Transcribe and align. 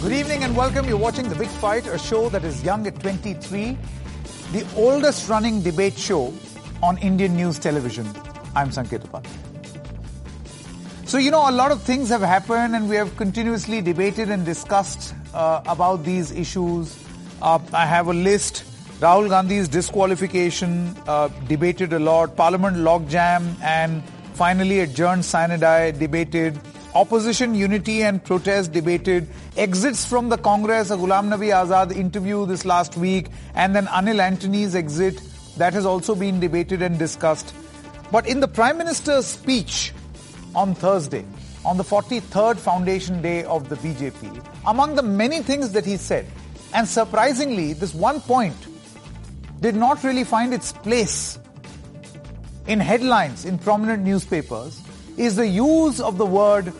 Good 0.00 0.12
evening 0.12 0.44
and 0.44 0.56
welcome. 0.56 0.88
You're 0.88 0.96
watching 0.96 1.28
The 1.28 1.34
Big 1.34 1.48
Fight, 1.48 1.88
a 1.88 1.98
show 1.98 2.28
that 2.28 2.44
is 2.44 2.62
young 2.62 2.86
at 2.86 3.00
23, 3.00 3.76
the 4.52 4.64
oldest 4.76 5.28
running 5.28 5.60
debate 5.60 5.98
show 5.98 6.32
on 6.84 6.98
Indian 6.98 7.34
news 7.34 7.58
television. 7.58 8.06
I'm 8.54 8.70
Sanket 8.70 9.00
Upadhyay. 9.08 9.48
So, 11.08 11.18
you 11.18 11.32
know, 11.32 11.50
a 11.50 11.50
lot 11.50 11.72
of 11.72 11.82
things 11.82 12.10
have 12.10 12.20
happened 12.20 12.76
and 12.76 12.88
we 12.88 12.94
have 12.94 13.16
continuously 13.16 13.80
debated 13.80 14.30
and 14.30 14.44
discussed 14.44 15.16
uh, 15.34 15.62
about 15.66 16.04
these 16.04 16.30
issues. 16.30 16.96
Uh, 17.42 17.58
I 17.72 17.84
have 17.84 18.06
a 18.06 18.14
list. 18.14 18.62
Rahul 19.00 19.28
Gandhi's 19.28 19.66
disqualification, 19.66 20.96
uh, 21.08 21.26
debated 21.48 21.92
a 21.92 21.98
lot. 21.98 22.36
Parliament 22.36 22.76
logjam 22.76 23.60
and 23.62 24.04
finally 24.34 24.78
adjourned 24.78 25.24
sine 25.24 25.58
die, 25.58 25.90
debated 25.90 26.56
opposition 26.94 27.54
unity 27.54 28.02
and 28.02 28.22
protest 28.22 28.72
debated, 28.72 29.28
exits 29.56 30.04
from 30.04 30.28
the 30.28 30.38
Congress, 30.38 30.90
a 30.90 30.96
Ghulam 30.96 31.28
Nabi 31.28 31.50
Azad 31.52 31.94
interview 31.94 32.46
this 32.46 32.64
last 32.64 32.96
week, 32.96 33.28
and 33.54 33.74
then 33.74 33.86
Anil 33.86 34.20
Antony's 34.20 34.74
exit, 34.74 35.20
that 35.56 35.72
has 35.72 35.84
also 35.84 36.14
been 36.14 36.40
debated 36.40 36.82
and 36.82 36.98
discussed. 36.98 37.54
But 38.10 38.26
in 38.26 38.40
the 38.40 38.48
Prime 38.48 38.78
Minister's 38.78 39.26
speech 39.26 39.92
on 40.54 40.74
Thursday, 40.74 41.24
on 41.64 41.76
the 41.76 41.84
43rd 41.84 42.56
foundation 42.56 43.20
day 43.20 43.44
of 43.44 43.68
the 43.68 43.76
BJP, 43.76 44.44
among 44.66 44.94
the 44.94 45.02
many 45.02 45.40
things 45.42 45.72
that 45.72 45.84
he 45.84 45.96
said, 45.96 46.26
and 46.74 46.86
surprisingly, 46.86 47.72
this 47.72 47.94
one 47.94 48.20
point 48.20 48.56
did 49.60 49.74
not 49.74 50.02
really 50.04 50.24
find 50.24 50.54
its 50.54 50.72
place 50.72 51.38
in 52.66 52.80
headlines 52.80 53.44
in 53.44 53.58
prominent 53.58 54.04
newspapers, 54.04 54.80
is 55.18 55.36
the 55.36 55.46
use 55.46 56.00
of 56.00 56.16
the 56.16 56.24
word 56.24 56.72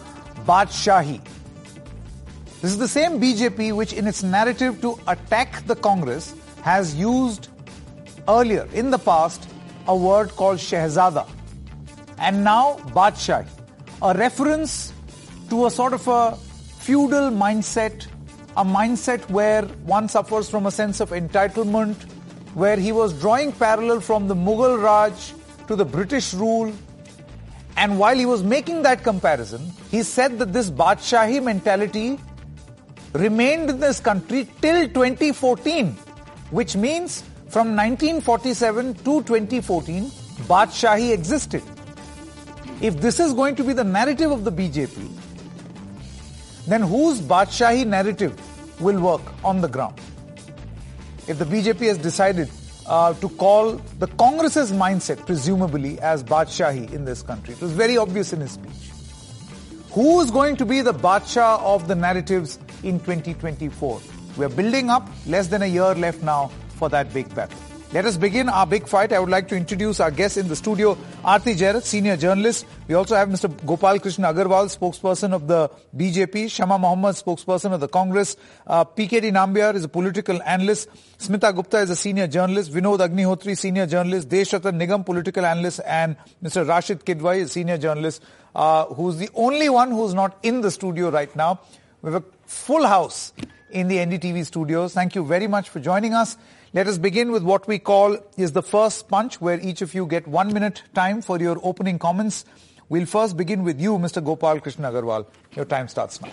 Badshahi. 0.46 1.20
This 2.60 2.70
is 2.72 2.78
the 2.78 2.88
same 2.88 3.20
BJP 3.20 3.72
which, 3.74 3.92
in 3.92 4.06
its 4.06 4.22
narrative 4.22 4.80
to 4.80 4.98
attack 5.06 5.66
the 5.66 5.76
Congress, 5.76 6.34
has 6.62 6.94
used 6.94 7.48
earlier 8.28 8.68
in 8.72 8.90
the 8.90 8.98
past 8.98 9.48
a 9.86 9.96
word 9.96 10.30
called 10.30 10.58
Shehzada. 10.58 11.26
And 12.18 12.44
now 12.44 12.78
Badshahi, 12.94 13.46
a 14.02 14.14
reference 14.14 14.92
to 15.50 15.66
a 15.66 15.70
sort 15.70 15.92
of 15.92 16.06
a 16.06 16.36
feudal 16.78 17.30
mindset, 17.30 18.06
a 18.56 18.64
mindset 18.64 19.28
where 19.30 19.62
one 19.96 20.08
suffers 20.08 20.48
from 20.48 20.66
a 20.66 20.70
sense 20.70 21.00
of 21.00 21.10
entitlement, 21.10 21.96
where 22.54 22.76
he 22.76 22.92
was 22.92 23.12
drawing 23.20 23.52
parallel 23.52 24.00
from 24.00 24.28
the 24.28 24.34
Mughal 24.34 24.82
Raj 24.82 25.32
to 25.66 25.76
the 25.76 25.84
British 25.84 26.34
rule 26.34 26.72
and 27.78 27.96
while 27.96 28.16
he 28.18 28.26
was 28.26 28.42
making 28.42 28.82
that 28.82 29.04
comparison, 29.04 29.72
he 29.88 30.02
said 30.02 30.40
that 30.40 30.52
this 30.52 30.68
Badshahi 30.68 31.40
mentality 31.40 32.18
remained 33.12 33.70
in 33.70 33.78
this 33.78 34.00
country 34.00 34.48
till 34.60 34.88
2014, 34.88 35.92
which 36.50 36.74
means 36.74 37.22
from 37.48 37.76
1947 37.76 38.94
to 38.94 39.22
2014, 39.22 40.06
Badshahi 40.48 41.12
existed. 41.12 41.62
If 42.80 43.00
this 43.00 43.20
is 43.20 43.32
going 43.32 43.54
to 43.54 43.62
be 43.62 43.72
the 43.72 43.84
narrative 43.84 44.32
of 44.32 44.42
the 44.42 44.50
BJP, 44.50 45.08
then 46.66 46.82
whose 46.82 47.20
Badshahi 47.20 47.86
narrative 47.86 48.34
will 48.80 49.00
work 49.00 49.22
on 49.44 49.60
the 49.60 49.68
ground? 49.68 50.00
If 51.28 51.38
the 51.38 51.44
BJP 51.44 51.86
has 51.86 51.98
decided 51.98 52.50
uh, 52.88 53.14
to 53.14 53.28
call 53.28 53.72
the 53.98 54.06
Congress's 54.06 54.72
mindset, 54.72 55.24
presumably, 55.26 56.00
as 56.00 56.24
Badshahi 56.24 56.92
in 56.92 57.04
this 57.04 57.22
country. 57.22 57.54
It 57.54 57.60
was 57.60 57.72
very 57.72 57.96
obvious 57.96 58.32
in 58.32 58.40
his 58.40 58.52
speech. 58.52 58.90
Who 59.92 60.20
is 60.20 60.30
going 60.30 60.56
to 60.56 60.66
be 60.66 60.80
the 60.80 60.94
Badshah 60.94 61.60
of 61.62 61.88
the 61.88 61.94
narratives 61.94 62.58
in 62.82 62.98
2024? 63.00 64.00
We're 64.36 64.48
building 64.48 64.90
up, 64.90 65.08
less 65.26 65.48
than 65.48 65.62
a 65.62 65.66
year 65.66 65.94
left 65.94 66.22
now 66.22 66.50
for 66.76 66.88
that 66.88 67.12
big 67.12 67.34
battle. 67.34 67.58
Let 67.90 68.04
us 68.04 68.18
begin 68.18 68.50
our 68.50 68.66
big 68.66 68.86
fight. 68.86 69.14
I 69.14 69.18
would 69.18 69.30
like 69.30 69.48
to 69.48 69.56
introduce 69.56 69.98
our 69.98 70.10
guest 70.10 70.36
in 70.36 70.46
the 70.46 70.56
studio, 70.56 70.94
Aarti 71.24 71.56
Jairath, 71.56 71.84
senior 71.84 72.18
journalist. 72.18 72.66
We 72.86 72.94
also 72.94 73.16
have 73.16 73.30
Mr. 73.30 73.48
Gopal 73.64 73.98
Krishna 73.98 74.30
Agarwal, 74.30 74.68
spokesperson 74.68 75.32
of 75.32 75.48
the 75.48 75.70
BJP, 75.96 76.50
Shama 76.50 76.78
Mohammed, 76.78 77.14
spokesperson 77.14 77.72
of 77.72 77.80
the 77.80 77.88
Congress, 77.88 78.36
uh, 78.66 78.84
PKD 78.84 79.32
Nambiar 79.32 79.74
is 79.74 79.84
a 79.84 79.88
political 79.88 80.42
analyst, 80.42 80.90
Smita 81.16 81.54
Gupta 81.54 81.78
is 81.78 81.88
a 81.88 81.96
senior 81.96 82.26
journalist, 82.26 82.70
Vinod 82.70 82.98
Agnihotri, 82.98 83.56
senior 83.56 83.86
journalist, 83.86 84.28
Deshratan 84.28 84.78
Nigam, 84.78 85.06
political 85.06 85.46
analyst, 85.46 85.80
and 85.86 86.14
Mr. 86.44 86.68
Rashid 86.68 87.06
Kidwai, 87.06 87.38
is 87.38 87.52
senior 87.52 87.78
journalist, 87.78 88.22
uh, 88.54 88.84
who's 88.84 89.16
the 89.16 89.30
only 89.34 89.70
one 89.70 89.92
who's 89.92 90.12
not 90.12 90.36
in 90.42 90.60
the 90.60 90.70
studio 90.70 91.08
right 91.08 91.34
now. 91.34 91.58
We 92.02 92.12
have 92.12 92.22
a 92.22 92.26
full 92.44 92.86
house 92.86 93.32
in 93.70 93.88
the 93.88 93.96
NDTV 93.96 94.44
studios. 94.44 94.92
Thank 94.92 95.14
you 95.14 95.24
very 95.24 95.46
much 95.46 95.70
for 95.70 95.80
joining 95.80 96.12
us. 96.12 96.36
Let 96.74 96.86
us 96.86 96.98
begin 96.98 97.32
with 97.32 97.42
what 97.42 97.66
we 97.66 97.78
call 97.78 98.18
is 98.36 98.52
the 98.52 98.62
first 98.62 99.08
punch 99.08 99.40
where 99.40 99.58
each 99.58 99.80
of 99.80 99.94
you 99.94 100.04
get 100.04 100.28
one 100.28 100.52
minute 100.52 100.82
time 100.94 101.22
for 101.22 101.40
your 101.40 101.58
opening 101.62 101.98
comments. 101.98 102.44
We'll 102.90 103.06
first 103.06 103.38
begin 103.38 103.64
with 103.64 103.80
you, 103.80 103.96
Mr. 103.96 104.22
Gopal 104.22 104.60
Krishna 104.60 104.92
Agarwal. 104.92 105.24
Your 105.56 105.64
time 105.64 105.88
starts 105.88 106.20
now. 106.20 106.30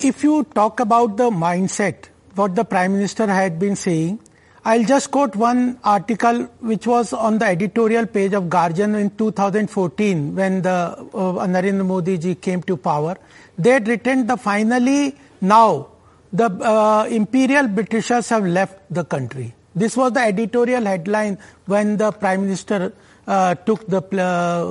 If 0.00 0.24
you 0.24 0.44
talk 0.54 0.80
about 0.80 1.18
the 1.18 1.28
mindset, 1.28 2.08
what 2.34 2.54
the 2.54 2.64
Prime 2.64 2.94
Minister 2.94 3.26
had 3.26 3.58
been 3.58 3.76
saying, 3.76 4.20
I'll 4.64 4.84
just 4.84 5.10
quote 5.10 5.36
one 5.36 5.78
article 5.84 6.44
which 6.60 6.86
was 6.86 7.12
on 7.12 7.36
the 7.36 7.44
editorial 7.44 8.06
page 8.06 8.32
of 8.32 8.48
Guardian 8.48 8.94
in 8.94 9.10
2014 9.10 10.34
when 10.34 10.62
the 10.62 10.70
uh, 10.70 11.46
Narendra 11.46 11.84
Modi 11.84 12.16
ji 12.16 12.34
came 12.36 12.62
to 12.62 12.76
power. 12.78 13.18
They 13.58 13.70
had 13.72 13.86
written 13.86 14.26
the 14.26 14.38
finally 14.38 15.14
now 15.42 15.88
the 16.32 16.46
uh, 16.46 17.06
imperial 17.10 17.68
Britishers 17.68 18.28
have 18.28 18.46
left 18.46 18.78
the 18.90 19.04
country. 19.04 19.54
This 19.74 19.96
was 19.96 20.12
the 20.12 20.20
editorial 20.20 20.84
headline 20.84 21.38
when 21.66 21.96
the 21.96 22.10
Prime 22.12 22.42
Minister 22.42 22.92
uh, 23.26 23.54
took 23.54 23.86
the 23.86 24.02
uh, 24.18 24.64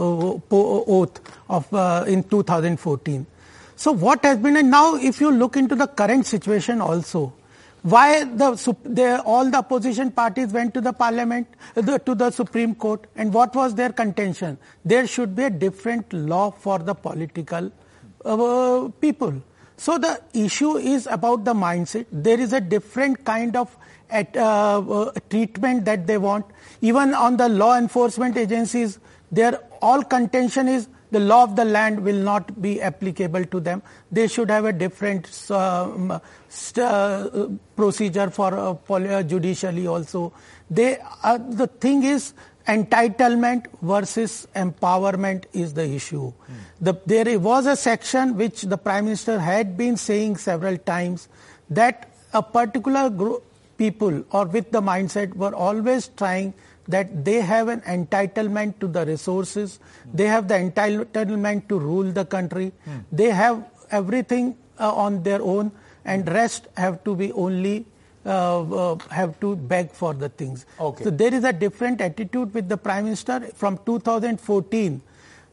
oath 0.52 1.20
of 1.50 1.74
uh, 1.74 2.04
in 2.08 2.24
2014. 2.24 3.26
So 3.76 3.94
what 3.94 4.24
has 4.26 4.38
been, 4.38 4.58
and 4.58 4.70
now 4.70 4.96
if 4.96 5.22
you 5.22 5.32
look 5.32 5.56
into 5.56 5.76
the 5.76 5.88
current 5.88 6.26
situation 6.26 6.82
also, 6.82 7.34
why 7.82 8.26
the, 8.26 8.52
the, 8.84 9.22
all 9.22 9.50
the 9.50 9.58
opposition 9.58 10.12
parties 10.12 10.52
went 10.52 10.74
to 10.74 10.82
the 10.82 10.92
parliament, 10.92 11.48
the, 11.76 11.98
to 12.00 12.14
the 12.14 12.30
Supreme 12.30 12.76
Court, 12.76 13.08
and 13.16 13.34
what 13.34 13.56
was 13.56 13.76
their 13.76 13.94
contention? 13.94 14.58
There 14.84 15.08
should 15.08 15.34
be 15.34 15.44
a 15.44 15.50
different 15.50 16.12
law 16.12 16.52
for 16.52 16.80
the 16.80 16.94
political 16.94 17.72
uh, 18.26 18.90
people. 19.00 19.42
So 19.80 19.98
the 19.98 20.22
issue 20.34 20.76
is 20.76 21.08
about 21.08 21.46
the 21.46 21.54
mindset. 21.54 22.06
There 22.12 22.38
is 22.38 22.52
a 22.52 22.60
different 22.60 23.24
kind 23.24 23.56
of 23.56 23.76
at, 24.10 24.36
uh, 24.36 24.80
uh, 24.80 25.12
treatment 25.30 25.86
that 25.86 26.06
they 26.06 26.18
want. 26.18 26.46
Even 26.82 27.14
on 27.14 27.38
the 27.38 27.48
law 27.48 27.78
enforcement 27.78 28.36
agencies, 28.36 29.00
their 29.32 29.58
all 29.82 30.04
contention 30.04 30.68
is 30.68 30.90
the 31.12 31.22
law 31.22 31.44
of 31.44 31.56
the 31.56 31.64
land 31.64 32.02
will 32.02 32.22
not 32.22 32.62
be 32.62 32.82
applicable 32.82 33.46
to 33.46 33.62
them. 33.62 33.82
They 34.12 34.28
should 34.28 34.50
have 34.50 34.66
a 34.66 34.74
different 34.74 35.30
uh, 35.50 36.20
st- 36.50 36.86
uh, 36.86 37.48
procedure 37.78 38.30
for 38.30 38.54
uh, 38.54 38.94
uh, 38.94 39.24
judicially 39.24 39.88
also. 39.88 40.34
They, 40.70 40.98
the 41.24 41.68
thing 41.80 42.04
is, 42.04 42.34
entitlement 42.70 43.66
versus 43.82 44.48
empowerment 44.56 45.46
is 45.54 45.74
the 45.74 45.86
issue. 45.90 46.32
Mm. 46.32 46.56
The, 46.82 46.94
there 47.06 47.40
was 47.40 47.66
a 47.66 47.76
section 47.76 48.38
which 48.38 48.62
the 48.62 48.78
Prime 48.78 49.06
Minister 49.06 49.40
had 49.40 49.76
been 49.76 49.98
saying 49.98 50.38
several 50.38 50.78
times 50.78 51.28
that 51.70 52.10
a 52.34 52.44
particular 52.44 53.10
group 53.10 53.44
people 53.78 54.24
or 54.32 54.46
with 54.46 54.72
the 54.72 54.82
mindset 54.82 55.36
were 55.36 55.56
always 55.56 56.10
trying 56.10 56.54
that 56.88 57.26
they 57.26 57.42
have 57.42 57.68
an 57.70 57.82
entitlement 57.82 58.80
to 58.80 58.88
the 58.88 59.06
resources, 59.06 59.80
mm. 59.80 60.18
they 60.18 60.26
have 60.26 60.48
the 60.48 60.56
entitlement 60.56 61.68
to 61.70 61.80
rule 61.80 62.12
the 62.12 62.26
country, 62.26 62.72
mm. 62.88 63.04
they 63.12 63.30
have 63.30 63.64
everything 63.92 64.56
uh, 64.80 64.94
on 64.94 65.24
their 65.24 65.42
own 65.42 65.72
and 66.06 66.28
rest 66.30 66.68
have 66.78 67.04
to 67.04 67.16
be 67.16 67.32
only 67.34 67.86
uh, 68.30 68.62
uh, 68.62 68.98
have 69.10 69.40
to 69.40 69.56
beg 69.56 69.92
for 69.92 70.14
the 70.14 70.30
things. 70.30 70.66
Okay. 70.80 71.04
So 71.04 71.10
there 71.10 71.34
is 71.34 71.44
a 71.44 71.52
different 71.52 72.00
attitude 72.00 72.54
with 72.54 72.70
the 72.70 72.78
Prime 72.78 73.06
Minister 73.06 73.40
from 73.56 73.80
2014. 73.86 75.02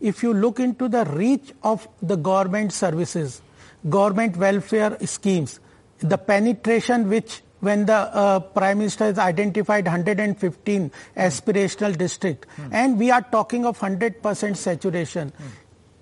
If 0.00 0.22
you 0.22 0.34
look 0.34 0.60
into 0.60 0.88
the 0.88 1.06
reach 1.06 1.52
of 1.62 1.88
the 2.02 2.16
government 2.16 2.74
services, 2.74 3.40
government 3.88 4.36
welfare 4.36 4.98
schemes, 5.06 5.58
the 6.00 6.18
penetration 6.18 7.08
which 7.08 7.40
when 7.60 7.86
the 7.86 7.94
uh, 7.94 8.40
Prime 8.40 8.78
Minister 8.78 9.04
has 9.04 9.18
identified 9.18 9.86
115 9.86 10.92
aspirational 11.16 11.96
districts, 11.96 12.46
mm. 12.56 12.68
and 12.72 12.98
we 12.98 13.10
are 13.10 13.22
talking 13.22 13.64
of 13.64 13.78
100% 13.78 14.56
saturation, 14.56 15.30
mm. 15.30 15.44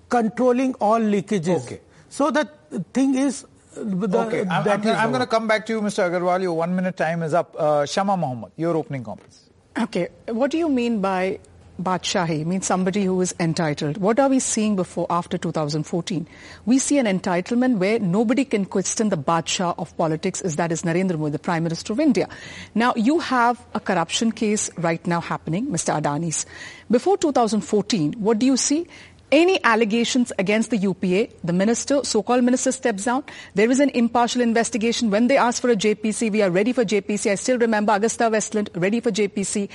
controlling 0.09 0.73
all 0.75 0.99
leakages. 0.99 1.63
Okay. 1.63 1.79
So 2.09 2.31
the 2.31 2.49
thing 2.91 3.15
is, 3.15 3.45
the, 3.75 4.19
okay, 4.27 4.41
I'm, 4.41 4.67
I'm, 4.67 4.87
I'm 4.87 5.09
going 5.09 5.21
to 5.21 5.27
come 5.27 5.47
back 5.47 5.65
to 5.67 5.73
you, 5.73 5.81
Mr. 5.81 6.09
Agarwal. 6.09 6.41
Your 6.41 6.53
one 6.53 6.75
minute 6.75 6.97
time 6.97 7.23
is 7.23 7.33
up. 7.33 7.55
Uh, 7.57 7.85
Shama 7.85 8.17
Mohammed, 8.17 8.51
your 8.55 8.75
opening 8.75 9.03
comments. 9.03 9.49
Okay, 9.77 10.07
what 10.27 10.51
do 10.51 10.57
you 10.57 10.69
mean 10.69 11.01
by 11.01 11.39
Badshahi 11.81 12.45
means 12.45 12.65
somebody 12.65 13.03
who 13.03 13.19
is 13.19 13.35
entitled. 13.39 13.97
What 13.97 14.19
are 14.19 14.29
we 14.29 14.39
seeing 14.39 14.75
before, 14.75 15.07
after 15.09 15.37
2014? 15.37 16.25
We 16.65 16.79
see 16.79 16.97
an 16.97 17.05
entitlement 17.05 17.77
where 17.79 17.99
nobody 17.99 18.45
can 18.45 18.65
question 18.65 19.09
the 19.09 19.17
Badshah 19.17 19.75
of 19.77 19.95
politics 19.97 20.41
is 20.41 20.55
that 20.55 20.71
is 20.71 20.83
Narendra 20.83 21.19
Modi, 21.19 21.31
the 21.31 21.39
Prime 21.39 21.63
Minister 21.63 21.93
of 21.93 21.99
India. 21.99 22.29
Now 22.73 22.93
you 22.95 23.19
have 23.19 23.63
a 23.73 23.79
corruption 23.79 24.31
case 24.31 24.69
right 24.77 25.05
now 25.05 25.19
happening, 25.19 25.67
Mr. 25.67 26.01
Adani's. 26.01 26.45
Before 26.89 27.17
2014, 27.17 28.13
what 28.13 28.39
do 28.39 28.45
you 28.45 28.55
see? 28.55 28.87
Any 29.31 29.61
allegations 29.63 30.31
against 30.37 30.69
the 30.69 30.77
UPA, 30.77 31.29
the 31.43 31.51
minister, 31.51 32.03
so-called 32.03 32.43
minister 32.43 32.71
steps 32.71 33.05
down. 33.05 33.23
There 33.55 33.71
is 33.71 33.79
an 33.79 33.89
impartial 33.89 34.41
investigation. 34.41 35.09
When 35.09 35.27
they 35.27 35.35
ask 35.35 35.61
for 35.61 35.69
a 35.71 35.75
JPC, 35.75 36.31
we 36.31 36.43
are 36.43 36.51
ready 36.51 36.73
for 36.73 36.85
JPC. 36.85 37.31
I 37.31 37.35
still 37.35 37.57
remember 37.57 37.93
AgustaWestland, 37.93 38.69
ready 38.75 38.99
for 38.99 39.11
JPC. 39.11 39.69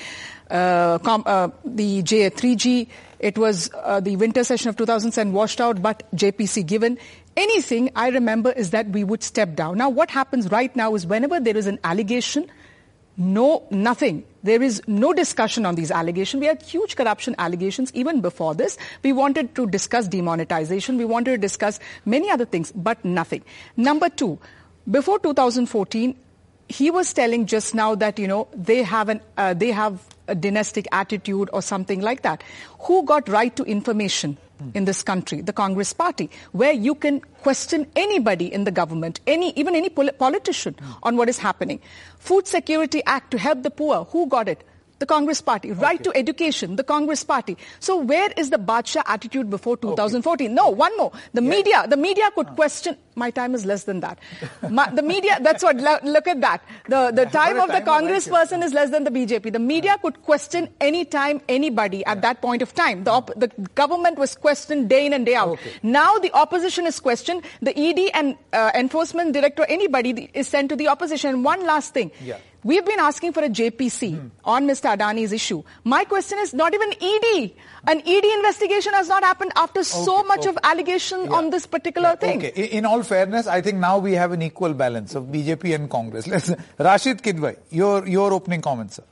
Uh, 0.48 0.98
com, 0.98 1.24
uh, 1.26 1.48
the 1.64 2.02
J, 2.02 2.30
3G, 2.30 2.86
it 3.18 3.36
was 3.36 3.70
uh, 3.74 4.00
the 4.00 4.16
winter 4.16 4.44
session 4.44 4.68
of 4.68 4.76
2007 4.76 5.32
washed 5.32 5.60
out, 5.60 5.82
but 5.82 6.04
JPC 6.14 6.64
given. 6.64 6.96
Anything 7.36 7.90
I 7.94 8.08
remember 8.08 8.52
is 8.52 8.70
that 8.70 8.88
we 8.88 9.04
would 9.04 9.22
step 9.22 9.56
down. 9.56 9.78
Now 9.78 9.88
what 9.88 10.10
happens 10.10 10.50
right 10.50 10.74
now 10.74 10.94
is 10.94 11.06
whenever 11.06 11.40
there 11.40 11.56
is 11.56 11.66
an 11.66 11.78
allegation, 11.84 12.50
no, 13.16 13.66
nothing. 13.70 14.24
There 14.42 14.62
is 14.62 14.82
no 14.86 15.12
discussion 15.12 15.66
on 15.66 15.74
these 15.74 15.90
allegations. 15.90 16.40
We 16.40 16.46
had 16.46 16.62
huge 16.62 16.96
corruption 16.96 17.34
allegations 17.38 17.92
even 17.94 18.20
before 18.20 18.54
this. 18.54 18.78
We 19.02 19.12
wanted 19.12 19.54
to 19.56 19.66
discuss 19.66 20.08
demonetization. 20.08 20.96
We 20.96 21.04
wanted 21.04 21.32
to 21.32 21.38
discuss 21.38 21.78
many 22.04 22.30
other 22.30 22.46
things, 22.46 22.72
but 22.72 23.04
nothing. 23.04 23.42
Number 23.76 24.08
two, 24.08 24.38
before 24.90 25.18
2014, 25.18 26.16
he 26.68 26.90
was 26.90 27.12
telling 27.12 27.46
just 27.46 27.74
now 27.74 27.94
that, 27.96 28.18
you 28.18 28.28
know, 28.28 28.48
they 28.54 28.82
have 28.82 29.08
an, 29.08 29.20
uh, 29.36 29.54
they 29.54 29.72
have 29.72 30.00
a 30.28 30.34
dynastic 30.34 30.86
attitude 30.92 31.50
or 31.52 31.60
something 31.60 32.00
like 32.00 32.22
that. 32.22 32.42
Who 32.80 33.04
got 33.04 33.28
right 33.28 33.54
to 33.56 33.64
information? 33.64 34.38
Mm. 34.60 34.76
in 34.76 34.84
this 34.84 35.02
country, 35.02 35.40
the 35.40 35.52
Congress 35.52 35.92
party, 35.92 36.28
where 36.52 36.72
you 36.72 36.94
can 36.94 37.20
question 37.42 37.86
anybody 37.96 38.52
in 38.52 38.64
the 38.64 38.70
government, 38.70 39.20
any, 39.26 39.52
even 39.56 39.74
any 39.74 39.88
pol- 39.88 40.12
politician 40.12 40.74
mm. 40.74 40.98
on 41.02 41.16
what 41.16 41.28
is 41.28 41.38
happening. 41.38 41.80
Food 42.18 42.46
Security 42.46 43.02
Act 43.06 43.30
to 43.30 43.38
help 43.38 43.62
the 43.62 43.70
poor, 43.70 44.04
who 44.04 44.26
got 44.26 44.48
it? 44.48 44.62
The 45.00 45.06
Congress 45.06 45.40
party. 45.40 45.72
Okay. 45.72 45.80
Right 45.80 46.04
to 46.04 46.12
education, 46.14 46.76
the 46.76 46.84
Congress 46.84 47.24
party. 47.24 47.56
So 47.80 47.96
where 47.96 48.30
is 48.36 48.50
the 48.50 48.58
Badshah 48.58 49.02
attitude 49.06 49.48
before 49.48 49.78
2014? 49.78 50.46
Okay. 50.46 50.54
No, 50.54 50.68
one 50.68 50.94
more. 50.98 51.10
The 51.32 51.42
yeah. 51.42 51.48
media, 51.48 51.86
the 51.88 51.96
media 51.96 52.30
could 52.34 52.48
uh. 52.48 52.54
question, 52.54 52.96
my 53.16 53.30
time 53.30 53.54
is 53.54 53.64
less 53.64 53.84
than 53.84 54.00
that. 54.00 54.18
My, 54.68 54.90
the 54.90 55.02
media, 55.02 55.38
that's 55.40 55.62
what, 55.62 55.76
look 56.04 56.28
at 56.28 56.42
that. 56.42 56.62
The, 56.86 57.10
the 57.14 57.24
time 57.24 57.58
of 57.58 57.72
the 57.72 57.80
Congress 57.80 58.28
person 58.28 58.62
is 58.62 58.74
less 58.74 58.90
than 58.90 59.04
the 59.04 59.10
BJP. 59.10 59.52
The 59.52 59.58
media 59.58 59.96
could 60.02 60.22
question 60.22 60.68
any 60.82 61.06
time, 61.06 61.40
anybody 61.48 62.04
at 62.04 62.18
yeah. 62.18 62.20
that 62.20 62.42
point 62.42 62.60
of 62.60 62.74
time. 62.74 63.04
The, 63.04 63.10
op- 63.10 63.32
the 63.36 63.48
government 63.74 64.18
was 64.18 64.34
questioned 64.34 64.90
day 64.90 65.06
in 65.06 65.14
and 65.14 65.24
day 65.24 65.34
out. 65.34 65.48
Okay. 65.48 65.72
Now 65.82 66.18
the 66.18 66.30
opposition 66.34 66.86
is 66.86 67.00
questioned. 67.00 67.42
The 67.62 67.76
ED 67.76 68.10
and 68.12 68.36
uh, 68.52 68.70
enforcement 68.74 69.32
director, 69.32 69.64
anybody 69.66 70.30
is 70.34 70.46
sent 70.46 70.68
to 70.68 70.76
the 70.76 70.88
opposition. 70.88 71.42
One 71.42 71.64
last 71.64 71.94
thing. 71.94 72.10
Yeah. 72.22 72.36
We've 72.62 72.84
been 72.84 73.00
asking 73.00 73.32
for 73.32 73.42
a 73.42 73.48
JPC 73.48 74.18
hmm. 74.18 74.28
on 74.44 74.66
Mr. 74.66 74.94
Adani's 74.96 75.32
issue. 75.32 75.62
My 75.84 76.04
question 76.04 76.38
is 76.38 76.52
not 76.52 76.74
even 76.74 76.92
ED. 76.92 77.52
An 77.86 78.02
ED 78.06 78.24
investigation 78.24 78.92
has 78.92 79.08
not 79.08 79.22
happened 79.24 79.52
after 79.56 79.80
okay, 79.80 79.88
so 79.88 80.22
much 80.24 80.40
okay. 80.40 80.50
of 80.50 80.58
allegation 80.62 81.24
yeah. 81.24 81.30
on 81.32 81.50
this 81.50 81.66
particular 81.66 82.10
yeah, 82.10 82.16
thing. 82.16 82.38
Okay. 82.38 82.66
In 82.66 82.84
all 82.84 83.02
fairness, 83.02 83.46
I 83.46 83.62
think 83.62 83.78
now 83.78 83.98
we 83.98 84.12
have 84.12 84.32
an 84.32 84.42
equal 84.42 84.74
balance 84.74 85.14
of 85.14 85.24
BJP 85.24 85.74
and 85.74 85.90
Congress. 85.90 86.26
Let's, 86.34 86.52
Rashid 86.78 87.22
Kidwai, 87.22 87.56
your, 87.70 88.06
your 88.06 88.32
opening 88.32 88.60
comments, 88.60 88.96
sir. 88.96 89.04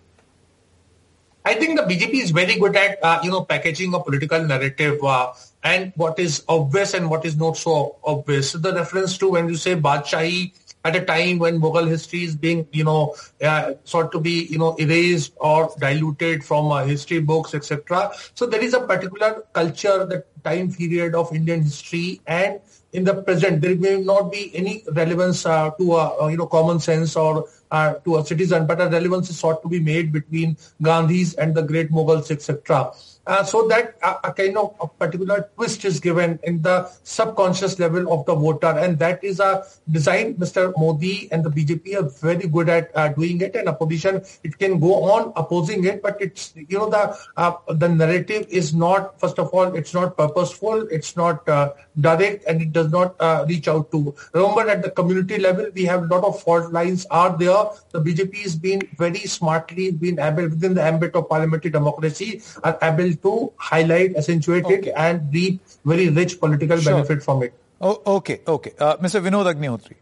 I 1.44 1.54
think 1.54 1.78
the 1.78 1.84
BJP 1.84 2.22
is 2.22 2.30
very 2.30 2.58
good 2.58 2.76
at, 2.76 3.02
uh, 3.02 3.20
you 3.22 3.30
know, 3.30 3.42
packaging 3.42 3.94
a 3.94 4.00
political 4.00 4.44
narrative 4.44 5.02
uh, 5.02 5.32
and 5.62 5.94
what 5.96 6.18
is 6.18 6.44
obvious 6.46 6.92
and 6.92 7.08
what 7.08 7.24
is 7.24 7.38
not 7.38 7.56
so 7.56 7.96
obvious. 8.04 8.50
So 8.50 8.58
the 8.58 8.74
reference 8.74 9.16
to 9.18 9.30
when 9.30 9.48
you 9.48 9.54
say 9.54 9.74
Badshahi, 9.74 10.52
at 10.88 10.96
a 10.96 11.04
time 11.04 11.38
when 11.38 11.60
Mughal 11.60 11.86
history 11.88 12.24
is 12.24 12.34
being, 12.34 12.66
you 12.72 12.84
know, 12.84 13.14
uh, 13.42 13.74
sought 13.84 14.10
to 14.12 14.20
be, 14.20 14.46
you 14.50 14.58
know, 14.58 14.74
erased 14.76 15.32
or 15.36 15.70
diluted 15.78 16.44
from 16.44 16.70
uh, 16.70 16.84
history 16.84 17.20
books, 17.20 17.54
etc. 17.54 18.10
So 18.34 18.46
there 18.46 18.62
is 18.62 18.74
a 18.74 18.80
particular 18.80 19.44
culture, 19.52 20.04
the 20.06 20.24
time 20.44 20.72
period 20.72 21.14
of 21.14 21.34
Indian 21.34 21.62
history, 21.62 22.20
and 22.26 22.60
in 22.92 23.04
the 23.04 23.22
present 23.22 23.60
there 23.60 23.76
may 23.76 24.00
not 24.00 24.32
be 24.32 24.50
any 24.54 24.82
relevance 24.92 25.44
uh, 25.44 25.70
to 25.78 25.92
uh, 25.92 26.28
you 26.28 26.36
know 26.38 26.46
common 26.46 26.80
sense 26.80 27.16
or 27.16 27.46
uh, 27.70 27.94
to 28.04 28.16
a 28.16 28.24
citizen, 28.24 28.66
but 28.66 28.80
a 28.80 28.88
relevance 28.88 29.28
is 29.30 29.38
sought 29.38 29.62
to 29.62 29.68
be 29.68 29.80
made 29.80 30.12
between 30.12 30.56
Gandhis 30.82 31.36
and 31.36 31.54
the 31.54 31.62
great 31.62 31.90
Mughals, 31.90 32.30
etc. 32.30 32.92
Uh, 33.28 33.44
so 33.44 33.68
that 33.68 33.94
uh, 34.02 34.16
a 34.24 34.32
kind 34.32 34.56
of 34.56 34.74
a 34.80 34.88
particular 34.88 35.50
twist 35.54 35.84
is 35.84 36.00
given 36.00 36.38
in 36.44 36.62
the 36.62 36.90
subconscious 37.02 37.78
level 37.78 38.10
of 38.10 38.24
the 38.24 38.34
voter 38.34 38.72
and 38.84 38.98
that 38.98 39.22
is 39.22 39.38
a 39.38 39.66
design 39.90 40.32
Mr. 40.36 40.72
Modi 40.78 41.28
and 41.30 41.44
the 41.44 41.50
BJP 41.50 41.94
are 42.00 42.08
very 42.08 42.48
good 42.48 42.70
at 42.70 42.90
uh, 42.96 43.08
doing 43.08 43.42
it 43.42 43.54
and 43.54 43.68
opposition 43.68 44.22
it 44.42 44.58
can 44.58 44.80
go 44.80 45.04
on 45.04 45.34
opposing 45.36 45.84
it 45.84 46.00
but 46.00 46.16
it's 46.22 46.54
you 46.56 46.78
know 46.78 46.88
the 46.88 47.18
uh, 47.36 47.52
the 47.68 47.86
narrative 47.86 48.46
is 48.48 48.74
not 48.74 49.20
first 49.20 49.38
of 49.38 49.48
all 49.48 49.76
it's 49.76 49.92
not 49.92 50.16
purposeful 50.16 50.88
it's 50.90 51.14
not 51.14 51.46
uh, 51.50 51.74
direct 52.00 52.46
and 52.46 52.62
it 52.62 52.72
does 52.72 52.90
not 52.90 53.14
reach 53.46 53.68
out 53.68 53.90
to 53.90 54.14
remember 54.32 54.70
at 54.70 54.82
the 54.82 54.90
community 54.90 55.38
level 55.38 55.66
we 55.74 55.84
have 55.84 56.04
a 56.04 56.06
lot 56.06 56.24
of 56.24 56.40
fault 56.40 56.72
lines 56.72 57.04
are 57.10 57.36
there 57.36 57.64
the 57.90 58.00
BJP 58.00 58.36
has 58.38 58.56
been 58.56 58.80
very 58.96 59.26
smartly 59.36 59.90
been 59.90 60.18
able 60.18 60.44
within 60.44 60.72
the 60.72 60.82
ambit 60.82 61.14
of 61.14 61.28
parliamentary 61.28 61.70
democracy 61.70 62.40
are 62.64 62.78
able 62.80 63.17
to 63.22 63.52
highlight, 63.56 64.16
accentuate 64.16 64.64
okay. 64.64 64.90
it, 64.90 64.94
and 64.96 65.32
reap 65.32 65.60
very 65.84 66.08
rich 66.08 66.38
political 66.40 66.78
sure. 66.78 66.94
benefit 66.94 67.22
from 67.22 67.42
it. 67.42 67.54
Oh, 67.80 68.02
okay, 68.18 68.40
okay. 68.46 68.72
Uh, 68.78 68.96
Mr. 68.96 69.22
Vinod 69.22 69.52
Agnihotri. 69.52 69.94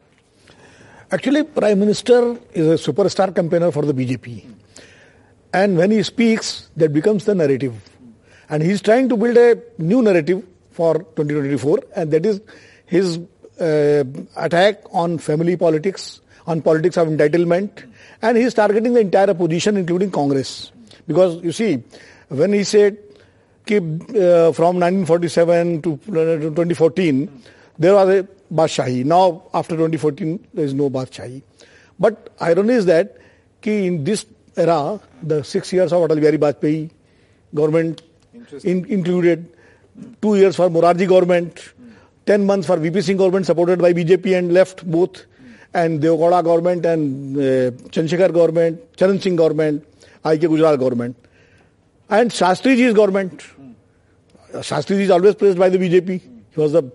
Actually, 1.10 1.44
Prime 1.44 1.78
Minister 1.78 2.36
is 2.52 2.66
a 2.66 2.90
superstar 2.90 3.34
campaigner 3.34 3.70
for 3.70 3.84
the 3.84 3.92
BJP. 3.94 4.44
And 5.52 5.76
when 5.76 5.90
he 5.90 6.02
speaks, 6.02 6.68
that 6.76 6.92
becomes 6.92 7.24
the 7.24 7.34
narrative. 7.34 7.74
And 8.48 8.62
he's 8.62 8.82
trying 8.82 9.08
to 9.10 9.16
build 9.16 9.36
a 9.36 9.62
new 9.78 10.02
narrative 10.02 10.44
for 10.70 10.94
2024, 10.94 11.80
and 11.94 12.10
that 12.10 12.26
is 12.26 12.40
his 12.86 13.18
uh, 13.60 14.04
attack 14.36 14.82
on 14.92 15.18
family 15.18 15.56
politics, 15.56 16.20
on 16.46 16.62
politics 16.62 16.96
of 16.96 17.08
entitlement, 17.08 17.84
and 18.22 18.36
he's 18.36 18.54
targeting 18.54 18.92
the 18.92 19.00
entire 19.00 19.30
opposition, 19.30 19.76
including 19.76 20.10
Congress. 20.10 20.72
Because 21.06 21.42
you 21.42 21.52
see, 21.52 21.82
when 22.28 22.52
he 22.52 22.64
said 22.64 22.98
uh, 23.74 24.52
from 24.52 24.78
1947 24.80 25.82
to 25.82 25.96
2014, 26.06 27.42
there 27.78 27.94
was 27.94 28.08
a 28.08 28.28
Badshahi. 28.52 29.04
Now, 29.04 29.44
after 29.52 29.74
2014, 29.74 30.46
there 30.54 30.64
is 30.64 30.74
no 30.74 30.88
Badshahi. 30.88 31.42
But 31.98 32.30
irony 32.40 32.74
is 32.74 32.86
that 32.86 33.16
in 33.62 34.04
this 34.04 34.26
era, 34.56 35.00
the 35.22 35.42
six 35.42 35.72
years 35.72 35.92
of 35.92 36.08
Atal 36.08 36.20
Bihari 36.20 36.38
Vajpayee 36.38 36.90
government 37.54 38.02
in, 38.62 38.84
included 38.86 39.52
two 40.22 40.36
years 40.36 40.56
for 40.56 40.68
Morarji 40.68 41.08
government, 41.08 41.72
ten 42.26 42.46
months 42.46 42.66
for 42.66 42.76
VP 42.76 43.00
Singh 43.00 43.16
government 43.16 43.46
supported 43.46 43.80
by 43.80 43.92
BJP 43.92 44.38
and 44.38 44.52
left 44.52 44.88
both, 44.88 45.24
and 45.74 46.00
Devgowda 46.00 46.44
government 46.44 46.86
and 46.86 47.36
uh, 47.36 47.40
Chandrasekhar 47.90 48.32
government, 48.32 48.96
Charan 48.96 49.20
Singh 49.20 49.36
government, 49.36 49.84
I.K. 50.24 50.46
Gujral 50.46 50.78
government, 50.78 51.16
and 52.08 52.30
Shastriji's 52.30 52.94
government. 52.94 53.42
Shastri 54.60 55.00
is 55.00 55.10
always 55.10 55.34
praised 55.34 55.58
by 55.58 55.68
the 55.68 55.78
BJP. 55.78 56.20
He 56.50 56.60
was 56.60 56.72
the 56.72 56.90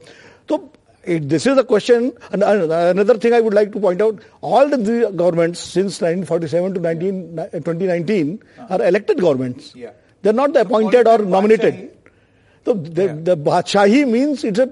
so 0.48 0.72
it, 1.04 1.30
this 1.30 1.48
is 1.48 1.56
the 1.56 1.64
question. 1.64 2.14
And 2.32 2.44
another 2.44 3.18
thing 3.18 3.34
I 3.34 3.42
would 3.42 3.54
like 3.54 3.72
to 3.74 3.80
point 3.80 4.02
out: 4.02 4.20
all 4.42 4.70
the 4.70 5.12
governments 5.16 5.60
since 5.60 6.02
1947 6.02 6.76
to 6.76 6.80
19, 6.80 7.36
2019 7.36 8.44
are 8.70 8.84
elected 8.84 9.20
governments. 9.20 9.74
Yeah. 9.76 9.92
They're 10.22 10.34
not 10.34 10.54
the 10.54 10.62
appointed 10.62 11.08
or 11.08 11.20
nominated. 11.20 11.98
So 12.66 12.74
the, 12.74 13.06
yeah. 13.06 13.14
the 13.14 13.38
Badshahi 13.38 14.08
means 14.08 14.44
it's 14.44 14.60
a 14.60 14.68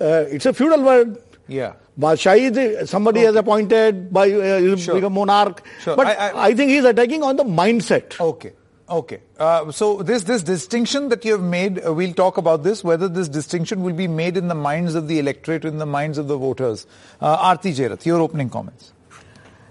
uh, 0.00 0.24
it's 0.28 0.46
a 0.46 0.52
feudal 0.52 0.82
word. 0.82 1.18
Yeah. 1.46 1.74
Badshahi 1.98 2.56
is 2.56 2.90
somebody 2.90 3.20
okay. 3.20 3.26
has 3.26 3.36
appointed 3.36 4.12
by 4.12 4.30
uh, 4.30 4.76
sure. 4.76 5.04
a 5.04 5.10
monarch. 5.10 5.64
Sure. 5.80 5.96
But 5.96 6.06
I, 6.08 6.14
I, 6.14 6.44
I 6.46 6.54
think 6.54 6.70
he's 6.70 6.84
attacking 6.84 7.22
on 7.22 7.36
the 7.36 7.44
mindset. 7.44 8.20
Okay. 8.20 8.52
Okay. 8.88 9.20
Uh, 9.38 9.70
so 9.70 10.02
this 10.02 10.24
this 10.24 10.42
distinction 10.42 11.10
that 11.10 11.24
you 11.24 11.32
have 11.32 11.42
made, 11.42 11.84
uh, 11.84 11.92
we'll 11.92 12.14
talk 12.14 12.38
about 12.38 12.62
this, 12.62 12.82
whether 12.82 13.06
this 13.06 13.28
distinction 13.28 13.82
will 13.82 13.92
be 13.92 14.08
made 14.08 14.36
in 14.36 14.48
the 14.48 14.54
minds 14.54 14.94
of 14.94 15.08
the 15.08 15.18
electorate, 15.18 15.66
in 15.66 15.76
the 15.76 15.86
minds 15.86 16.16
of 16.16 16.26
the 16.26 16.38
voters. 16.38 16.86
Uh, 17.20 17.56
Jairath, 17.56 18.06
your 18.06 18.20
opening 18.20 18.48
comments. 18.48 18.92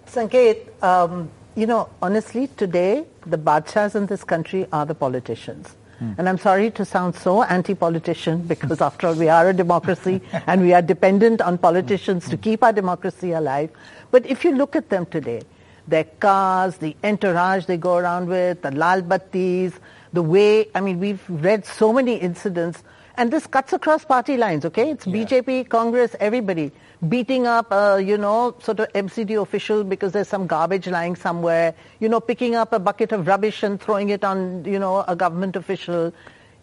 Sanket, 0.05 0.83
um, 0.83 1.31
you 1.55 1.65
know, 1.65 1.89
honestly, 2.01 2.47
today, 2.47 3.05
the 3.25 3.37
badshahs 3.37 3.95
in 3.95 4.05
this 4.05 4.23
country 4.23 4.67
are 4.71 4.85
the 4.85 4.93
politicians. 4.93 5.75
Hmm. 5.97 6.13
And 6.19 6.29
I'm 6.29 6.37
sorry 6.37 6.69
to 6.71 6.85
sound 6.85 7.15
so 7.15 7.41
anti-politician 7.41 8.41
because 8.41 8.81
after 8.81 9.07
all 9.07 9.15
we 9.15 9.29
are 9.29 9.49
a 9.49 9.53
democracy 9.53 10.21
and 10.45 10.61
we 10.61 10.73
are 10.73 10.81
dependent 10.83 11.41
on 11.41 11.57
politicians 11.57 12.29
to 12.29 12.37
keep 12.37 12.63
our 12.63 12.71
democracy 12.71 13.31
alive. 13.31 13.71
But 14.11 14.27
if 14.27 14.45
you 14.45 14.55
look 14.55 14.75
at 14.75 14.89
them 14.89 15.07
today, 15.07 15.41
their 15.87 16.03
cars, 16.03 16.77
the 16.77 16.95
entourage 17.03 17.65
they 17.65 17.77
go 17.77 17.97
around 17.97 18.27
with, 18.27 18.61
the 18.61 18.71
lal 18.71 19.01
battis, 19.01 19.73
the 20.13 20.21
way, 20.21 20.67
I 20.75 20.81
mean, 20.81 20.99
we've 20.99 21.23
read 21.29 21.65
so 21.65 21.93
many 21.93 22.15
incidents, 22.15 22.83
and 23.17 23.31
this 23.31 23.47
cuts 23.47 23.73
across 23.73 24.05
party 24.05 24.37
lines, 24.37 24.65
okay? 24.65 24.91
It's 24.91 25.07
Yeah. 25.07 25.23
BJP, 25.25 25.63
Congress, 25.63 26.15
everybody 26.19 26.71
beating 27.07 27.47
up, 27.47 27.67
uh, 27.71 27.99
you 28.03 28.17
know, 28.17 28.55
sort 28.61 28.79
of 28.79 28.87
MCD 28.93 29.35
official 29.41 29.83
because 29.83 30.11
there's 30.11 30.27
some 30.27 30.47
garbage 30.47 30.87
lying 30.87 31.15
somewhere, 31.15 31.73
you 31.99 32.09
know, 32.09 32.19
picking 32.19 32.55
up 32.55 32.73
a 32.73 32.79
bucket 32.79 33.11
of 33.11 33.27
rubbish 33.27 33.63
and 33.63 33.79
throwing 33.81 34.09
it 34.09 34.23
on, 34.23 34.63
you 34.65 34.79
know, 34.79 35.03
a 35.07 35.15
government 35.15 35.55
official. 35.55 36.13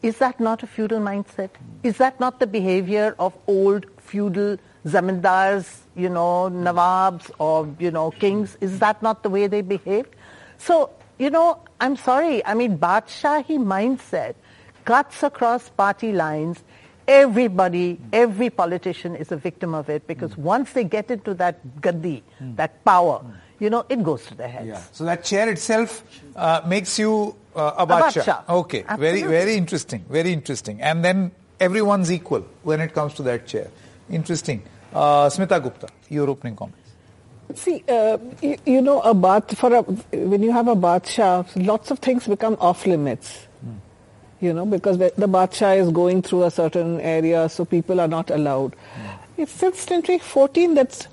Is 0.03 0.19
that 0.19 0.39
not 0.39 0.63
a 0.63 0.67
feudal 0.67 1.01
mindset? 1.01 1.51
Is 1.83 1.97
that 1.97 2.21
not 2.21 2.39
the 2.39 2.47
behavior 2.47 3.15
of 3.19 3.37
old 3.47 3.87
feudal 3.99 4.59
zamindars, 4.87 5.81
you 5.97 6.09
know, 6.09 6.51
nawabs 6.51 7.31
or, 7.39 7.69
you 7.79 7.91
know, 7.91 8.11
kings? 8.11 8.57
Is 8.61 8.79
that 8.81 9.03
not 9.03 9.23
the 9.23 9.31
way 9.31 9.47
they 9.47 9.63
behave? 9.63 10.07
So, 10.59 10.91
you 11.19 11.31
know, 11.31 11.59
I'm 11.81 11.97
sorry. 11.97 12.45
I 12.45 12.55
mean, 12.55 12.79
Badshahi 12.79 13.59
mindset 13.59 14.35
cuts 14.85 15.23
across 15.23 15.69
party 15.71 16.13
lines. 16.13 16.63
Everybody, 17.07 18.01
every 18.13 18.49
politician 18.49 19.15
is 19.15 19.31
a 19.31 19.37
victim 19.37 19.75
of 19.75 19.91
it 19.91 20.07
because 20.07 20.37
once 20.39 20.73
they 20.73 20.85
get 20.85 21.11
into 21.11 21.35
that 21.35 21.61
gaddi, 21.83 22.23
that 22.57 22.83
power, 22.85 23.23
you 23.61 23.69
know, 23.69 23.85
it 23.91 24.03
goes 24.03 24.25
to 24.27 24.35
their 24.35 24.49
heads. 24.49 24.67
Yeah. 24.67 24.83
So 24.93 25.05
that 25.05 25.23
chair 25.23 25.51
itself 25.51 26.03
uh, 26.35 26.63
makes 26.67 26.99
you 26.99 27.37
uh, 27.55 27.73
a 27.77 27.83
A 27.83 27.87
bacha. 27.87 28.21
bacha. 28.21 28.45
Okay. 28.49 28.85
Very, 28.99 29.23
very 29.23 29.55
interesting. 29.55 30.05
Very 30.09 30.33
interesting. 30.33 30.81
And 30.81 31.05
then 31.05 31.31
everyone's 31.61 32.11
equal 32.11 32.41
when 32.63 32.81
it 32.81 32.95
comes 32.95 33.15
to 33.15 33.23
that 33.25 33.47
chair. 33.47 33.69
Interesting. 34.11 34.63
Uh, 34.95 35.29
Smita 35.29 35.61
Gupta, 35.61 35.89
your 36.09 36.31
opening 36.31 36.55
comments. 36.55 36.79
See, 37.57 37.83
uh, 37.89 38.17
you, 38.41 38.57
you 38.65 38.81
know, 38.81 39.01
a 39.01 39.13
bath 39.13 39.59
for 39.59 39.75
a 39.75 39.83
when 39.83 40.43
you 40.43 40.53
have 40.53 40.69
a 40.69 40.77
badshah, 40.77 41.67
lots 41.67 41.91
of 41.91 41.99
things 41.99 42.27
become 42.27 42.57
off 42.61 42.87
limits. 42.87 43.47
You 44.41 44.53
know, 44.53 44.67
because 44.67 44.99
the 44.99 45.13
the 45.17 45.27
badshah 45.27 45.79
is 45.79 45.91
going 45.91 46.23
through 46.23 46.45
a 46.45 46.51
certain 46.51 47.01
area, 47.01 47.49
so 47.49 47.65
people 47.65 48.01
are 48.01 48.09
not 48.09 48.31
allowed. 48.31 48.77
It's 49.37 49.53
since 49.53 49.85
2014 49.87 50.75
that 50.75 51.07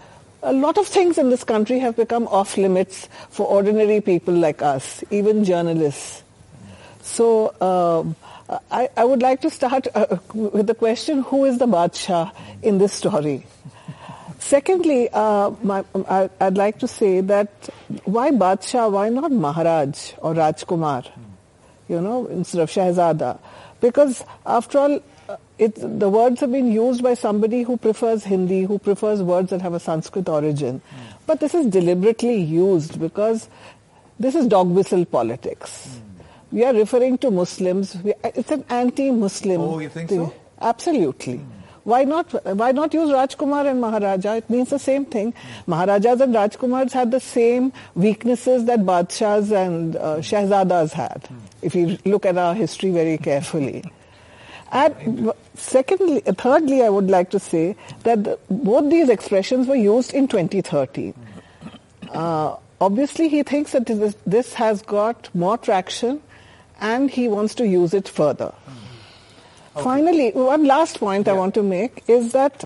a 0.44 0.54
lot 0.54 0.78
of 0.78 0.88
things 0.88 1.18
in 1.18 1.30
this 1.30 1.44
country 1.44 1.80
have 1.80 1.96
become 1.96 2.28
off 2.28 2.58
limits 2.58 3.10
for 3.30 3.48
ordinary 3.48 4.02
people 4.02 4.34
like 4.34 4.62
us, 4.62 5.04
even 5.12 5.44
journalists. 5.44 6.24
So 7.02 7.54
um, 7.62 8.16
I, 8.70 8.90
I 8.98 9.06
would 9.06 9.22
like 9.22 9.42
to 9.42 9.50
start 9.50 9.88
uh, 9.96 10.18
with 10.34 10.68
the 10.68 10.76
question: 10.76 11.24
Who 11.24 11.46
is 11.46 11.58
the 11.58 11.68
Badshah 11.68 12.32
in 12.62 12.80
this 12.80 12.94
story? 12.94 13.46
Secondly, 14.40 15.08
uh, 15.14 15.52
my, 15.64 15.86
I, 16.10 16.30
I'd 16.40 16.58
like 16.58 16.80
to 16.80 16.88
say 16.88 17.22
that 17.22 17.70
why 18.06 18.32
Badshah, 18.32 18.92
why 18.92 19.10
not 19.10 19.32
Maharaj 19.32 20.14
or 20.18 20.34
Rajkumar, 20.34 21.08
you 21.88 22.02
know, 22.02 22.26
instead 22.28 22.60
of 22.62 22.70
Shahzada? 22.70 23.40
Because 23.80 24.24
after 24.46 24.80
all, 24.80 25.00
uh, 25.30 25.38
it, 25.58 25.76
the 25.76 26.10
words 26.10 26.42
have 26.42 26.52
been 26.52 26.72
used 26.72 27.04
by 27.04 27.14
somebody 27.14 27.62
who 27.62 27.78
prefers 27.78 28.24
Hindi, 28.24 28.64
who 28.64 28.80
prefers 28.80 29.22
words 29.22 29.52
that 29.52 29.62
have 29.62 29.76
a 29.76 29.80
Sanskrit 29.80 30.28
origin. 30.28 30.82
But 31.28 31.40
this 31.40 31.54
is 31.54 31.68
deliberately 31.68 32.38
used 32.38 33.00
because 33.00 33.48
this 34.20 34.36
is 34.36 34.48
dog 34.48 34.70
whistle 34.70 35.06
politics. 35.06 36.01
We 36.52 36.64
are 36.66 36.74
referring 36.74 37.18
to 37.20 37.32
Muslims. 37.32 37.96
We, 38.04 38.14
it's 38.24 38.52
an 38.52 38.66
anti-Muslim. 38.70 39.62
Oh, 39.62 39.80
you 39.80 39.90
think 39.90 40.10
thing. 40.10 40.26
so? 40.26 40.34
Absolutely. 40.60 41.42
Why 41.84 42.04
not? 42.04 42.32
Why 42.46 42.72
not 42.72 42.94
use 42.94 43.10
Rajkumar 43.10 43.66
and 43.66 43.82
Maharaja? 43.82 44.34
It 44.34 44.50
means 44.50 44.70
the 44.70 44.78
same 44.78 45.06
thing. 45.06 45.34
Maharajas 45.66 46.22
and 46.22 46.36
Rajkumars 46.36 46.92
had 46.92 47.10
the 47.10 47.20
same 47.20 47.74
weaknesses 47.96 48.66
that 48.66 48.82
Badshahs 48.82 49.52
and 49.52 49.96
uh, 49.96 50.18
Shahzadas 50.18 50.92
had. 50.92 51.28
If 51.64 51.74
you 51.74 51.98
look 52.06 52.28
at 52.28 52.38
our 52.38 52.54
history 52.54 52.92
very 52.92 53.18
carefully. 53.18 53.84
And 54.72 55.34
secondly, 55.56 56.22
thirdly, 56.22 56.84
I 56.84 56.90
would 56.90 57.10
like 57.10 57.32
to 57.32 57.40
say 57.40 57.76
that 58.04 58.24
the, 58.24 58.40
both 58.50 58.90
these 58.90 59.10
expressions 59.10 59.68
were 59.68 59.76
used 59.76 60.14
in 60.14 60.28
2013. 60.28 61.14
Uh, 62.14 62.56
obviously, 62.80 63.28
he 63.28 63.44
thinks 63.44 63.72
that 63.74 63.88
this, 63.88 64.16
this 64.26 64.54
has 64.54 64.82
got 64.84 65.34
more 65.34 65.58
traction, 65.58 66.22
and 66.82 67.10
he 67.10 67.28
wants 67.28 67.56
to 67.56 67.68
use 67.68 67.94
it 67.94 68.10
further. 68.10 68.54
Finally, 69.76 70.32
one 70.32 70.66
last 70.66 71.00
point 71.00 71.28
I 71.28 71.34
want 71.34 71.54
to 71.54 71.64
make 71.64 72.04
is 72.10 72.34
that 72.34 72.66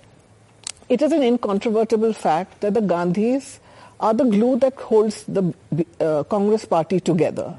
it 0.89 1.01
is 1.01 1.11
an 1.11 1.21
incontrovertible 1.21 2.13
fact 2.13 2.61
that 2.61 2.73
the 2.73 2.81
Gandhis 2.81 3.59
are 3.99 4.13
the 4.13 4.23
glue 4.23 4.57
that 4.59 4.75
holds 4.75 5.23
the 5.23 5.53
uh, 5.99 6.23
Congress 6.23 6.65
party 6.65 6.99
together. 6.99 7.55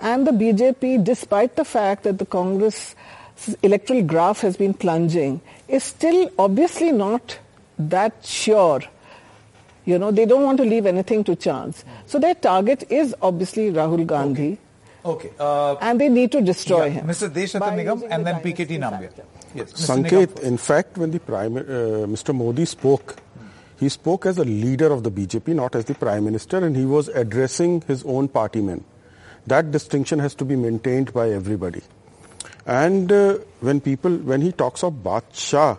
And 0.00 0.26
the 0.26 0.32
BJP, 0.32 1.04
despite 1.04 1.56
the 1.56 1.64
fact 1.64 2.04
that 2.04 2.18
the 2.18 2.26
Congress 2.26 2.94
electoral 3.62 4.02
graph 4.02 4.40
has 4.40 4.56
been 4.56 4.74
plunging, 4.74 5.40
is 5.68 5.84
still 5.84 6.30
obviously 6.38 6.90
not 6.90 7.38
that 7.78 8.24
sure. 8.24 8.80
You 9.84 9.98
know, 9.98 10.10
they 10.10 10.26
don't 10.26 10.42
want 10.42 10.58
to 10.58 10.64
leave 10.64 10.86
anything 10.86 11.24
to 11.24 11.36
chance. 11.36 11.84
So 12.06 12.18
their 12.18 12.34
target 12.34 12.84
is 12.90 13.14
obviously 13.22 13.70
Rahul 13.70 14.06
Gandhi. 14.06 14.52
Okay. 14.52 14.58
Uh, 15.04 15.76
And 15.80 16.00
they 16.00 16.08
need 16.08 16.32
to 16.32 16.40
destroy 16.40 16.86
yeah, 16.86 17.00
him. 17.00 17.06
Mr. 17.06 17.30
Deshratan 17.30 17.76
Nigam 17.76 18.06
and 18.10 18.26
the 18.26 18.32
then 18.32 18.42
PKD 18.42 18.80
dynasty 18.80 19.06
Nambiar. 19.06 19.24
Yes. 19.54 19.72
Mr. 19.72 20.02
Sanket, 20.02 20.40
in 20.40 20.56
fact, 20.58 20.98
when 20.98 21.10
the 21.10 21.18
Prime, 21.18 21.56
uh, 21.56 21.60
Mr. 22.06 22.34
Modi 22.34 22.64
spoke, 22.64 23.16
he 23.78 23.88
spoke 23.88 24.26
as 24.26 24.38
a 24.38 24.44
leader 24.44 24.92
of 24.92 25.02
the 25.02 25.10
BJP, 25.10 25.54
not 25.54 25.74
as 25.74 25.86
the 25.86 25.94
Prime 25.94 26.24
Minister, 26.24 26.58
and 26.58 26.76
he 26.76 26.84
was 26.84 27.08
addressing 27.08 27.80
his 27.82 28.04
own 28.04 28.28
party 28.28 28.60
men. 28.60 28.84
That 29.46 29.70
distinction 29.70 30.18
has 30.18 30.34
to 30.36 30.44
be 30.44 30.54
maintained 30.54 31.12
by 31.14 31.30
everybody. 31.30 31.82
And 32.66 33.10
uh, 33.10 33.38
when 33.60 33.80
people, 33.80 34.14
when 34.18 34.42
he 34.42 34.52
talks 34.52 34.84
of 34.84 34.92
Badshah 34.94 35.78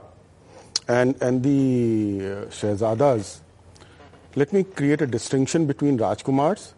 and, 0.88 1.16
and 1.22 1.44
the 1.44 2.20
uh, 2.20 2.46
Shahzadas, 2.48 3.40
let 4.36 4.52
me 4.52 4.64
create 4.64 5.02
a 5.02 5.08
distinction 5.08 5.68
between 5.68 5.98
Rajkumars 5.98 6.74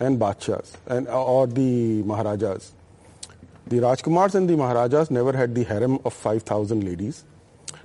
and 0.00 0.18
Badshahs 0.18 0.72
and, 0.86 1.08
or 1.08 1.46
the 1.46 2.02
Maharajas. 2.02 2.72
The 3.66 3.76
Rajkumars 3.78 4.34
and 4.34 4.48
the 4.48 4.56
Maharajas 4.56 5.10
never 5.10 5.32
had 5.36 5.54
the 5.54 5.62
harem 5.64 5.98
of 6.04 6.12
5,000 6.12 6.84
ladies, 6.84 7.24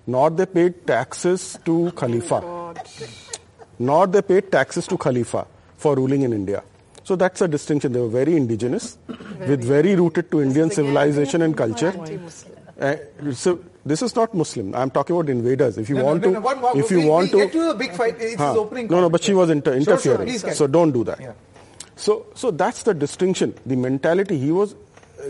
nor 0.08 0.30
they 0.30 0.46
paid 0.46 0.86
taxes 0.88 1.58
to 1.66 1.92
Khalifa. 1.92 2.74
Nor 3.80 4.08
they 4.08 4.22
paid 4.22 4.52
taxes 4.52 4.88
to 4.88 4.98
Khalifa 4.98 5.46
for 5.78 5.96
ruling 5.96 6.24
in 6.24 6.34
India. 6.34 6.64
So 7.04 7.16
that's 7.16 7.40
a 7.42 7.48
distinction. 7.48 7.94
They 7.94 8.00
were 8.02 8.08
very 8.10 8.36
indigenous, 8.36 8.98
with 9.08 9.64
very 9.64 9.96
rooted 9.96 10.30
to 10.32 10.42
Indian 10.42 10.72
civilization 10.72 11.42
and 11.42 11.56
culture. 11.56 11.94
Uh, 12.80 12.96
so 13.34 13.60
this 13.86 14.02
is 14.02 14.16
not 14.16 14.34
Muslim. 14.34 14.76
I'm 14.76 14.90
talking 14.90 15.16
about 15.16 15.30
invaders. 15.30 15.78
If 15.78 15.90
you 15.90 15.96
No, 15.96 16.02
no, 16.02 16.08
want 16.08 16.22
no, 16.24 16.28
to, 16.28 16.34
no, 16.34 16.40
one 16.42 16.62
more. 16.62 16.78
if 16.78 16.92
you 16.92 16.98
We'll- 17.00 17.08
want 17.10 17.32
we'll 17.34 17.40
to, 17.40 17.46
get 17.46 17.54
to 17.54 17.68
the 17.70 17.76
big 17.76 17.94
fight. 17.94 18.16
It's 18.20 18.36
Huh. 18.36 18.56
opening. 18.58 18.88
No, 18.88 19.00
no, 19.02 19.10
but 19.10 19.24
she 19.24 19.34
was 19.34 19.50
inter- 19.50 19.80
Sure, 19.82 19.98
sure, 19.98 20.22
interfering. 20.22 20.54
so 20.56 20.68
don't 20.68 20.92
do 20.92 21.04
that. 21.06 21.20
Yeah. 21.22 21.32
So, 21.97 22.27
so 22.35 22.51
that's 22.51 22.83
the 22.83 22.95
distinction. 22.95 23.55
The 23.65 23.77
mentality 23.77 24.39
he 24.39 24.53
was, 24.53 24.75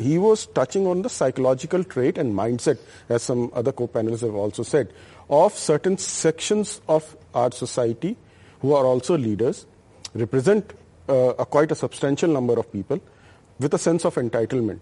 he 0.00 0.18
was 0.18 0.46
touching 0.46 0.86
on 0.86 1.02
the 1.02 1.08
psychological 1.08 1.84
trait 1.84 2.18
and 2.18 2.34
mindset, 2.34 2.78
as 3.08 3.22
some 3.22 3.50
other 3.54 3.72
co-panelists 3.72 4.20
have 4.20 4.34
also 4.34 4.62
said, 4.62 4.92
of 5.28 5.56
certain 5.56 5.98
sections 5.98 6.80
of 6.88 7.16
our 7.34 7.50
society 7.52 8.16
who 8.60 8.74
are 8.74 8.84
also 8.84 9.18
leaders, 9.18 9.66
represent 10.14 10.72
uh, 11.08 11.34
a 11.38 11.46
quite 11.46 11.72
a 11.72 11.74
substantial 11.74 12.30
number 12.30 12.58
of 12.58 12.72
people, 12.72 13.00
with 13.58 13.74
a 13.74 13.78
sense 13.78 14.04
of 14.04 14.14
entitlement. 14.14 14.78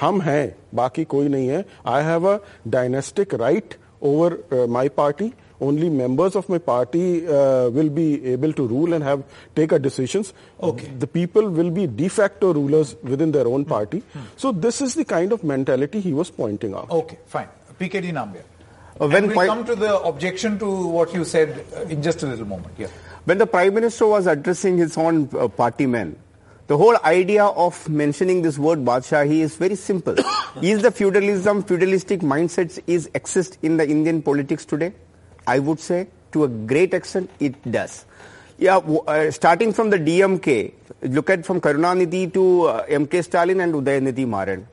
हम 0.00 0.20
हैं 0.22 0.56
बाकी 0.74 1.04
कोई 1.04 1.28
नहीं 1.28 1.48
है 1.48 1.64
I 1.86 2.02
have 2.04 2.28
a 2.28 2.38
dynastic 2.68 3.34
right 3.34 3.74
over 4.02 4.66
my 4.70 4.88
party 4.88 5.32
only 5.61 5.89
members 5.89 6.35
of 6.35 6.47
my 6.49 6.57
party 6.57 7.27
uh, 7.27 7.69
will 7.69 7.89
be 7.89 8.25
able 8.25 8.53
to 8.53 8.67
rule 8.67 8.93
and 8.93 9.03
have 9.03 9.23
take 9.55 9.71
a 9.71 9.79
decisions 9.79 10.33
Okay. 10.61 10.87
the 10.99 11.07
people 11.07 11.49
will 11.49 11.69
be 11.71 11.87
de 11.87 12.07
facto 12.07 12.53
rulers 12.53 12.95
within 13.03 13.31
their 13.31 13.47
own 13.47 13.65
party 13.65 14.03
so 14.35 14.51
this 14.51 14.81
is 14.81 14.95
the 14.95 15.05
kind 15.05 15.31
of 15.31 15.43
mentality 15.43 15.99
he 16.01 16.13
was 16.13 16.29
pointing 16.31 16.73
out 16.73 16.89
Okay, 16.89 17.17
fine. 17.25 17.47
PKD 17.79 18.11
Nambiar. 18.13 18.43
Uh, 18.99 19.03
and 19.05 19.13
when 19.13 19.27
we'll 19.27 19.47
come 19.47 19.65
to 19.65 19.75
the 19.75 19.99
objection 20.01 20.57
to 20.59 20.87
what 20.87 21.13
you 21.13 21.25
said 21.25 21.65
uh, 21.75 21.81
in 21.81 22.01
just 22.01 22.23
a 22.23 22.27
little 22.27 22.45
moment. 22.45 22.73
Yeah. 22.77 22.87
When 23.25 23.37
the 23.37 23.45
Prime 23.45 23.73
Minister 23.73 24.07
was 24.07 24.25
addressing 24.27 24.77
his 24.77 24.97
own 24.97 25.29
uh, 25.37 25.49
party 25.49 25.85
men, 25.85 26.15
the 26.67 26.77
whole 26.77 26.97
idea 27.03 27.43
of 27.43 27.89
mentioning 27.89 28.41
this 28.41 28.57
word 28.57 28.79
Badshahi 28.85 29.41
is 29.41 29.55
very 29.57 29.75
simple. 29.75 30.15
is 30.61 30.81
the 30.81 30.91
feudalism, 30.91 31.63
feudalistic 31.63 32.21
mindsets 32.21 32.79
is 32.87 33.09
exist 33.13 33.57
in 33.61 33.75
the 33.77 33.87
Indian 33.87 34.21
politics 34.21 34.63
today? 34.63 34.93
I 35.47 35.59
would 35.59 35.79
say 35.79 36.07
to 36.31 36.43
a 36.43 36.47
great 36.47 36.93
extent 36.93 37.29
it 37.39 37.55
does. 37.71 38.05
Yeah, 38.57 38.77
uh, 38.77 39.31
starting 39.31 39.73
from 39.73 39.89
the 39.89 39.97
DMK, 39.97 40.73
look 41.03 41.29
at 41.29 41.45
from 41.45 41.59
Karunanidhi 41.59 42.33
to 42.33 42.67
uh, 42.67 42.85
MK 42.85 43.23
Stalin 43.23 43.59
and 43.59 43.73
Udayanidhi 43.73 44.25
Maran. 44.27 44.65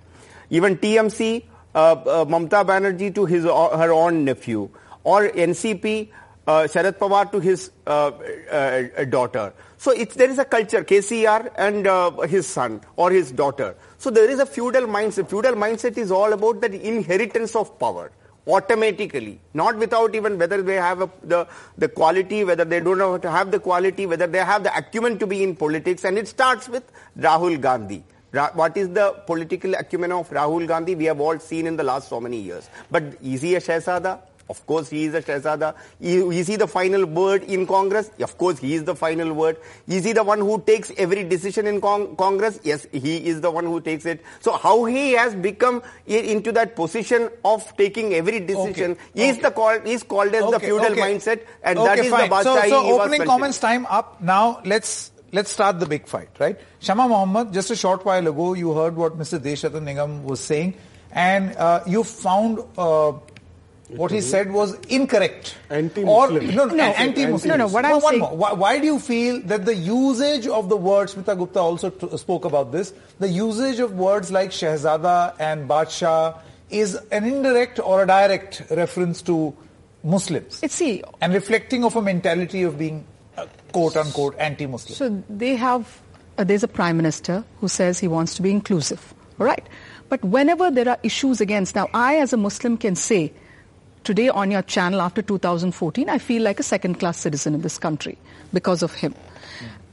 Even 0.50 0.76
TMC, 0.76 1.42
uh, 1.74 1.78
uh, 1.78 2.24
Mamta 2.24 2.64
Banerjee 2.64 3.12
to 3.14 3.24
his 3.26 3.44
or 3.44 3.76
her 3.76 3.92
own 3.92 4.24
nephew, 4.24 4.68
or 5.02 5.28
NCP, 5.28 6.08
uh, 6.46 6.62
Sharad 6.62 6.98
Pawar 6.98 7.30
to 7.32 7.40
his 7.40 7.70
uh, 7.86 8.12
uh, 8.50 9.04
daughter. 9.04 9.52
So 9.78 9.92
there 9.92 10.30
is 10.30 10.38
a 10.38 10.44
culture, 10.44 10.84
KCR 10.84 11.52
and 11.56 11.86
uh, 11.86 12.12
his 12.20 12.46
son 12.46 12.82
or 12.94 13.10
his 13.10 13.32
daughter. 13.32 13.74
So 13.98 14.10
there 14.10 14.30
is 14.30 14.38
a 14.38 14.46
feudal 14.46 14.82
mindset. 14.82 15.28
Feudal 15.28 15.54
mindset 15.54 15.98
is 15.98 16.12
all 16.12 16.32
about 16.32 16.60
the 16.60 16.86
inheritance 16.86 17.56
of 17.56 17.78
power 17.80 18.12
automatically, 18.46 19.40
not 19.54 19.76
without 19.76 20.14
even 20.14 20.38
whether 20.38 20.62
they 20.62 20.75
have 20.75 21.02
a, 21.02 21.11
the, 21.22 21.46
the 21.78 21.88
quality, 21.88 22.44
whether 22.44 22.64
they 22.64 22.80
don't 22.80 22.99
know 22.99 23.12
how 23.12 23.18
to 23.18 23.30
have 23.30 23.50
the 23.50 23.61
quality, 23.61 24.06
whether 24.06 24.26
they 24.26 24.38
have 24.38 24.62
the 24.64 24.76
acumen 24.76 25.18
to 25.18 25.26
be 25.26 25.42
in 25.42 25.54
politics. 25.56 26.04
And 26.04 26.18
it 26.18 26.28
starts 26.28 26.68
with 26.68 26.84
Rahul 27.18 27.61
Gandhi. 27.61 28.02
Ra- 28.32 28.50
what 28.54 28.76
is 28.76 28.88
the 28.88 29.12
political 29.26 29.75
acumen 29.75 30.12
of 30.12 30.30
Rahul 30.30 30.66
Gandhi? 30.66 30.94
We 30.94 31.04
have 31.04 31.20
all 31.20 31.38
seen 31.38 31.66
in 31.66 31.76
the 31.76 31.84
last 31.84 32.08
so 32.08 32.20
many 32.20 32.38
years. 32.38 32.68
But 32.90 33.04
is 33.22 33.42
he 33.42 33.54
a 33.54 33.61
Shahzada? 33.61 34.20
Of 34.49 34.66
course, 34.66 34.90
he 34.90 35.04
is 35.04 35.14
a 35.14 35.22
Shahzada. 35.22 35.75
Is 36.00 36.46
he 36.46 36.56
the 36.56 36.66
final 36.66 37.06
word 37.06 37.44
in 37.44 37.66
Congress? 37.66 38.11
Of 38.20 38.37
course, 38.38 38.58
he 38.58 38.75
is 38.75 38.84
the 38.84 38.94
final 38.94 39.32
word. 39.32 39.56
Is 39.87 40.04
he 40.04 40.12
the 40.12 40.25
one 40.25 40.40
who 40.40 40.61
takes 40.61 40.92
every 40.99 41.25
decision 41.25 41.66
in 41.66 41.80
con- 41.80 42.16
Congress? 42.16 42.61
Yes, 42.62 42.87
he 42.92 43.16
is 43.28 43.40
the 43.40 43.50
one 43.50 43.64
who 43.64 43.80
takes 43.80 44.04
it. 44.04 44.22
So 44.40 44.52
how 44.52 44.84
he 44.84 45.12
has 45.12 45.34
become 45.34 45.82
into 46.06 46.52
that 46.52 46.76
position 46.76 47.30
of 47.44 47.76
taking 47.76 48.14
every 48.14 48.40
decision 48.40 48.92
Okay. 48.92 49.28
is 49.30 49.38
the 49.38 49.50
call 49.50 49.70
is 49.87 50.02
called 50.02 50.34
as 50.34 50.50
the 50.50 50.61
feudal 50.61 50.92
okay. 50.92 51.00
mindset, 51.00 51.40
and 51.62 51.78
okay, 51.78 51.87
that 51.88 51.99
is 52.00 52.11
fine. 52.11 52.28
the 52.30 52.42
So, 52.42 52.68
so 52.68 53.00
opening 53.00 53.25
comments 53.25 53.58
time 53.58 53.87
up. 53.87 54.20
Now 54.20 54.61
let's 54.64 55.11
let's 55.32 55.50
start 55.50 55.80
the 55.80 55.87
big 55.87 56.06
fight, 56.06 56.28
right? 56.38 56.58
Shama 56.80 57.08
Mohammed, 57.08 57.52
just 57.52 57.70
a 57.70 57.76
short 57.76 58.04
while 58.04 58.26
ago, 58.26 58.52
you 58.54 58.75
heard 58.75 58.96
what 58.96 59.18
Mr. 59.18 59.38
Deshratan 59.38 59.84
Nigam 59.84 60.22
was 60.22 60.40
saying, 60.40 60.75
and 61.11 61.56
uh, 61.56 61.80
you 61.87 62.04
found 62.04 62.58
uh, 62.76 63.12
what 63.96 64.11
he 64.11 64.20
said 64.20 64.52
was 64.52 64.75
incorrect. 64.88 65.54
Anti-Muslim. 65.70 66.08
Or, 66.08 66.42
no, 66.52 66.64
no, 66.66 66.75
No. 66.75 66.84
anti-Muslim. 66.84 67.49
No, 67.49 67.56
no, 67.56 67.66
what 67.72 67.84
I'm 67.84 68.00
one 68.00 68.02
saying- 68.12 68.20
more. 68.20 68.37
Why, 68.37 68.52
why 68.52 68.78
do 68.78 68.87
you 68.87 68.99
feel 68.99 69.40
that 69.42 69.64
the 69.64 69.75
usage 69.75 70.46
of 70.46 70.68
the 70.68 70.76
words, 70.76 71.14
Smita 71.14 71.37
Gupta 71.37 71.61
also 71.61 71.90
t- 71.90 72.16
spoke 72.16 72.44
about 72.44 72.72
this, 72.72 72.92
the 73.20 73.28
usage 73.28 73.78
of 73.80 73.92
words 73.92 74.30
like 74.32 74.50
Shahzada 74.50 75.34
and 75.38 75.68
Badshah 75.68 76.38
is 76.70 76.94
an 77.11 77.25
indirect 77.25 77.78
or 77.80 78.02
a 78.02 78.06
direct 78.06 78.62
reference 78.70 79.22
to 79.22 79.54
Muslims? 80.02 80.61
It's 80.62 80.75
see, 80.75 81.02
and 81.20 81.32
reflecting 81.34 81.84
of 81.84 81.96
a 81.96 82.02
mentality 82.02 82.62
of 82.62 82.78
being 82.78 83.04
uh, 83.37 83.46
quote 83.72 83.96
unquote 83.96 84.37
anti-Muslim. 84.38 84.94
So 84.94 85.22
they 85.28 85.54
have, 85.56 86.00
uh, 86.38 86.44
there's 86.44 86.62
a 86.62 86.68
prime 86.68 86.96
minister 86.96 87.44
who 87.61 87.68
says 87.68 87.99
he 87.99 88.08
wants 88.08 88.34
to 88.37 88.42
be 88.42 88.50
inclusive, 88.50 89.14
all 89.38 89.46
right? 89.46 89.66
But 90.08 90.22
whenever 90.25 90.70
there 90.70 90.88
are 90.88 90.99
issues 91.02 91.40
against, 91.40 91.75
now 91.75 91.88
I 91.94 92.16
as 92.16 92.32
a 92.32 92.37
Muslim 92.37 92.76
can 92.76 92.96
say, 92.96 93.32
today 94.04 94.28
on 94.28 94.50
your 94.50 94.62
channel 94.62 95.00
after 95.00 95.23
2014, 95.23 96.09
I 96.09 96.18
feel 96.18 96.42
like 96.42 96.61
a 96.61 96.62
second 96.62 96.99
class 96.99 97.18
citizen 97.18 97.54
in 97.54 97.62
this 97.62 97.78
country 97.78 98.18
because 98.52 98.82
of 98.82 98.94
him. 98.94 99.14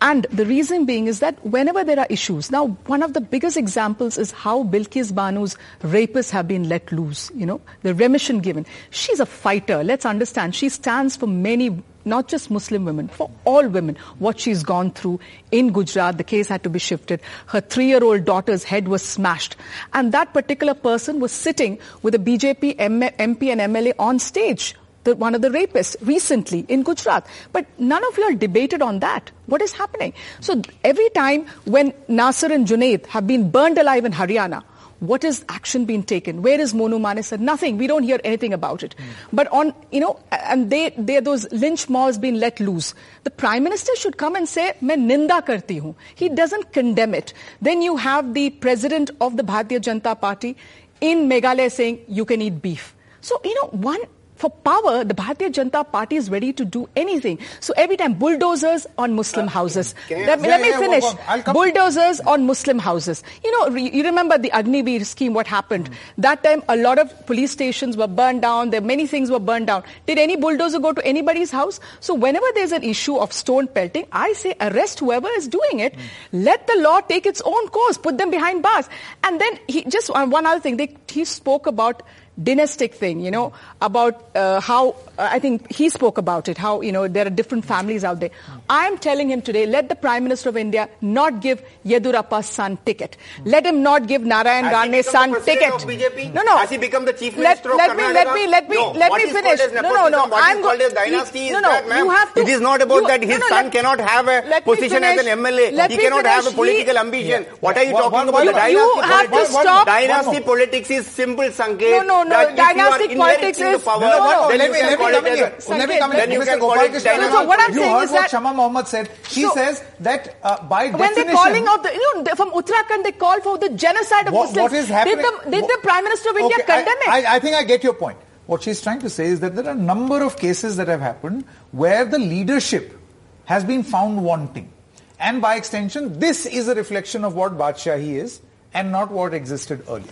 And 0.01 0.25
the 0.32 0.46
reason 0.46 0.86
being 0.86 1.08
is 1.08 1.20
that 1.20 1.46
whenever 1.46 1.84
there 1.84 2.00
are 2.00 2.08
issues, 2.10 2.51
now 2.51 2.68
one 2.86 3.04
of 3.04 3.13
the 3.13 3.20
biggest 3.20 3.58
examples 3.58 4.18
is 4.18 4.32
how 4.32 4.63
Bilkis 4.63 5.13
Banu's 5.13 5.58
rapists 5.82 6.30
have 6.30 6.48
been 6.48 6.70
let 6.70 6.89
loose, 6.92 7.30
you 7.36 7.46
know, 7.46 7.60
the 7.82 7.94
remission 7.94 8.39
given. 8.39 8.66
She's 8.92 9.20
a 9.20 9.25
fighter, 9.25 9.84
let's 9.84 10.06
understand. 10.06 10.56
She 10.56 10.70
stands 10.70 11.18
for 11.18 11.28
many, 11.28 11.84
not 12.06 12.27
just 12.27 12.50
Muslim 12.51 12.86
women, 12.86 13.08
for 13.08 13.29
all 13.46 13.68
women. 13.68 13.98
What 14.20 14.39
she's 14.39 14.63
gone 14.63 14.91
through 14.91 15.20
in 15.51 15.72
Gujarat, 15.72 16.18
the 16.18 16.24
case 16.24 16.48
had 16.48 16.63
to 16.63 16.70
be 16.70 16.79
shifted. 16.79 17.22
Her 17.48 17.62
three-year-old 17.62 18.25
daughter's 18.25 18.63
head 18.63 18.88
was 18.88 19.03
smashed. 19.03 19.56
And 19.94 20.12
that 20.12 20.34
particular 20.34 20.74
person 20.74 21.20
was 21.20 21.32
sitting 21.32 21.79
with 22.01 22.15
a 22.15 22.20
BJP 22.20 22.77
MP 22.77 23.51
and 23.51 23.62
MLA 23.62 23.94
on 24.00 24.20
stage 24.20 24.75
the, 25.03 25.15
one 25.15 25.36
of 25.36 25.41
the 25.41 25.50
rapists 25.50 25.96
recently 26.01 26.65
in 26.68 26.84
Gujarat. 26.84 27.25
But 27.51 27.65
none 27.79 28.03
of 28.06 28.18
you 28.18 28.24
are 28.25 28.34
debated 28.34 28.82
on 28.82 29.00
that. 29.00 29.32
What 29.46 29.62
is 29.62 29.74
happening? 29.74 30.13
So 30.39 30.62
every 30.84 31.10
time 31.12 31.48
when 31.65 31.94
Nasser 32.08 32.51
and 32.51 32.68
Junaid 32.68 33.06
have 33.08 33.25
been 33.27 33.50
burned 33.50 33.77
alive 33.77 34.06
in 34.06 34.12
Haryana, 34.12 34.63
what 35.00 35.24
is 35.24 35.46
action 35.50 35.86
being 35.86 36.03
taken? 36.03 36.41
Where 36.41 36.60
is 36.60 36.74
Monu 36.74 37.00
Manesar? 37.00 37.39
Nothing. 37.39 37.77
We 37.77 37.88
don't 37.88 38.03
hear 38.03 38.20
anything 38.24 38.53
about 38.53 38.84
it. 38.84 38.96
Mm. 38.98 39.03
But 39.34 39.48
on, 39.51 39.74
you 39.91 40.00
know, 40.00 40.20
and 40.32 40.70
they, 40.70 40.89
they 40.98 41.20
those 41.20 41.50
lynch 41.51 41.89
mobs 41.89 42.18
being 42.18 42.36
let 42.36 42.60
loose. 42.60 42.94
The 43.24 43.29
Prime 43.29 43.63
Minister 43.63 43.96
should 43.96 44.18
come 44.18 44.36
and 44.36 44.48
say, 44.48 44.74
Main 44.82 45.08
ninda 45.08 45.46
karti 45.46 45.79
hu. 45.79 45.96
He 46.16 46.29
doesn't 46.29 46.74
condemn 46.74 47.14
it. 47.14 47.33
Then 47.62 47.81
you 47.81 47.98
have 47.98 48.33
the 48.33 48.50
President 48.50 49.12
of 49.22 49.38
the 49.38 49.44
Bharatiya 49.44 49.79
Janata 49.79 50.20
Party 50.20 50.57
in 51.01 51.29
Meghalaya 51.29 51.72
saying, 51.72 52.03
you 52.07 52.25
can 52.25 52.42
eat 52.42 52.62
beef. 52.62 52.96
So, 53.22 53.40
you 53.44 53.55
know, 53.55 53.68
one 53.68 54.01
for 54.40 54.50
power, 54.50 55.04
the 55.04 55.14
Bharatiya 55.14 55.50
Janata 55.52 55.92
Party 55.92 56.16
is 56.16 56.30
ready 56.30 56.52
to 56.54 56.66
do 56.66 56.88
anything. 56.96 57.40
So 57.60 57.74
every 57.78 57.98
time, 57.98 58.14
bulldozers 58.14 58.88
on 58.98 59.14
Muslim 59.14 59.48
houses. 59.48 59.94
can 60.08 60.24
I- 60.24 60.28
Let 60.28 60.42
me, 60.42 60.48
Yeah, 60.48 60.56
let 60.56 60.62
me 60.62 60.70
yeah, 60.70 60.80
finish. 60.80 61.04
go 61.04 61.10
on. 61.10 61.18
I'll 61.28 61.54
Bulldozers 61.54 62.22
on 62.22 62.46
Muslim 62.46 62.80
houses. 62.80 63.22
You 63.44 63.52
know, 63.52 63.70
re, 63.75 63.90
you 63.92 64.04
remember 64.04 64.38
the 64.38 64.50
Agniveer 64.52 65.06
scheme, 65.06 65.34
what 65.34 65.46
happened? 65.46 65.90
That 66.18 66.42
time, 66.44 66.64
a 66.70 66.78
lot 66.78 67.00
of 67.00 67.14
police 67.25 67.52
stations 67.52 67.98
were 67.98 68.08
burned 68.08 68.42
down. 68.42 68.70
There 68.70 68.80
many 68.82 69.08
things 69.08 69.30
were 69.30 69.40
burned 69.40 69.68
down. 69.68 69.84
Did 70.08 70.18
any 70.18 70.38
bulldozer 70.38 70.80
go 70.80 70.94
to 70.94 71.06
anybody's 71.06 71.52
house? 71.52 71.82
So 72.00 72.14
whenever 72.14 72.46
there's 72.56 72.72
an 72.72 72.84
issue 72.84 73.18
of 73.18 73.34
stone 73.34 73.68
pelting, 73.68 74.06
I 74.14 74.32
say 74.34 74.56
arrest 74.62 75.00
whoever 75.00 75.28
is 75.42 75.50
doing 75.50 75.82
it. 75.82 75.96
Let 76.32 76.66
the 76.68 76.78
law 76.88 77.02
take 77.02 77.25
its 77.25 77.42
own 77.42 77.68
course. 77.68 77.98
Put 77.98 78.18
them 78.18 78.32
behind 78.32 78.64
bars. 78.64 78.88
And 79.25 79.42
then 79.42 79.60
he 79.68 79.84
just 79.84 80.10
uh, 80.12 80.25
one 80.28 80.46
other 80.46 80.62
thing. 80.62 80.78
They, 80.78 80.96
he 81.10 81.25
spoke 81.25 81.68
about 81.68 82.04
dynastic 82.42 82.94
thing, 82.94 83.20
you 83.20 83.32
know, 83.32 83.54
about 83.82 84.30
uh, 84.36 84.60
how, 84.62 84.92
uh, 85.18 85.28
I 85.32 85.40
think 85.40 85.72
he 85.72 85.90
spoke 85.90 86.18
about 86.18 86.48
it, 86.48 86.58
how, 86.58 86.82
you 86.82 86.92
know, 86.92 87.08
there 87.08 87.25
are 87.28 87.30
different 87.30 87.66
families 87.66 88.04
out 88.04 88.20
there. 88.20 88.30
I'm 88.70 88.98
telling 88.98 89.30
him 89.30 89.42
today, 89.42 89.66
let 89.66 89.90
the 89.90 89.96
Prime 89.96 90.24
Minister 90.24 90.50
of 90.50 90.58
India 90.58 90.90
not 91.02 91.42
give 91.42 91.62
Yediyurappa's 91.86 92.46
son 92.48 92.78
ticket. 92.86 93.18
Let 93.46 93.66
him 93.66 93.84
not 93.84 94.08
give 94.08 94.22
Narayan 94.24 94.66
Has 94.66 94.86
he 94.86 94.92
Rane's 94.92 95.06
son 95.08 95.44
ticket. 95.44 95.74
of 95.74 95.82
BJP? 95.84 96.34
No, 96.34 96.42
no. 96.44 96.58
Has 96.58 96.70
he 96.70 96.78
become 96.78 97.06
the 97.06 97.14
chief 97.14 97.36
let, 97.38 97.64
minister 97.66 97.72
of 97.72 97.78
let 97.78 97.98
me, 97.98 98.04
let 98.14 98.34
me, 98.34 98.48
let 98.48 98.70
me, 98.70 98.75
No. 98.78 98.92
let 98.92 99.10
What 99.12 99.24
me 99.24 99.32
finish. 99.32 99.60
as 99.60 99.74
No, 99.74 99.82
no, 99.82 99.90
nepotism, 99.90 100.12
no. 100.12 100.28
what 100.28 100.40
is 100.40 100.46
I'm 100.46 100.62
called 100.64 100.80
go- 100.80 100.86
as 100.86 100.94
dynasty 100.94 101.40
he- 101.40 101.46
is 101.48 101.52
no, 101.54 101.60
no. 101.60 101.70
that, 101.70 101.88
ma'am. 101.90 102.06
You 102.06 102.10
have 102.12 102.34
to. 102.34 102.42
It 102.42 102.48
is 102.50 102.62
not 102.62 102.82
about 102.82 102.96
you- 103.02 103.08
that 103.08 103.22
his 103.22 103.30
no, 103.32 103.38
no, 103.38 103.48
son 103.50 103.64
let- 103.66 103.72
cannot 103.74 104.00
have 104.00 104.28
a 104.28 104.62
position 104.62 105.04
as 105.04 105.20
an. 105.20 105.40
MLA. 105.40 105.72
Let 105.74 105.92
he 105.92 105.98
me 105.98 106.04
cannot 106.04 106.25
have 106.25 106.48
a 106.48 106.52
political 106.52 106.94
He- 106.94 107.00
ambition. 107.00 107.44
Yeah. 107.44 107.54
What 107.60 107.78
are 107.78 107.84
you 107.84 107.92
talking 107.94 108.30
about? 108.30 108.44
you- 108.46 108.52
the 108.52 108.58
dynasty 108.58 109.02
have 109.02 109.24
to 109.24 109.30
politics. 109.30 109.50
stop- 109.52 109.86
Dynasty 109.86 110.40
politics 110.42 110.90
is 110.92 111.08
simple, 111.08 111.46
Sanket. 111.46 111.92
No, 111.92 112.02
no, 112.24 112.24
no. 112.29 112.35
that 112.37 112.50
if 112.50 112.57
you 112.57 112.63
are 112.63 112.74
Dynastic 112.74 113.18
politics 113.18 113.59
is- 113.59 113.83
power, 113.83 114.00
No, 114.00 114.09
no, 114.09 114.18
no, 114.18 114.48
let 114.55 114.72
me, 114.72 114.81
let 114.81 115.00
me 115.00 115.11
come 115.11 115.25
in 115.25 115.35
here. 115.35 115.53
Let 115.70 115.89
me 115.89 115.98
come 116.00 116.11
in 116.11 116.18
then 116.18 116.29
here. 116.29 116.39
you 116.39 116.46
Mr. 116.46 116.50
can 116.50 116.59
call 116.59 116.74
it 116.74 116.77
Gopalakrishnan, 116.77 117.03
dynastic 117.03 117.31
So 117.31 117.44
what 117.46 117.59
I'm 117.59 117.74
you 117.74 117.79
saying 117.79 117.92
heard 117.96 118.03
is 118.03 118.11
what 118.11 118.22
that- 118.22 118.29
Shama 118.29 118.53
Mohammed 118.53 118.87
said. 118.87 119.09
She 119.27 119.42
So- 119.44 119.53
says 119.55 119.83
that 120.00 120.35
uh, 120.44 120.63
by 120.63 120.83
When 120.87 120.98
definition... 120.98 121.25
they're 121.27 121.35
calling 121.35 121.68
out 121.68 121.83
the, 121.83 121.94
you 121.94 122.24
know, 122.24 122.35
from 122.35 122.51
Uttarakhand, 122.51 123.03
they 123.03 123.11
call 123.11 123.42
for 123.42 123.57
the 123.57 123.70
genocide 123.70 124.27
of 124.27 124.33
what, 124.33 124.48
Muslims. 124.50 124.72
what 124.72 124.74
is 124.74 124.87
happening? 124.89 125.18
Did 125.18 125.25
the, 125.25 125.51
did 125.51 125.63
the 125.65 125.79
Prime 125.83 126.03
Minister 126.03 126.29
of 126.29 126.37
India 126.37 126.57
Okay, 126.61 126.72
I- 126.74 126.77
condemn 126.77 127.01
it? 127.01 127.09
I, 127.09 127.35
I 127.35 127.39
think 127.39 127.55
I 127.55 127.63
get 127.63 127.83
your 127.83 127.94
point. 127.94 128.18
What 128.48 128.63
she's 128.63 128.81
trying 128.81 129.00
to 129.01 129.09
say 129.09 129.25
is 129.27 129.42
that 129.42 129.55
there 129.55 129.65
are 129.68 129.72
a 129.72 129.75
number 129.75 130.24
of 130.24 130.37
cases 130.37 130.77
that 130.77 130.87
have 130.87 131.01
happened 131.01 131.46
where 131.72 132.03
the 132.05 132.18
leadership 132.18 132.98
has 133.46 133.63
been 133.63 133.83
found 133.83 134.24
wanting. 134.24 134.72
And 135.20 135.42
by 135.42 135.55
extension, 135.55 136.18
this 136.20 136.46
is 136.46 136.68
a 136.68 136.74
reflection 136.75 137.24
of 137.25 137.35
what 137.35 137.57
Badshahi 137.57 138.15
is 138.15 138.42
and 138.74 138.92
not 138.92 139.11
what 139.11 139.33
existed 139.33 139.83
earlier. 139.87 140.07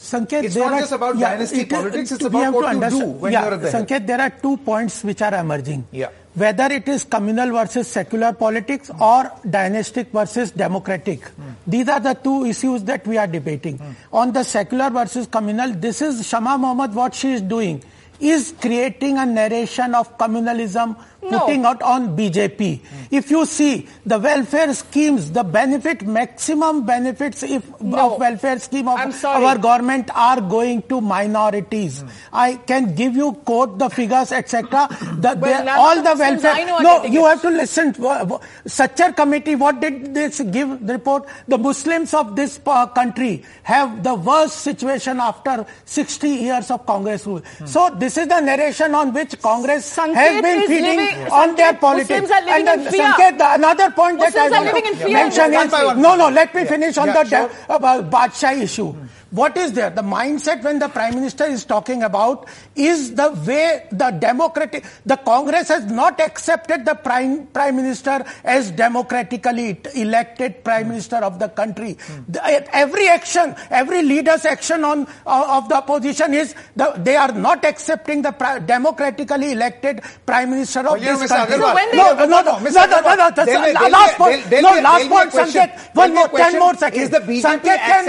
Sanket, 0.00 0.44
It's 0.44 0.56
not 0.56 0.72
are- 0.72 0.80
just 0.80 0.92
about 0.92 1.18
dynasty 1.18 1.66
politics, 1.66 2.12
it's 2.12 2.24
about 2.24 2.54
what 2.54 2.74
you 2.74 3.00
do 3.00 3.06
when 3.22 3.32
yeah, 3.32 3.44
you're 3.44 3.54
at 3.54 3.60
the 3.60 3.70
head. 3.70 3.86
Sanket, 3.86 4.06
there 4.06 4.20
are 4.20 4.30
two 4.30 4.56
points 4.56 5.04
which 5.04 5.20
are 5.20 5.34
emerging. 5.34 5.86
Yeah. 5.92 6.08
Whether 6.34 6.72
it 6.72 6.88
is 6.88 7.04
communal 7.04 7.50
versus 7.50 7.86
secular 7.86 8.32
politics 8.32 8.88
hmm. 8.88 9.02
or 9.02 9.30
dynastic 9.48 10.10
versus 10.10 10.52
democratic. 10.52 11.26
Hmm. 11.28 11.50
These 11.66 11.88
are 11.88 12.00
the 12.00 12.14
two 12.14 12.46
issues 12.46 12.84
that 12.84 13.06
we 13.06 13.18
are 13.18 13.26
debating. 13.26 13.76
Hmm. 13.76 13.92
On 14.12 14.32
the 14.32 14.42
secular 14.42 14.88
versus 14.88 15.26
communal, 15.26 15.74
this 15.74 16.00
is 16.00 16.26
Shama 16.26 16.56
Mohammed, 16.56 16.94
what 16.94 17.14
she 17.14 17.32
is 17.32 17.42
doing 17.42 17.82
is 18.20 18.54
creating 18.60 19.18
a 19.18 19.26
narration 19.26 19.94
of 19.94 20.16
communalism 20.18 20.96
No. 21.22 21.40
putting 21.40 21.64
out 21.66 21.82
on 21.82 22.16
BJP. 22.16 22.80
Hmm. 22.80 22.96
If 23.10 23.30
you 23.30 23.44
see 23.44 23.86
the 24.06 24.18
welfare 24.18 24.72
schemes, 24.74 25.30
the 25.32 25.42
benefit, 25.44 26.06
maximum 26.06 26.86
benefits 26.86 27.42
if 27.42 27.62
No. 27.80 28.14
of 28.14 28.20
welfare 28.20 28.58
scheme 28.58 28.88
of 28.88 29.24
our 29.24 29.58
government 29.58 30.10
are 30.14 30.40
going 30.40 30.82
to 30.82 31.00
minorities. 31.00 32.00
Hmm. 32.00 32.08
I 32.32 32.54
can 32.54 32.94
give 32.94 33.16
you 33.16 33.32
quote 33.44 33.78
the 33.78 33.90
figures, 33.90 34.32
etc. 34.32 34.88
The, 35.18 35.36
Well, 35.40 35.68
all 35.68 35.96
the 36.02 36.14
welfare. 36.18 36.52
I 36.52 36.64
know 36.64 36.76
are 36.76 36.82
No, 36.82 37.04
you 37.04 37.26
it. 37.26 37.28
have 37.30 37.42
to 37.42 37.50
listen. 37.50 37.92
Sachar 37.94 39.14
committee, 39.14 39.54
what 39.56 39.80
did 39.80 40.14
this 40.14 40.40
give 40.40 40.86
the 40.86 40.94
report? 40.94 41.26
The 41.48 41.58
Muslims 41.58 42.14
of 42.14 42.34
this 42.36 42.58
uh, 42.66 42.86
country 42.86 43.44
have 43.64 44.02
the 44.02 44.14
worst 44.14 44.60
situation 44.60 45.20
after 45.20 45.66
60 45.84 46.28
years 46.28 46.70
of 46.70 46.86
Congress 46.86 47.26
rule. 47.26 47.42
Hmm. 47.58 47.66
So 47.66 47.90
this 47.90 48.16
is 48.16 48.26
the 48.28 48.40
narration 48.40 48.94
on 48.94 49.12
which 49.12 49.40
Congress 49.42 49.94
Sanket 49.96 50.14
has 50.14 50.42
been 50.42 50.66
feeding 50.66 51.09
on 51.32 51.56
their 51.56 51.72
Sanket, 51.74 51.80
politics. 51.80 52.30
Are 52.30 52.48
and 52.48 52.68
in 52.68 52.90
fear. 52.92 53.02
Sanket, 53.04 53.38
the 53.38 53.54
another 53.54 53.90
point 53.90 54.20
that 54.20 54.36
I 54.36 54.46
are 54.46 54.50
want 54.64 54.98
to 54.98 55.08
mention 55.08 55.50
this 55.50 55.64
is 55.66 55.72
no, 55.96 56.16
no. 56.16 56.28
Let 56.28 56.54
me 56.54 56.64
finish 56.64 56.96
on 56.98 57.08
Yeah, 57.08 57.22
the 57.22 57.28
sure. 57.28 57.48
de- 57.48 57.74
about 57.74 58.10
Badshah 58.10 58.62
issue. 58.62 58.94
What 59.30 59.56
is 59.56 59.72
there? 59.72 59.90
The 59.90 60.02
mindset 60.02 60.62
when 60.62 60.78
the 60.78 60.88
Prime 60.88 61.14
Minister 61.14 61.44
is 61.44 61.64
talking 61.64 62.02
about 62.02 62.48
is 62.74 63.14
the 63.14 63.30
way 63.46 63.86
the 63.92 64.10
democratic, 64.10 64.84
the 65.06 65.16
Congress 65.16 65.68
has 65.68 65.86
not 65.86 66.20
accepted 66.20 66.84
the 66.84 66.94
Prime, 66.94 67.46
Prime 67.48 67.76
Minister 67.76 68.24
as 68.44 68.70
democratically 68.70 69.80
elected 69.94 70.64
Prime 70.64 70.88
Minister 70.88 71.16
of 71.16 71.38
the 71.38 71.48
country. 71.48 71.96
The, 72.28 72.40
every 72.74 73.08
action, 73.08 73.54
every 73.70 74.02
leader's 74.02 74.44
action 74.44 74.84
on 74.84 75.06
uh, 75.26 75.58
of 75.58 75.68
the 75.68 75.76
opposition 75.76 76.34
is 76.34 76.54
the, 76.76 76.92
they 76.98 77.16
are 77.16 77.32
not 77.32 77.64
accepting 77.64 78.22
the 78.22 78.32
pri- 78.32 78.58
democratically 78.60 79.52
elected 79.52 80.02
Prime 80.26 80.50
Minister 80.50 80.80
of 80.80 80.86
Well, 80.86 80.98
you 80.98 81.06
know, 81.06 81.18
this 81.18 81.28
country. 81.30 81.56
No, 81.58 81.72
no, 81.94 82.14
no, 82.14 82.26
no, 82.26 82.42
no, 82.42 82.52
Mr. 82.58 82.74
no, 82.90 83.00
no, 83.00 83.14
no, 83.14 83.14
no, 83.14 83.28
no, 83.28 83.44
there'll 83.44 83.90
last 83.90 84.16
point, 84.16 84.50
no, 84.62 84.70
last 84.82 85.08
point. 85.08 85.30
Sanket, 85.54 85.94
one 85.94 86.14
more, 86.14 86.28
ten 86.28 86.58
more 86.58 86.74
seconds. 86.74 87.02
Is 87.04 87.10
the 87.10 87.20
BJP 87.20 87.42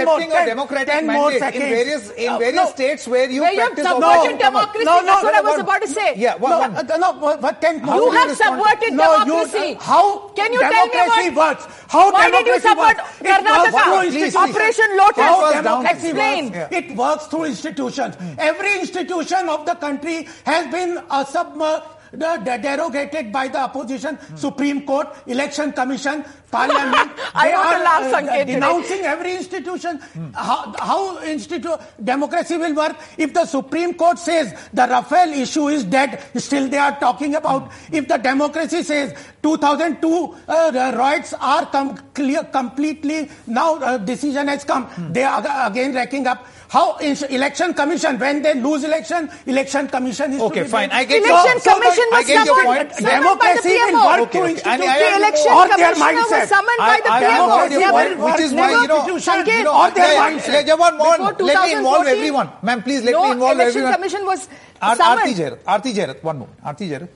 more, 0.04 0.18
accepting 0.18 0.30
a 0.32 0.34
ten- 0.34 0.46
democratic 0.46 0.88
more 1.12 1.30
mandate 1.30 1.54
in 1.54 1.60
various 1.62 2.10
in 2.10 2.28
Uh, 2.28 2.38
various 2.38 2.56
no. 2.56 2.66
states 2.70 3.06
where 3.08 3.30
you 3.30 3.40
Where 3.42 3.52
you 3.52 3.60
have 3.60 3.72
practice 3.74 3.86
subverted 3.92 4.16
opposition? 4.18 4.38
democracy. 4.38 4.84
No, 4.84 5.00
no, 5.00 5.06
That's 5.06 5.22
what 5.22 5.32
no, 5.32 5.38
I 5.38 5.42
was 5.42 5.56
no, 5.58 5.62
about 5.64 5.80
to 5.82 5.88
say. 5.88 6.08
Yeah, 6.16 6.34
one, 6.36 6.50
no, 6.50 6.58
one. 6.60 6.76
uh, 6.76 6.96
no, 7.04 7.12
but- 7.24 7.40
but 7.40 7.60
ten. 7.60 7.74
You 7.86 8.10
have 8.10 8.28
respond? 8.30 8.60
subverted 8.62 8.92
No, 8.94 9.08
you- 9.16 9.24
democracy. 9.24 9.76
how 9.80 10.04
Can 10.36 10.52
you 10.52 10.60
tell 10.60 10.86
me 10.86 10.92
democracy 10.92 11.28
about 11.28 11.58
works? 11.60 11.66
How 11.88 12.12
why 12.12 12.30
did 12.30 12.46
you 12.46 12.60
democracy 12.60 12.68
support 12.68 12.96
works? 12.96 13.20
It 13.20 13.26
works 13.26 13.42
Karnataka? 13.42 13.82
through 13.82 14.00
Please, 14.02 14.14
institutions. 14.14 14.56
Operation 14.56 14.88
Lotus. 14.96 15.22
How 15.22 15.52
democracy 15.52 16.08
Explain. 16.08 16.52
works? 16.52 16.76
It 16.80 16.96
works 16.96 17.26
through 17.26 17.44
institutions. 17.44 18.14
Every 18.38 18.72
institution 18.80 19.48
of 19.48 19.66
the 19.66 19.74
country 19.74 20.28
has 20.44 20.66
been 20.68 20.98
a 20.98 21.24
submer- 21.24 21.60
the, 21.60 21.80
the 21.80 22.01
derogated 22.16 23.32
by 23.32 23.48
the 23.48 23.58
opposition, 23.58 24.18
Supreme 24.36 24.84
Court, 24.86 25.08
Election 25.26 25.72
Commission, 25.72 26.24
Parliament. 26.50 27.12
I 27.34 27.48
They 27.48 27.54
want 27.54 27.70
to 27.70 27.76
are, 27.76 28.02
uh, 28.02 28.20
Sanket, 28.20 28.38
today. 28.40 28.52
denouncing 28.54 29.00
every 29.00 29.36
institution. 29.36 30.00
How, 30.34 30.74
how 30.78 31.18
institu- 31.24 31.80
democracy 32.04 32.56
will 32.58 32.74
work 32.74 32.96
if 33.16 33.32
the 33.32 33.46
Supreme 33.46 33.94
Court 33.94 34.18
says 34.18 34.52
the 34.72 34.82
Rafale 34.82 35.38
issue 35.38 35.68
is 35.68 35.84
dead, 35.84 36.22
still 36.36 36.68
they 36.68 36.76
are 36.78 36.98
talking 37.00 37.34
about. 37.34 37.70
If 37.90 38.08
the 38.08 38.18
democracy 38.18 38.82
says 38.82 39.14
2002 39.42 40.36
uh, 40.48 40.92
riots 40.96 41.32
are 41.40 41.66
com- 41.66 41.96
clear, 42.14 42.44
completely 42.44 43.30
now 43.46 43.76
uh, 43.76 43.96
decision 43.98 44.48
has 44.48 44.64
come, 44.64 44.88
they 45.12 45.22
are 45.24 45.42
again 45.66 45.94
racking 45.94 46.26
up. 46.26 46.46
How 46.72 46.96
is 47.04 47.22
election 47.24 47.74
commission 47.74 48.18
when 48.18 48.40
they 48.40 48.54
lose 48.54 48.82
election, 48.82 49.28
election 49.44 49.88
commission 49.88 50.32
is 50.32 50.38
to 50.38 50.44
Okay, 50.44 50.62
be 50.62 50.68
fine. 50.68 50.90
I 50.90 51.04
get 51.04 51.20
Election 51.20 51.52
your- 51.52 51.60
so- 51.60 51.74
Commission 51.74 52.04
I 52.12 52.16
was 52.16 52.26
get 52.26 52.46
your 52.46 52.56
summoned. 52.56 52.66
point. 52.66 52.92
Summoned 52.96 53.38
by 53.42 53.52
the 53.52 53.62
Democracy 53.62 53.68
will 53.68 53.88
PMO. 53.92 54.06
work 54.08 54.20
Okay, 54.22 54.32
through 54.32 54.52
okay. 54.52 54.62
And 54.72 54.82
I- 54.82 54.86
institutions 54.86 54.88
I- 54.88 55.12
The 55.12 55.16
election 55.22 55.52
or 55.52 55.64
their 55.68 55.92
commissioner 55.92 56.22
was 56.22 56.32
mindset. 56.32 56.48
summoned 56.48 56.78
by 56.78 56.96
the 57.04 57.10
I- 57.12 57.16
I 57.16 57.20
PMO. 57.20 57.58
have 57.58 57.72
your 57.72 57.90
point, 57.92 58.18
which 58.24 58.40
is 58.46 58.52
why, 58.54 58.70
you 58.72 58.88
know, 58.88 58.96
institution 59.04 59.44
Sanket, 59.44 59.74
or 59.74 59.90
their 59.90 60.14
mindset. 60.22 61.44
Let 61.52 61.62
me 61.62 61.72
involve 61.74 62.06
everyone. 62.06 62.48
Ma'am, 62.62 62.82
please 62.82 63.02
let 63.04 63.12
no 63.12 63.24
me 63.24 63.30
involve 63.32 63.52
election 63.52 63.68
everyone. 63.82 63.92
commission 63.94 64.24
was 64.26 64.48
Ar- 64.80 64.96
summoned. 64.96 65.28
Aarti 65.28 65.34
Jairath, 65.42 65.58
Aarti 65.68 65.92
Jairath, 65.94 66.22
one 66.24 66.38
moment. 66.38 66.64
Aarti 66.64 66.88
Jairath. 66.88 67.08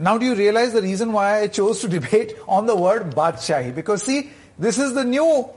Now 0.00 0.18
do 0.18 0.26
you 0.26 0.34
realize 0.34 0.72
the 0.72 0.82
reason 0.82 1.12
why 1.12 1.40
I 1.42 1.46
chose 1.46 1.80
to 1.82 1.88
debate 1.98 2.34
on 2.48 2.66
the 2.66 2.74
word 2.74 3.14
Badshahi? 3.14 3.72
Because 3.74 4.02
see, 4.02 4.30
this 4.58 4.76
is 4.78 4.94
the 4.94 5.04
new 5.04 5.48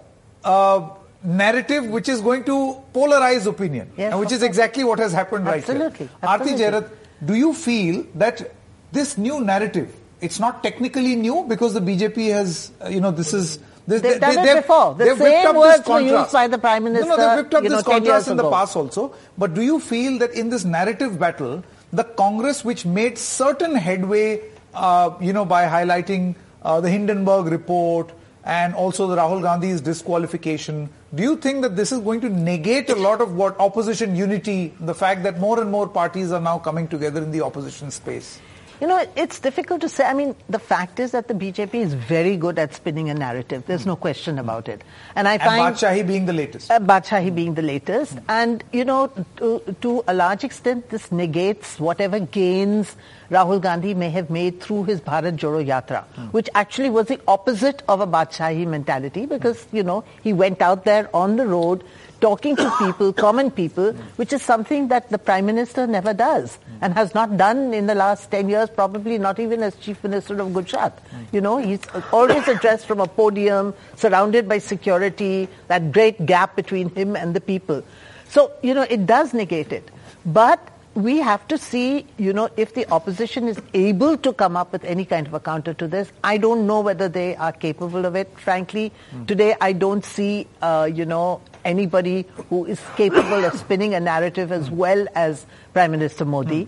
uh, 0.44 0.82
narrative 1.24 1.86
which 1.86 2.10
is 2.10 2.22
going 2.22 2.44
to 2.46 2.78
polarize 2.94 3.46
opinion. 3.46 3.92
Yes, 3.98 4.12
and 4.12 4.20
which 4.20 4.32
is 4.32 4.42
exactly 4.42 4.84
what 4.84 5.00
has 5.00 5.14
happened 5.14 5.48
Absolutely, 5.48 5.84
right 5.84 5.98
here. 5.98 6.10
Absolutely. 6.24 6.66
Jairath, 6.66 6.90
do 7.26 7.36
you 7.36 7.54
feel 7.54 8.06
that 8.16 8.52
this 8.92 9.18
new 9.18 9.40
narrative, 9.42 9.96
it's 10.20 10.40
not 10.40 10.64
technically 10.64 11.16
new 11.16 11.46
because 11.48 11.74
the 11.74 11.80
BJP 11.80 12.32
has, 12.32 12.72
uh, 12.84 12.90
you 12.90 13.02
know, 13.02 13.12
this 13.12 13.34
is... 13.34 13.60
This, 13.88 14.02
They've 14.04 14.22
done 14.22 14.38
it 14.38 14.46
they've- 14.46 14.56
before. 14.58 14.94
The 14.94 15.16
same 15.18 15.48
up 15.48 15.56
this 15.56 15.62
words 15.62 15.88
were 15.88 16.00
used 16.02 16.32
by 16.34 16.48
the 16.48 16.58
Prime 16.60 16.84
No, 16.84 16.90
no, 16.90 16.94
Minister, 16.94 17.18
they've 17.18 17.36
whipped 17.38 17.54
up 17.56 17.64
you 17.64 17.70
know, 17.70 17.76
this 17.78 17.86
contrast 17.86 18.28
in 18.28 18.38
the 18.38 18.50
past 18.50 18.76
also. 18.76 19.16
But 19.38 19.56
do 19.56 19.62
you 19.62 19.80
feel 19.80 20.20
that 20.20 20.32
in 20.32 20.50
this 20.50 20.64
narrative 20.64 21.20
battle, 21.20 21.64
the 21.92 22.04
Congress, 22.04 22.64
which 22.64 22.86
made 22.86 23.18
certain 23.18 23.76
headway, 23.76 24.42
uh, 24.76 25.12
you 25.20 25.34
know, 25.34 25.46
by 25.46 25.66
highlighting 25.66 26.36
uh, 26.62 26.80
the 26.80 26.92
Hindenburg 26.92 27.48
report 27.48 28.12
and 28.44 28.74
also 28.74 29.08
the 29.08 29.16
Rahul 29.16 29.42
Gandhi's 29.42 29.82
disqualification, 29.82 30.90
do 31.14 31.24
you 31.24 31.36
think 31.36 31.62
that 31.62 31.76
this 31.76 31.92
is 31.92 32.00
going 32.00 32.22
to 32.22 32.30
negate 32.30 32.90
a 32.90 32.96
lot 32.96 33.22
of 33.22 33.36
what 33.36 33.60
opposition 33.60 34.16
unity, 34.16 34.74
the 34.80 34.96
fact 34.96 35.24
that 35.24 35.40
more 35.40 35.62
and 35.62 35.70
more 35.70 35.88
parties 35.88 36.32
are 36.32 36.42
now 36.42 36.58
coming 36.58 36.88
together 36.88 37.22
in 37.22 37.32
the 37.32 37.42
opposition 37.42 37.92
space? 37.92 38.40
You 38.82 38.88
know, 38.88 39.06
it's 39.16 39.40
difficult 39.40 39.82
to 39.82 39.90
say. 39.90 40.04
I 40.06 40.16
mean, 40.16 40.36
the 40.50 40.58
fact 40.58 41.00
is 41.00 41.12
that 41.12 41.28
the 41.28 41.36
BJP 41.36 41.76
is 41.76 41.94
very 41.94 42.36
good 42.36 42.58
at 42.58 42.74
spinning 42.74 43.12
a 43.12 43.14
narrative. 43.14 43.64
There's 43.68 43.86
no 43.86 43.96
question 43.96 44.40
about 44.40 44.68
it. 44.68 44.82
And 45.16 45.28
I 45.28 45.38
find. 45.38 45.62
And 45.62 45.76
Badshahi 45.76 46.08
being 46.08 46.26
the 46.26 46.34
latest. 46.34 46.72
uh, 46.72 46.80
Badshahi 46.80 47.34
being 47.36 47.54
the 47.54 47.62
latest. 47.62 48.18
And, 48.28 48.64
you 48.74 48.84
know, 48.84 49.12
to, 49.38 49.76
to 49.82 50.04
a 50.08 50.16
large 50.16 50.44
extent, 50.44 50.90
this 50.90 51.12
negates 51.12 51.80
whatever 51.80 52.20
gains 52.20 52.96
Rahul 53.30 53.62
Gandhi 53.62 53.94
may 53.94 54.10
have 54.10 54.32
made 54.32 54.60
through 54.62 54.86
his 54.86 55.00
Bharat 55.00 55.38
Jodo 55.38 55.64
Yatra, 55.64 56.04
which 56.34 56.50
actually 56.56 56.90
was 56.90 57.06
the 57.06 57.22
opposite 57.28 57.84
of 57.88 58.02
a 58.02 58.08
Badshahi 58.08 58.66
mentality 58.66 59.28
because, 59.28 59.64
you 59.72 59.84
know, 59.84 60.04
he 60.24 60.34
went 60.34 60.60
out 60.62 60.86
there 60.86 61.08
on 61.16 61.36
the 61.38 61.46
road 61.46 61.84
talking 62.22 62.56
to 62.56 62.72
people, 62.78 63.12
common 63.12 63.52
people, 63.52 63.94
which 64.16 64.32
is 64.32 64.42
something 64.42 64.88
that 64.88 65.10
the 65.10 65.18
Prime 65.18 65.46
Minister 65.46 65.88
never 65.88 66.14
does 66.14 66.58
and 66.80 66.94
has 66.94 67.14
not 67.14 67.36
done 67.36 67.74
in 67.74 67.88
the 67.88 67.96
last 67.96 68.32
10 68.32 68.48
years, 68.48 68.70
probably 68.70 69.18
not 69.18 69.40
even 69.40 69.62
as 69.64 69.76
Chief 69.76 70.02
Minister 70.04 70.40
of 70.40 70.54
Gujarat. 70.54 70.98
You 71.32 71.42
know, 71.42 71.58
he's 71.58 71.82
always 72.14 72.48
addressed 72.48 72.86
from 72.86 73.02
a 73.02 73.08
podium, 73.08 73.74
surrounded 73.96 74.48
by 74.48 74.60
security, 74.60 75.50
that 75.68 75.92
great 75.92 76.26
gap 76.26 76.56
between 76.56 76.90
him 76.90 77.16
and 77.16 77.36
the 77.36 77.42
people. 77.42 77.84
So, 78.30 78.52
you 78.62 78.74
know, 78.74 78.84
it 78.90 79.06
does 79.06 79.34
negate 79.34 79.74
it. 79.74 79.92
But 80.26 80.71
we 80.94 81.18
have 81.20 81.48
to 81.48 81.58
see, 81.58 82.06
you 82.18 82.34
know, 82.34 82.50
if 82.58 82.74
the 82.74 82.90
opposition 82.92 83.48
is 83.48 83.62
able 83.74 84.18
to 84.18 84.34
come 84.34 84.58
up 84.58 84.74
with 84.74 84.84
any 84.84 85.06
kind 85.06 85.26
of 85.26 85.34
a 85.34 85.40
counter 85.40 85.74
to 85.74 85.88
this. 85.88 86.12
I 86.24 86.38
don't 86.38 86.68
know 86.68 86.82
whether 86.82 87.08
they 87.08 87.36
are 87.36 87.54
capable 87.54 88.06
of 88.06 88.16
it, 88.16 88.38
frankly. 88.38 88.92
Hmm. 89.12 89.26
Today, 89.26 89.56
I 89.62 89.72
don't 89.74 90.04
see, 90.04 90.48
uh, 90.62 90.90
you 90.94 91.06
know, 91.06 91.42
anybody 91.64 92.26
who 92.50 92.66
is 92.66 92.82
capable 92.98 93.46
of 93.46 93.58
spinning 93.58 93.94
a 93.94 94.00
narrative 94.00 94.52
as 94.52 94.68
hmm. 94.68 94.76
well 94.76 95.08
as 95.16 95.46
Prime 95.74 95.92
Minister 95.92 96.26
hmm. 96.26 96.32
Modi. 96.32 96.68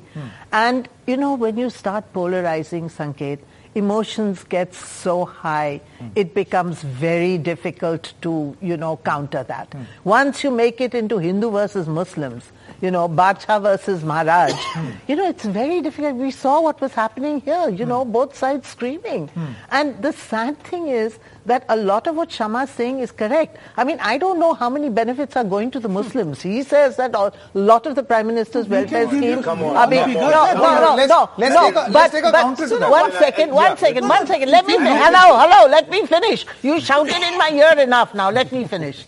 And, 0.52 0.88
you 1.06 1.18
know, 1.18 1.34
when 1.34 1.58
you 1.58 1.70
start 1.70 2.14
polarizing, 2.14 2.90
Sanket, 2.90 3.40
emotions 3.76 4.44
get 4.44 4.74
so 4.74 5.26
high, 5.26 5.82
it 6.16 6.34
becomes 6.34 6.82
very 6.82 7.38
difficult 7.38 8.14
to, 8.22 8.56
you 8.62 8.78
know, 8.78 8.98
counter 8.98 9.44
that. 9.44 9.74
Once 10.04 10.44
you 10.44 10.52
make 10.52 10.80
it 10.80 10.94
into 10.94 11.18
Hindu 11.18 11.50
versus 11.52 11.88
Muslims, 11.88 12.52
you 12.84 12.92
know, 12.92 13.08
Bacha 13.08 13.62
versus 13.62 14.04
Maharaj, 14.04 14.52
hmm. 14.54 14.90
you 15.08 15.16
know, 15.16 15.28
it's 15.30 15.46
very 15.46 15.80
difficult. 15.82 16.16
We 16.16 16.32
saw 16.32 16.62
what 16.62 16.82
was 16.82 16.92
happening 16.92 17.40
here, 17.40 17.70
you 17.70 17.86
know, 17.86 18.04
hmm. 18.04 18.12
both 18.12 18.36
sides 18.36 18.68
screaming. 18.68 19.30
Hmm. 19.30 19.54
And 19.72 20.02
the 20.02 20.12
sad 20.12 20.60
thing 20.64 20.90
is 20.90 21.18
that 21.46 21.66
a 21.70 21.78
lot 21.78 22.08
of 22.08 22.18
what 22.18 22.30
Shama 22.30 22.64
is 22.64 22.72
saying 22.72 23.00
is 23.00 23.14
correct. 23.14 23.58
I 23.78 23.86
mean, 23.86 24.00
I 24.02 24.18
don't 24.18 24.38
know 24.38 24.54
how 24.54 24.70
many 24.70 24.90
benefits 24.90 25.38
are 25.38 25.46
going 25.46 25.72
to 25.72 25.80
the 25.80 25.88
Muslims. 25.88 26.42
He 26.42 26.62
says 26.62 26.98
that 26.98 27.16
a 27.16 27.32
lot 27.54 27.86
of 27.86 27.96
the 27.96 28.04
Prime 28.04 28.28
Minister's 28.28 28.68
welfare 28.68 29.08
schemes 29.08 29.48
are 29.48 29.88
being... 29.88 30.14
No, 30.14 30.30
no, 30.30 30.54
no, 30.54 30.96
Let's- 30.96 31.10
no, 31.10 31.30
let's 31.38 31.56
no, 31.56 31.68
take 31.68 31.76
a- 31.76 31.92
but- 31.92 32.12
take 32.12 32.26
a 32.26 32.32
counter 32.32 32.68
to 32.68 32.78
that. 32.80 32.92
One 32.92 33.12
second, 33.14 33.52
one 33.52 33.78
second, 33.78 34.08
one 34.10 34.28
second. 34.28 34.50
Let 34.50 34.68
me. 34.68 34.76
Hello, 34.78 35.40
hello, 35.40 35.72
let 35.72 35.90
me 35.90 36.06
finish. 36.06 36.46
You 36.62 36.82
shouted 36.82 37.16
in 37.16 37.38
my 37.38 37.50
ear 37.52 37.80
enough 37.80 38.14
now. 38.14 38.30
Let 38.30 38.52
me 38.52 38.66
finish. 38.66 39.06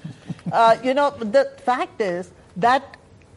Uh, 0.52 0.78
you 0.82 0.94
know, 0.94 1.10
the 1.10 1.52
fact 1.66 2.00
is 2.00 2.32
that 2.58 2.96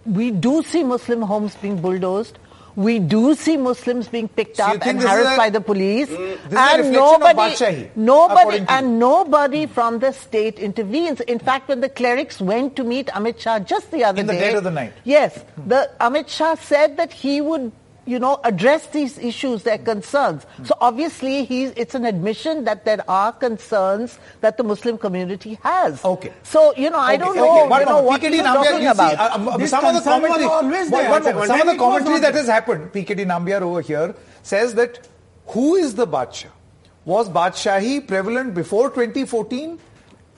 we 0.09 0.31
do 0.31 0.63
see 0.63 0.85
Muslim 0.85 1.23
homes 1.23 1.55
being 1.57 1.81
bulldozed. 1.81 2.39
We 2.77 3.01
do 3.01 3.35
see 3.35 3.57
Muslims 3.57 4.07
being 4.07 4.29
picked 4.29 4.59
So 4.59 4.65
up 4.65 4.87
and 4.87 5.01
harassed 5.01 5.35
a- 5.35 5.37
by 5.37 5.51
the 5.51 5.61
police. 5.61 6.09
Mm, 6.09 6.29
reflection 6.45 6.85
and 6.85 6.93
nobody, 6.93 7.91
nobody, 7.97 8.41
according 8.41 8.67
to 8.67 8.73
you? 8.73 8.79
and 8.79 8.99
nobody 9.01 9.67
from 9.67 9.99
the 9.99 10.13
state 10.13 10.61
intervenes. 10.61 11.21
In 11.23 11.41
fact, 11.41 11.69
when 11.69 11.81
the 11.81 11.89
clerics 11.89 12.41
went 12.41 12.77
to 12.77 12.85
meet 12.85 13.09
Amit 13.09 13.41
Shah 13.41 13.59
just 13.59 13.91
the 13.91 14.05
other 14.05 14.17
day. 14.17 14.21
In 14.21 14.27
the 14.29 14.33
dead 14.35 14.55
of 14.55 14.63
the 14.63 14.71
night. 14.71 14.93
Yes, 15.03 15.45
the 15.67 15.91
Amit 16.01 16.29
Shah 16.29 16.55
said 16.55 16.97
that 16.99 17.13
he 17.13 17.41
would, 17.41 17.73
you 18.09 18.19
know, 18.19 18.41
address 18.45 18.87
these 18.89 19.19
issues, 19.19 19.63
their 19.65 19.79
concerns. 19.79 20.47
So 20.65 20.75
obviously, 20.81 21.45
he's, 21.45 21.73
it's 21.77 21.95
an 21.95 22.05
admission 22.07 22.65
that 22.65 22.85
there 22.85 23.03
are 23.09 23.33
concerns 23.33 24.19
that 24.41 24.57
the 24.57 24.65
Muslim 24.65 24.97
community 24.99 25.59
has. 25.63 26.05
Okay. 26.05 26.33
So 26.43 26.75
you 26.77 26.91
know, 26.91 26.99
I 26.99 27.15
Okay, 27.15 27.19
don't 27.25 27.39
okay, 27.39 27.41
know, 27.41 27.67
one 27.67 27.81
you 27.81 27.87
know 27.87 28.03
what 28.03 28.21
PKD 28.23 28.41
Nambiar, 28.41 28.55
talking 28.65 28.83
you 28.83 28.91
about. 28.91 29.15
uh, 29.19 29.51
uh, 29.51 29.57
This 29.59 29.71
some 29.71 29.85
of 29.85 29.95
the 29.95 30.01
commentary, 30.11 30.45
always 30.45 30.91
one- 30.91 31.03
there. 31.03 31.11
one 31.11 31.23
moment. 31.25 31.47
some 31.47 31.61
of 31.61 31.67
the 31.67 31.77
commentary 31.77 32.21
that 32.21 32.35
has 32.35 32.47
happened, 32.47 32.93
PKD 32.93 33.27
Nambiar 33.27 33.61
over 33.63 33.81
here 33.83 34.15
says 34.43 34.75
that 34.75 35.07
who 35.49 35.75
is 35.77 35.95
the 35.95 36.07
Badshah? 36.07 36.51
Was 37.05 37.29
Badshahi 37.31 38.07
prevalent 38.07 38.55
before 38.55 38.91
2014? 38.91 39.79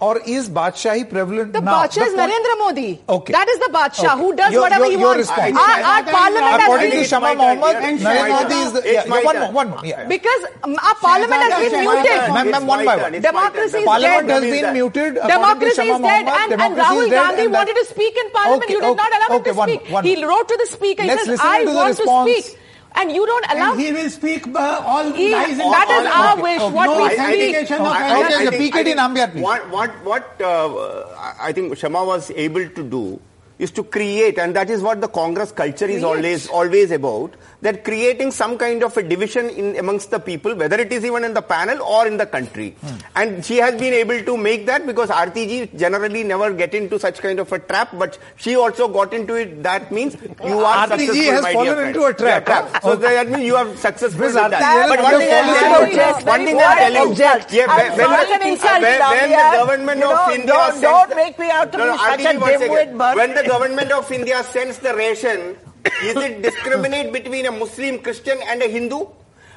Or 0.01 0.19
is 0.27 0.49
Badshahi 0.49 1.09
prevalent 1.11 1.53
The 1.53 1.61
now? 1.61 1.83
Badshah 1.85 2.07
is 2.07 2.15
point- 2.15 2.33
Narendra 2.33 2.59
Modi. 2.59 3.01
Okay. 3.09 3.33
That 3.33 3.49
is 3.49 3.59
the 3.59 3.71
Badshah 3.73 4.13
Okay. 4.15 4.19
who 4.23 4.35
does 4.35 4.53
Your- 4.53 4.63
whatever 4.63 4.87
your- 4.87 4.99
he 4.99 5.05
wants. 5.05 5.31
Our, 5.31 5.39
our 5.39 6.03
parliament 6.05 6.45
has 6.47 6.63
According 6.63 6.91
been 6.91 6.99
to 7.01 7.05
Shama 7.05 7.35
Mohammed, 7.35 8.01
yeah. 8.01 8.11
Narendra 8.11 8.43
Modi 8.43 8.55
is 8.55 8.73
the, 8.73 8.81
turn. 8.83 8.93
yeah, 8.95 9.01
It's 9.01 9.09
my 9.11 9.23
one 9.23 9.35
turn. 9.35 9.43
more, 9.45 9.53
one 9.53 9.69
more, 9.71 9.81
yeah. 9.85 10.07
because 10.09 10.43
um, 10.65 10.77
our 10.83 10.95
parliament 10.97 11.43
has 11.43 11.71
been 11.71 11.81
muted. 11.85 12.07
turn. 12.11 12.33
Ma'am, 12.33 12.51
ma'am, 12.51 12.55
It's 12.55 12.65
one 12.65 12.79
my 12.79 12.85
by 12.85 12.95
turn. 12.97 13.03
one. 13.03 13.15
It's 13.15 13.25
my 13.25 13.31
Democracy 13.31 13.73
turn. 13.73 13.81
is 13.81 13.87
Parliament 13.87 14.27
dead. 14.29 14.43
has 14.43 14.61
been 14.61 14.73
muted. 14.73 15.15
Democracy 15.15 15.83
is 15.83 15.99
dead, 16.01 16.27
and, 16.27 16.53
and 16.61 16.77
Rahul 16.77 17.11
Gandhi 17.11 17.47
wanted 17.49 17.75
to 17.77 17.85
speak 17.91 18.17
in 18.17 18.31
Parliament. 18.31 18.71
You 18.71 18.81
did 18.81 18.97
not 18.97 19.13
okay, 19.13 19.17
allow 19.21 19.37
him 19.37 19.45
to 19.45 19.55
speak. 19.63 20.05
he 20.05 20.25
wrote 20.25 20.49
to 20.49 20.57
the 20.57 20.67
speaker. 20.67 21.03
He 21.03 21.09
Let's 21.09 21.25
says, 21.27 21.41
"I 21.43 21.65
want 21.65 21.97
to 21.97 22.03
speak," 22.03 22.59
and 22.95 23.13
you 23.13 23.25
don't 23.27 23.47
allow. 23.51 23.73
And 23.73 23.81
he 23.81 23.93
will 23.93 24.11
speak 24.11 24.47
uh, 24.49 24.83
all 24.85 25.13
He- 25.13 25.33
lies 25.33 25.51
and 25.59 25.73
that 25.73 25.89
is 25.91 26.07
all- 26.07 26.13
our 26.13 26.33
okay, 26.35 26.43
wish, 26.43 26.61
okay. 26.63 26.75
what 26.75 26.87
no 26.87 26.97
we 26.97 27.03
authentication 27.09 27.67
speak. 27.67 27.81
of 27.81 27.87
I- 27.87 28.09
I- 28.09 28.11
any- 28.11 28.25
Okay, 28.25 28.35
I 28.35 28.51
think- 28.51 28.75
PKD 28.75 28.81
I 28.81 28.85
think 28.85 28.99
Nambiar, 28.99 29.33
please. 29.33 29.43
What, 29.43 29.71
what, 29.71 29.91
what 30.05 30.41
uh, 30.43 31.35
I 31.41 31.53
think 31.53 31.77
Shama 31.77 32.05
was 32.05 32.31
able 32.33 32.69
to 32.69 32.83
do 32.83 33.21
is 33.61 33.71
to 33.71 33.85
create, 33.85 34.39
and 34.39 34.57
that 34.57 34.71
is 34.71 34.83
what 34.83 35.01
the 35.01 35.09
Congress 35.09 35.53
culture 35.53 35.87
is 35.87 36.03
always 36.03 36.49
always 36.49 36.91
about, 36.91 37.35
that 37.63 37.85
creating 37.85 38.31
some 38.31 38.57
kind 38.57 38.83
of 38.83 38.97
a 38.97 39.03
division 39.03 39.51
in 39.51 39.77
amongst 39.77 40.11
the 40.11 40.19
people, 40.19 40.55
whether 40.55 40.79
it 40.85 40.93
is 40.99 41.05
even 41.05 41.25
in 41.25 41.35
the 41.35 41.43
panel 41.43 41.83
or 41.83 42.07
in 42.07 42.17
the 42.17 42.27
country. 42.27 42.71
Hmm. 42.81 42.97
And 43.17 43.45
she 43.45 43.59
has 43.59 43.79
been 43.79 43.93
able 43.93 44.23
to 44.31 44.37
make 44.37 44.65
that 44.67 44.87
because 44.87 45.11
Aarti 45.11 45.47
ji 45.53 45.59
generally 45.77 46.25
never 46.25 46.53
get 46.53 46.75
into 46.75 46.99
such 46.99 47.21
kind 47.21 47.39
of 47.39 47.53
a 47.53 47.59
trap, 47.59 47.91
but 47.99 48.19
she 48.37 48.57
also 48.57 48.89
got 48.89 49.13
into 49.13 49.35
it. 49.35 49.63
That 49.63 49.93
means 49.93 50.17
you 50.45 50.59
are 50.65 50.89
Aarti 50.89 50.99
ji 50.99 51.07
successful, 51.07 51.33
has 51.35 51.43
my 51.43 51.53
fallen 51.53 51.89
into 51.89 52.05
a 52.05 52.15
trap, 52.15 52.49
Yeah, 52.49 52.71
huh? 52.73 52.81
So 52.81 52.97
that 52.97 53.29
means 53.29 53.45
you 53.45 53.57
are 53.57 53.77
successful 53.77 54.25
in 54.25 54.33
Aarti 54.33 54.45
ji 54.45 54.65
that. 54.65 54.89
But 54.89 55.03
one 55.03 55.19
thing 55.21 55.29
into 55.29 55.53
I'll 55.53 55.53
a 55.53 55.61
tell 55.61 55.87
you, 55.87 55.95
trap. 55.95 56.25
one 56.25 56.45
thing 56.47 56.59
tell 56.59 56.93
you, 56.97 57.15
yeah, 57.21 57.77
when, 57.77 57.97
when, 57.99 58.11
when, 58.11 58.41
an 58.41 58.49
insult, 58.49 58.83
when, 58.83 59.31
the 59.31 59.47
government 59.61 60.03
of 60.03 60.33
India 60.33 60.75
don't- 60.81 61.17
make 61.21 61.39
me 61.39 61.51
out 61.51 61.71
to 61.73 61.79
be 61.79 61.85
such 61.99 62.21
a 62.21 62.39
dimwit, 62.41 63.17
When 63.17 63.35
the 63.35 63.43
government 63.51 63.91
of 63.91 64.11
India 64.13 64.43
sends 64.45 64.79
the 64.79 64.95
ration, 64.95 65.57
is 66.05 66.17
it 66.17 66.43
discriminate 66.43 67.13
between 67.13 67.47
a 67.47 67.53
Muslim, 67.53 67.99
Christian 67.99 68.39
and 68.47 68.63
a 68.63 68.69
Hindu? 68.69 69.01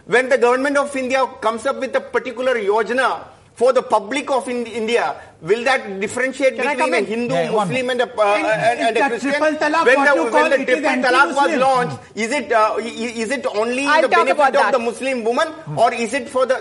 When 0.06 0.29
the 0.29 0.38
government 0.38 0.77
of 0.77 0.95
India 0.95 1.25
comes 1.41 1.65
up 1.65 1.77
with 1.79 1.95
a 1.95 2.01
particular 2.01 2.56
yojana 2.56 3.27
for 3.53 3.71
the 3.71 3.84
public 3.84 4.32
of 4.32 4.47
in 4.49 4.65
India, 4.65 5.15
will 5.41 5.63
that 5.63 5.99
differentiate 6.01 6.56
Can 6.58 6.75
between 6.75 6.93
a? 6.95 7.01
Hindu, 7.01 7.34
Yeah, 7.36 7.51
Muslim 7.51 7.89
and 7.91 8.01
a, 8.01 8.08
uh, 8.10 8.34
And 8.36 8.45
and, 8.45 8.79
and 8.88 8.97
a 8.97 9.10
Christian? 9.10 9.41
talaq 9.62 9.86
when 9.86 10.01
the, 10.08 10.13
you 10.15 10.23
when 10.34 10.49
the 10.53 10.58
triple 10.65 10.95
talaq 11.06 11.36
was 11.39 11.51
launched, 11.63 11.97
is 12.15 12.32
it 12.39 12.51
uh, 12.51 12.75
is 12.82 13.29
it 13.38 13.45
only 13.45 13.86
I'll 13.86 14.01
the 14.01 14.10
benefit 14.10 14.56
of 14.63 14.71
the 14.71 14.79
Muslim 14.79 15.23
woman 15.23 15.53
or 15.77 15.93
is 15.93 16.17
it 16.21 16.27
for 16.34 16.47
the 16.47 16.58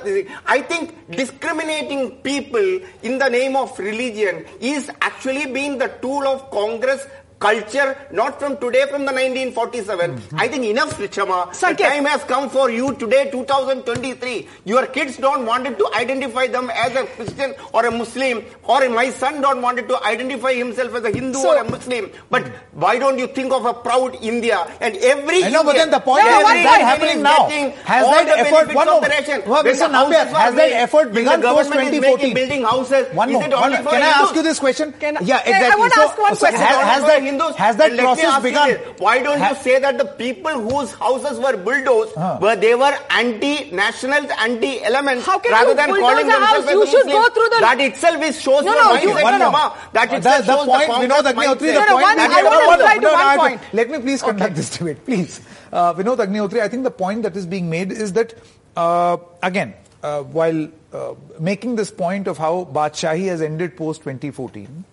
I 0.47 0.61
think 0.61 0.93
discriminating 1.23 2.05
people 2.29 2.69
in 3.03 3.19
the 3.25 3.31
name 3.39 3.57
of 3.57 3.73
religion 3.79 4.45
is 4.61 4.91
actually 5.01 5.47
being 5.59 5.79
the 5.79 5.89
tool 6.05 6.29
of 6.35 6.51
Congress 6.51 7.09
culture 7.45 7.89
not 8.13 8.39
from 8.41 8.57
today 8.65 8.85
from 8.93 9.05
the 9.09 9.13
1947 9.13 10.17
mm-hmm. 10.17 10.39
I 10.39 10.49
think 10.49 10.65
enough 10.65 10.93
Shama 11.15 11.39
the 11.53 11.75
time 11.75 12.05
has 12.05 12.25
come 12.25 12.49
for 12.57 12.71
you 12.71 12.95
today 12.95 13.23
2023 13.31 14.49
your 14.65 14.87
kids 14.87 15.17
don't 15.19 15.47
wanted 15.47 15.79
to 15.79 15.89
identify 16.03 16.47
them 16.47 16.71
as 16.71 16.95
a 16.95 17.05
Christian 17.17 17.55
or 17.73 17.87
a 17.87 17.91
Muslim 17.91 18.45
or 18.65 18.89
my 18.89 19.11
son 19.11 19.41
don't 19.41 19.63
wanted 19.63 19.89
to 19.89 20.03
identify 20.05 20.53
himself 20.55 20.95
as 20.95 21.05
a 21.05 21.11
Hindu 21.11 21.39
So- 21.39 21.55
or 21.55 21.57
a 21.65 21.71
Muslim 21.71 22.11
but 22.31 22.47
why 22.73 22.99
don't 22.99 23.19
you 23.19 23.27
think 23.27 23.53
of 23.53 23.67
a 23.67 23.75
proud 23.75 24.17
India 24.23 24.59
and 24.81 24.97
every 24.97 25.45
I 25.45 25.49
know, 25.51 25.65
but 25.65 25.77
then 25.77 25.91
the 25.91 26.01
point 26.01 26.25
No, 26.25 26.41
is, 26.41 26.47
is 26.47 26.65
that 26.65 26.81
happening 26.83 27.23
now? 27.23 27.49
Has 27.85 28.07
that 28.07 28.39
effort, 28.39 28.75
one 28.75 28.89
of 28.89 29.01
more, 29.01 29.09
the 29.09 29.43
well, 29.47 29.65
Mr. 29.65 29.79
the 29.79 29.85
Nambiar, 29.87 30.27
houses 30.27 30.33
were 30.33 30.39
has 30.39 30.55
that 30.55 30.73
effort 30.73 31.13
begun 31.13 31.43
post 31.43 31.71
government 31.71 31.95
is 31.95 32.01
making 32.01 32.33
2014? 32.33 32.35
building 32.35 32.63
houses, 32.63 33.15
One 33.15 33.29
is 33.31 33.35
more, 33.35 33.45
it 33.45 33.53
only 33.53 33.77
more. 33.77 33.83
for 33.85 33.91
Can 33.91 34.03
I 34.03 34.07
ask 34.23 34.35
you 34.35 34.43
this 34.43 34.59
question? 34.59 34.93
Can 34.99 35.17
I- 35.17 35.21
yeah, 35.21 35.39
Hey, 35.39 35.71
I 35.71 35.77
wanna 35.77 35.95
so, 35.95 36.03
ask 36.03 36.19
one 36.19 36.37
question. 36.37 36.61
Has, 36.61 37.03
Only 37.03 37.32
has 37.41 37.53
for 37.53 37.53
that, 37.53 37.53
Hindus? 37.53 37.57
has 37.57 37.77
that 37.77 37.89
And 37.89 37.97
let 37.97 38.03
me 38.03 38.07
process 38.07 38.25
ask 38.25 38.45
you 38.45 38.51
begun? 38.51 38.69
this. 38.69 39.01
Why 39.01 39.19
don't 39.23 39.39
Ha- 39.41 39.49
you 39.51 39.55
say 39.57 39.79
that 39.81 39.99
the 39.99 40.05
people 40.05 40.51
whose 40.53 40.93
houses 40.93 41.39
were 41.39 41.57
bulldozed 41.57 42.15
Huh. 42.15 42.39
were 42.41 42.57
they 42.57 42.75
were 42.75 42.95
anti-nationals, 43.11 44.31
anti-elements, 44.39 45.27
How 45.27 45.39
can 45.39 45.53
rather 45.53 45.71
you 45.71 45.75
than 45.77 45.89
bulldoze 45.91 46.03
calling 46.03 46.29
a 46.29 46.33
house? 46.33 46.57
themselves 46.65 46.73
You 46.73 46.87
should 46.87 47.07
Muslim? 47.07 47.23
go 47.23 47.29
through 47.35 47.49
the- 47.51 47.61
That 47.61 47.81
itself 47.81 48.23
is 48.23 48.41
shows 48.41 48.65
No, 48.65 48.75
your 48.75 48.83
no, 48.85 48.91
mindset, 48.91 49.03
you- 49.03 49.11
one 49.13 49.23
more. 49.23 49.39
Shama. 49.39 49.75
That 49.93 50.11
The- 50.11 50.17
itself 50.17 50.47
the 50.47 50.53
shows 50.53 50.67
point, 50.67 50.81
the 50.89 50.93
Vinod 50.95 51.09
Congress 51.09 51.33
Agnihotri, 51.33 51.59
the 51.59 51.67
mindset. 51.67 51.75
No, 51.75 51.81
no, 51.81 51.87
point 51.93 52.03
one- 52.03 52.17
that 52.17 52.31
I 52.31 52.39
you- 52.39 52.45
wanna 52.45 52.57
no, 52.59 52.65
no, 52.65 52.73
reply 52.73 52.95
to 52.95 53.01
no, 53.01 53.09
no, 53.09 53.15
one 53.15 53.27
I- 53.27 53.37
point. 53.37 53.61
Let 53.73 53.91
me 53.91 53.99
please 53.99 54.23
conduct 54.23 54.55
this 54.57 54.71
debate, 54.71 55.05
please. 55.05 55.41
Uh, 55.73 55.95
Vinod 55.95 56.19
Agnihotri, 56.19 56.61
I 56.61 56.69
think 56.69 56.85
the 56.85 56.91
point 56.91 57.23
that 57.23 57.37
is 57.37 57.47
being 57.47 57.71
made 57.71 57.93
is 57.93 58.13
that, 58.13 58.35
uh, 58.77 59.17
again, 59.43 59.75
uh, 60.03 60.21
while 60.23 60.69
uh, 60.93 61.15
making 61.41 61.77
this 61.77 61.91
point 61.91 62.27
of 62.29 62.37
how 62.37 62.69
Badshahi 62.71 63.27
has 63.29 63.41
ended 63.41 63.77
post 63.79 64.03
2014, 64.03 64.85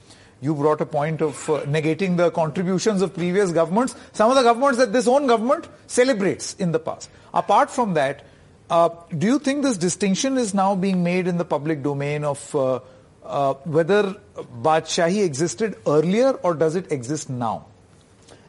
you 0.42 0.56
brought 0.56 0.82
a 0.82 0.86
point 0.86 1.22
of 1.22 1.50
uh, 1.50 1.62
negating 1.64 2.18
the 2.18 2.32
contributions 2.32 3.02
of 3.02 3.14
previous 3.14 3.52
governments, 3.52 3.96
some 4.14 4.30
of 4.30 4.38
the 4.38 4.44
governments 4.44 4.78
that 4.78 4.94
this 4.94 5.08
own 5.08 5.28
government 5.28 5.68
celebrates 5.88 6.54
in 6.56 6.72
the 6.72 6.80
past. 6.80 7.10
Apart 7.34 7.70
from 7.70 7.94
that, 7.96 8.26
uh, 8.70 8.90
do 9.18 9.28
you 9.28 9.40
think 9.40 9.64
this 9.64 9.78
distinction 9.78 10.38
is 10.38 10.54
now 10.54 10.76
being 10.76 11.04
made 11.04 11.28
in 11.28 11.38
the 11.38 11.46
public 11.46 11.84
domain 11.84 12.24
of 12.24 12.56
uh, 12.56 12.80
uh, 13.24 13.54
whether 13.66 14.16
Badshahi 14.62 15.24
existed 15.24 15.76
earlier 15.86 16.32
or 16.32 16.54
does 16.54 16.76
it 16.76 16.92
exist 16.92 17.30
now? 17.30 17.66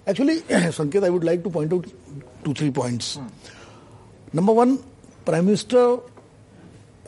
Actually, 0.07 0.40
Sanket, 0.48 1.05
I 1.05 1.11
would 1.11 1.24
like 1.24 1.42
to 1.44 1.50
point 1.50 1.72
out 1.72 1.87
two, 2.44 2.55
three 2.55 2.70
points. 2.70 3.18
Number 4.33 4.53
one, 4.53 4.83
Prime 5.24 5.44
Minister 5.44 5.98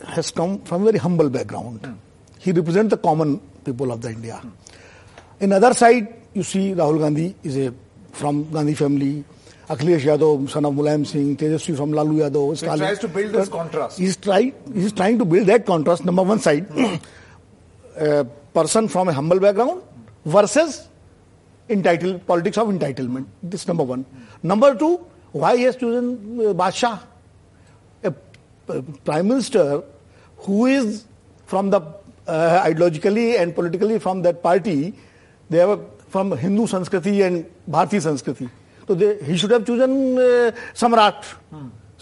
has 0.06 0.30
come 0.30 0.60
from 0.62 0.82
a 0.82 0.84
very 0.86 0.98
humble 0.98 1.30
background. 1.30 1.98
He 2.38 2.50
represents 2.52 2.90
the 2.90 2.96
common 2.96 3.38
people 3.64 3.92
of 3.92 4.00
the 4.00 4.10
India. 4.10 4.42
In 5.42 5.52
other 5.52 5.74
side, 5.74 6.06
you 6.34 6.44
see 6.44 6.72
Rahul 6.72 7.00
Gandhi 7.00 7.34
is 7.42 7.56
a 7.56 7.74
from 8.12 8.48
Gandhi 8.52 8.74
family. 8.74 9.24
Akhilesh 9.68 10.02
Yadav, 10.02 10.48
son 10.48 10.64
of 10.66 10.74
Mulayam 10.74 11.04
Singh, 11.04 11.36
Tejasvi 11.36 11.76
from 11.76 11.92
Lalu 11.92 12.18
Yadav. 12.18 12.56
So 12.58 12.70
he 12.70 12.78
tries 12.78 12.98
to 13.00 13.08
build 13.08 13.32
this 13.32 13.48
contrast. 13.48 13.98
He's, 13.98 14.16
try, 14.16 14.52
he's 14.72 14.92
trying 14.92 15.18
to 15.18 15.24
build 15.24 15.48
that 15.48 15.66
contrast, 15.66 16.04
number 16.04 16.22
one 16.22 16.38
side. 16.38 16.68
a 17.96 18.24
person 18.54 18.86
from 18.86 19.08
a 19.08 19.12
humble 19.12 19.40
background 19.40 19.82
versus 20.24 20.88
entitled 21.68 22.24
politics 22.24 22.58
of 22.58 22.68
entitlement. 22.68 23.26
This 23.42 23.66
number 23.66 23.82
one. 23.82 24.06
Number 24.44 24.76
two, 24.76 25.04
why 25.32 25.56
he 25.56 25.64
has 25.64 25.74
chosen 25.74 26.38
uh, 26.38 26.54
Badshah, 26.54 27.00
a, 28.04 28.14
a 28.68 28.82
prime 28.82 29.26
minister 29.26 29.82
who 30.36 30.66
is 30.66 31.04
from 31.46 31.70
the 31.70 31.80
uh, 32.28 32.62
ideologically 32.64 33.40
and 33.40 33.54
politically 33.56 33.98
from 33.98 34.22
that 34.22 34.40
party. 34.40 34.94
They 35.52 35.58
have 35.60 35.74
from 36.12 36.34
Hindu 36.38 36.66
sanskriti 36.66 37.16
and 37.20 37.44
Bharatiya 37.70 38.00
sanskriti 38.00 38.48
तो 38.88 38.94
they 38.94 39.08
he 39.22 39.38
should 39.38 39.52
have 39.52 39.62
chosen 39.64 39.94
samrat 40.80 41.24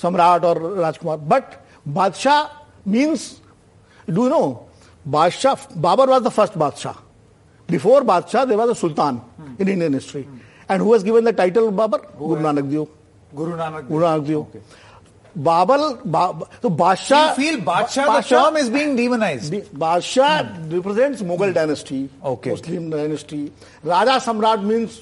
samrat 0.02 0.44
और 0.44 0.62
rajkumar 0.78 1.16
but 1.32 1.54
badshah 1.98 2.42
means 2.90 3.30
do 4.08 4.28
know 4.28 4.42
badshah 5.06 5.66
Babar 5.80 6.08
was 6.10 6.22
the 6.24 6.28
first 6.30 6.56
badshah 6.58 7.02
before 7.68 8.02
badshah 8.04 8.44
they 8.44 8.56
was 8.56 8.70
a 8.70 8.74
sultan 8.76 9.20
in 9.60 9.68
Indian 9.68 9.94
history 9.94 10.24
and 10.70 10.82
who 10.82 10.92
has 10.92 11.04
given 11.04 11.24
the 11.24 11.34
title 11.36 11.68
Babar 11.76 11.98
Guru 12.18 12.40
Nanak 12.40 12.64
Dev 12.64 12.86
Guru 13.32 13.56
Nanak 13.56 13.88
Guru 13.88 14.04
Nanak 14.04 14.26
Dev 14.26 14.46
Babar, 15.34 15.98
ba, 16.04 16.34
so 16.60 16.70
Badshah. 16.70 17.36
You 17.38 17.42
feel 17.56 17.60
Badshah, 17.64 18.06
the 18.22 18.28
term 18.28 18.56
is 18.56 18.68
being 18.70 18.96
demonized. 18.96 19.52
the 19.52 19.60
Badshah 19.62 20.72
represents 20.72 21.22
Mughal 21.22 21.54
dynasty, 21.54 22.08
Okay. 22.24 22.50
Muslim 22.50 22.90
dynasty. 22.90 23.52
Raja 23.82 24.18
Samrat 24.20 24.62
means 24.64 25.00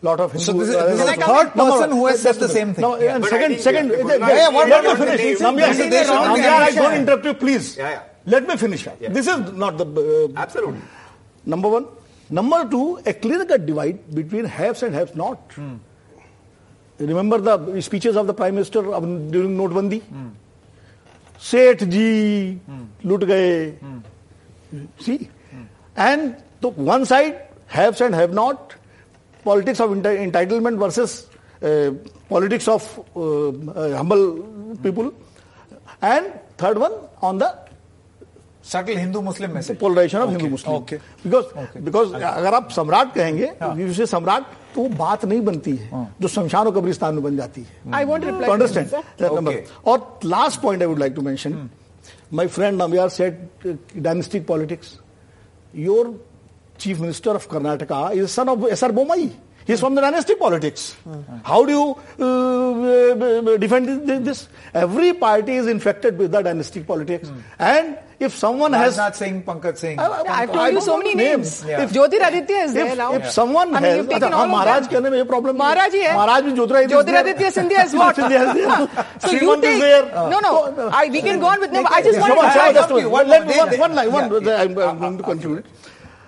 lot 0.00 0.18
of 0.20 0.32
Hindu. 0.32 0.44
So 0.44 0.52
this 0.54 0.68
is- 0.70 0.74
uh, 0.74 0.86
this 0.86 1.00
is 1.00 1.08
uh, 1.08 1.14
the 1.14 1.20
third 1.22 1.56
no, 1.56 1.66
no, 1.66 1.72
person 1.72 1.90
who 1.90 2.06
has 2.06 2.20
said 2.22 2.34
the 2.36 2.48
same 2.48 2.74
thing. 2.74 2.82
No, 2.82 2.98
Yeah. 2.98 3.14
and 3.16 3.24
second, 3.26 3.60
second. 3.60 3.90
Yeah, 3.90 3.96
yeah, 3.98 4.50
but 4.50 4.68
yeah, 4.68 4.74
let 4.80 4.84
me 4.84 5.04
finish. 5.04 5.20
believe- 5.20 5.38
Nambiar, 5.38 5.68
This 5.68 5.78
is 5.78 6.08
the 6.08 6.12
wrong 6.14 6.26
Nambiar, 6.26 6.48
I 6.52 6.58
direction. 6.58 6.82
don't 6.82 6.94
interrupt 6.94 7.24
you, 7.24 7.34
please. 7.34 7.76
Yeah, 7.76 7.90
yeah. 7.90 8.02
Let 8.26 8.48
me 8.48 8.56
finish. 8.56 8.86
Yeah. 9.00 9.08
This 9.10 9.26
is 9.28 9.52
not 9.52 9.78
the. 9.78 9.86
Uh, 9.86 10.40
Absolutely. 10.40 10.80
Number 11.44 11.68
one. 11.68 11.86
Number 12.30 12.64
two, 12.68 12.98
a 13.04 13.12
clear 13.12 13.44
cut 13.44 13.66
divide 13.66 14.12
between 14.14 14.44
haves 14.46 14.82
and 14.82 14.94
haves 14.94 15.14
not. 15.14 15.38
Remember 17.06 17.38
the 17.38 17.80
speeches 17.80 18.16
of 18.16 18.26
the 18.26 18.34
Prime 18.34 18.54
Minister 18.54 18.92
of, 18.94 19.02
during 19.30 19.56
Notbandi? 19.56 20.02
Seth 21.38 21.88
ji, 21.90 22.60
lut 23.02 23.26
gaye. 23.26 23.74
See? 24.98 25.28
And 25.96 26.36
so 26.62 26.70
one 26.70 27.04
side, 27.04 27.48
haves 27.66 28.00
and 28.00 28.14
have 28.14 28.32
not, 28.32 28.74
politics 29.44 29.80
of 29.80 29.90
enti- 29.90 30.30
entitlement 30.30 30.78
versus 30.78 31.26
uh, 31.62 31.92
politics 32.28 32.68
of 32.68 32.82
uh, 33.16 33.48
uh, 33.48 33.96
humble 33.96 34.76
people. 34.82 35.12
And 36.00 36.32
third 36.56 36.78
one, 36.78 36.92
subtle 38.64 38.96
Hindu 38.96 39.20
Muslim 39.20 39.50
में 39.54 39.62
से। 39.62 39.74
Polarisation 39.74 40.18
of 40.18 40.30
Hindu 40.30 40.48
Muslim 40.48 40.76
okay 40.76 40.96
because 40.96 41.78
because 41.84 42.14
अगर 42.14 42.54
आप 42.54 42.70
सम्राट 42.70 43.14
कहेंगे 43.14 43.46
हाँ। 43.62 44.06
सम्राट 44.06 44.42
तो 44.74 44.88
बात 44.96 45.24
नहीं 45.24 45.40
बनती 45.44 45.76
है 45.76 45.88
हाँ। 45.90 46.14
जो 46.20 46.28
शमशान 46.28 46.66
और 46.66 46.74
कब्रिस्तान 46.74 47.14
में 47.14 47.22
बन 47.22 47.36
जाती 47.36 47.60
है। 47.60 47.94
आई 47.94 48.04
वॉन्ट 48.04 48.24
अंडरस्टैंड 48.24 48.88
और 49.86 50.20
last 50.24 50.60
point 50.60 50.82
I 50.82 50.88
would 50.88 50.98
like 50.98 51.12
to 51.14 51.22
mention 51.22 51.68
my 52.32 52.46
friend 52.48 52.82
Namiyar 52.82 53.08
said 53.10 53.32
dynastic 53.96 54.46
politics 54.46 54.98
your 55.74 56.18
chief 56.80 57.00
minister 57.00 57.30
of 57.30 57.48
Karnataka 57.48 58.10
is 58.12 58.26
son 58.26 58.48
of 58.48 58.68
S 58.68 58.84
R 58.84 58.92
Bommai 58.92 59.30
He's 59.66 59.78
from 59.78 59.96
the 59.96 60.00
dynastic 60.00 60.38
politics 60.38 60.84
how 61.46 61.64
do 61.64 61.82
defend 63.58 63.88
this 64.22 64.40
every 64.76 65.12
party 65.20 65.56
is 65.56 65.68
party 65.74 66.12
with 66.12 66.30
the 66.30 66.40
dynastic 66.44 66.86
politics 66.86 67.28
and 67.60 67.94
If 68.22 68.34
someone 68.36 68.72
I'm 68.72 68.80
has 68.82 68.96
not 68.96 69.16
saying 69.16 69.42
Pankaj 69.42 69.76
Singh, 69.76 69.98
I, 69.98 70.06
I, 70.06 70.42
I've 70.42 70.52
told 70.52 70.72
you 70.72 70.80
so 70.80 70.96
many 70.96 71.14
names. 71.14 71.62
names. 71.62 71.70
Yeah. 71.70 71.82
If 71.82 71.92
Jyotiraditya 71.92 72.64
is 72.66 72.74
if, 72.74 72.86
there 72.86 72.96
now, 72.96 73.14
if 73.14 73.30
someone 73.30 73.74
I 73.74 73.80
mean, 73.80 73.82
has, 73.82 73.96
you've 73.98 74.10
taken 74.10 74.32
all 74.32 74.46
Maharaj 74.46 74.86
करने 74.92 75.10
में 75.10 75.18
ये 75.22 75.26
problem 75.26 75.56
Maharaj 75.56 75.94
is 75.94 76.04
है. 76.06 76.14
Maharaj 76.14 76.44
भी 76.44 76.54
Jyotiraditya. 76.58 77.02
Jyotiraditya 77.02 77.50
Scindia 77.56 77.84
is 77.84 77.94
what? 77.94 78.14
Scindia 78.16 78.46
is 78.46 78.54
there. 78.54 79.06
So 79.22 79.30
you 79.32 79.60
take. 79.60 79.80
There. 79.80 80.04
No, 80.30 80.38
no. 80.38 80.88
I, 80.92 81.08
we 81.08 81.20
can 81.20 81.40
go 81.40 81.46
on 81.46 81.60
with. 81.60 81.72
No, 81.72 81.84
I 81.84 82.02
just 82.02 82.20
want 82.20 82.88
to. 82.88 83.08
One, 83.08 83.28
one, 83.28 83.78
one 83.78 83.94
line. 83.94 84.12
One. 84.12 84.48
I'm 84.48 84.74
going 84.74 85.18
to 85.18 85.24
conclude. 85.24 85.64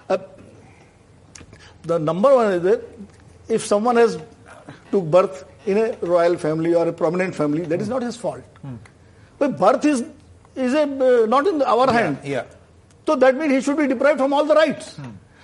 Uh, 0.08 0.18
the 1.82 1.98
number 1.98 2.34
one 2.34 2.52
is 2.54 2.62
that 2.62 2.82
if 3.48 3.64
someone 3.64 3.96
has 3.96 4.18
took 4.90 5.04
birth 5.04 5.44
in 5.66 5.78
a 5.78 5.92
royal 6.00 6.36
family 6.36 6.74
or 6.74 6.88
a 6.88 6.92
prominent 6.92 7.34
family, 7.34 7.64
that 7.64 7.80
is 7.80 7.88
not 7.88 8.02
his 8.02 8.16
fault. 8.16 8.42
Hmm. 8.62 8.76
But 9.38 9.58
birth 9.58 9.84
is 9.84 10.04
is 10.56 10.72
a, 10.74 10.82
uh, 10.82 11.26
not 11.26 11.46
in 11.46 11.62
our 11.62 11.92
hand. 11.92 12.18
Yeah. 12.24 12.44
So 13.06 13.16
that 13.16 13.34
means 13.36 13.52
he 13.52 13.60
should 13.60 13.76
be 13.76 13.86
deprived 13.86 14.18
from 14.18 14.32
all 14.32 14.44
the 14.44 14.54
rights. 14.54 14.98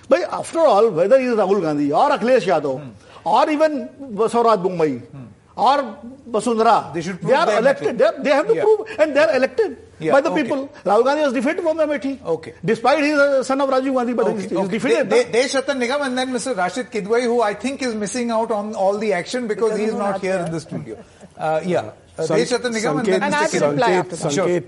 But 0.09 0.21
after 0.33 0.59
all, 0.59 0.89
whether 0.89 1.19
he 1.19 1.25
is 1.27 1.35
Rahul 1.35 1.61
Gandhi 1.61 1.91
or 1.91 2.09
Akhilesh 2.09 2.41
Yadav 2.47 2.91
or 3.23 3.49
even 3.49 3.87
Basavaraj 4.13 4.63
Bommai 4.63 5.01
or 5.55 5.97
Basundhara, 6.29 6.93
They 6.93 7.01
should 7.01 7.19
prove 7.21 7.29
they 7.31 7.35
are 7.37 7.57
elected. 7.59 7.97
They, 7.97 8.05
are- 8.05 8.19
they 8.23 8.29
have 8.31 8.47
to 8.47 8.55
Yeah. 8.55 8.63
prove 8.63 8.87
and 8.99 9.15
they 9.15 9.19
are 9.19 9.35
elected 9.35 9.77
Yeah, 9.99 10.13
by 10.13 10.21
the 10.21 10.31
okay. 10.31 10.43
people. 10.43 10.69
Rahul 10.83 11.03
Gandhi 11.05 11.23
was 11.23 11.33
defeated 11.33 11.61
from 11.61 11.77
Amethi. 11.77 12.23
Okay. 12.25 12.53
Despite 12.65 13.03
he 13.03 13.09
is 13.11 13.19
a 13.19 13.43
son 13.43 13.61
of 13.61 13.69
Rajiv 13.69 13.93
Gandhi, 13.93 14.13
but 14.13 14.27
he 14.31 14.45
is 14.45 14.51
Okay. 14.51 14.67
defeated. 14.67 15.09
De- 15.09 15.15
na? 15.25 15.31
De- 15.31 15.31
Deshratan 15.43 15.77
Nigam 15.79 16.01
and 16.07 16.17
then 16.17 16.29
Mr. 16.31 16.57
Rashid 16.57 16.89
Kidwai, 16.89 17.23
who 17.23 17.41
I 17.41 17.53
think 17.53 17.81
is 17.83 17.93
missing 17.93 18.31
out 18.31 18.49
on 18.51 18.73
all 18.75 18.97
the 18.97 19.13
action 19.13 19.47
because, 19.47 19.77
he 19.77 19.83
is 19.85 19.93
not 19.93 20.19
here 20.21 20.37
in 20.45 20.51
the 20.51 20.59
studio. 20.59 20.97
Uh, 21.37 21.61
yeah. 21.63 21.91
Uh, 22.17 22.23
San- 22.23 22.39
Deshratan 22.39 22.73
Nigam 22.73 22.97
and 22.99 23.05
then 23.05 23.23
And 23.23 23.35
I 23.35 23.37
Mr. 23.37 23.41
have 23.41 23.51
to 23.51 23.57
Kidwai. 23.57 23.71
reply 23.71 23.87
Sanket, 23.91 23.99
after 23.99 24.15
that. 24.15 24.33
Sure. 24.33 24.61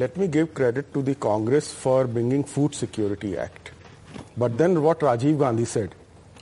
Let 0.00 0.16
me 0.16 0.28
give 0.28 0.54
credit 0.54 0.92
to 0.94 1.02
the 1.02 1.16
Congress 1.16 1.72
for 1.74 2.06
bringing 2.06 2.44
Food 2.44 2.72
Security 2.72 3.36
Act. 3.36 3.72
But 4.36 4.56
then 4.56 4.80
what 4.80 5.00
Rajiv 5.00 5.38
Gandhi 5.40 5.64
said, 5.64 5.94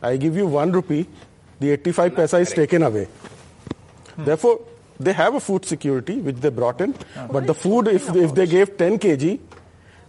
I 0.03 0.19
give 0.19 0.37
you 0.37 0.47
one 0.47 0.73
rupee, 0.73 1.07
the 1.59 1.71
85 1.71 2.13
paisa 2.17 2.41
is 2.41 2.53
taken 2.53 2.83
away. 2.83 3.09
Therefore, 4.19 4.61
they 5.01 5.15
have 5.15 5.37
a 5.37 5.41
food 5.41 5.65
security 5.65 6.17
which 6.21 6.37
they 6.37 6.51
brought 6.51 6.83
in, 6.83 6.95
but 7.31 7.47
the 7.47 7.55
food, 7.55 7.89
if, 7.89 8.15
if 8.15 8.35
they 8.35 8.47
gave 8.47 8.77
10 8.77 8.99
kg, 8.99 9.39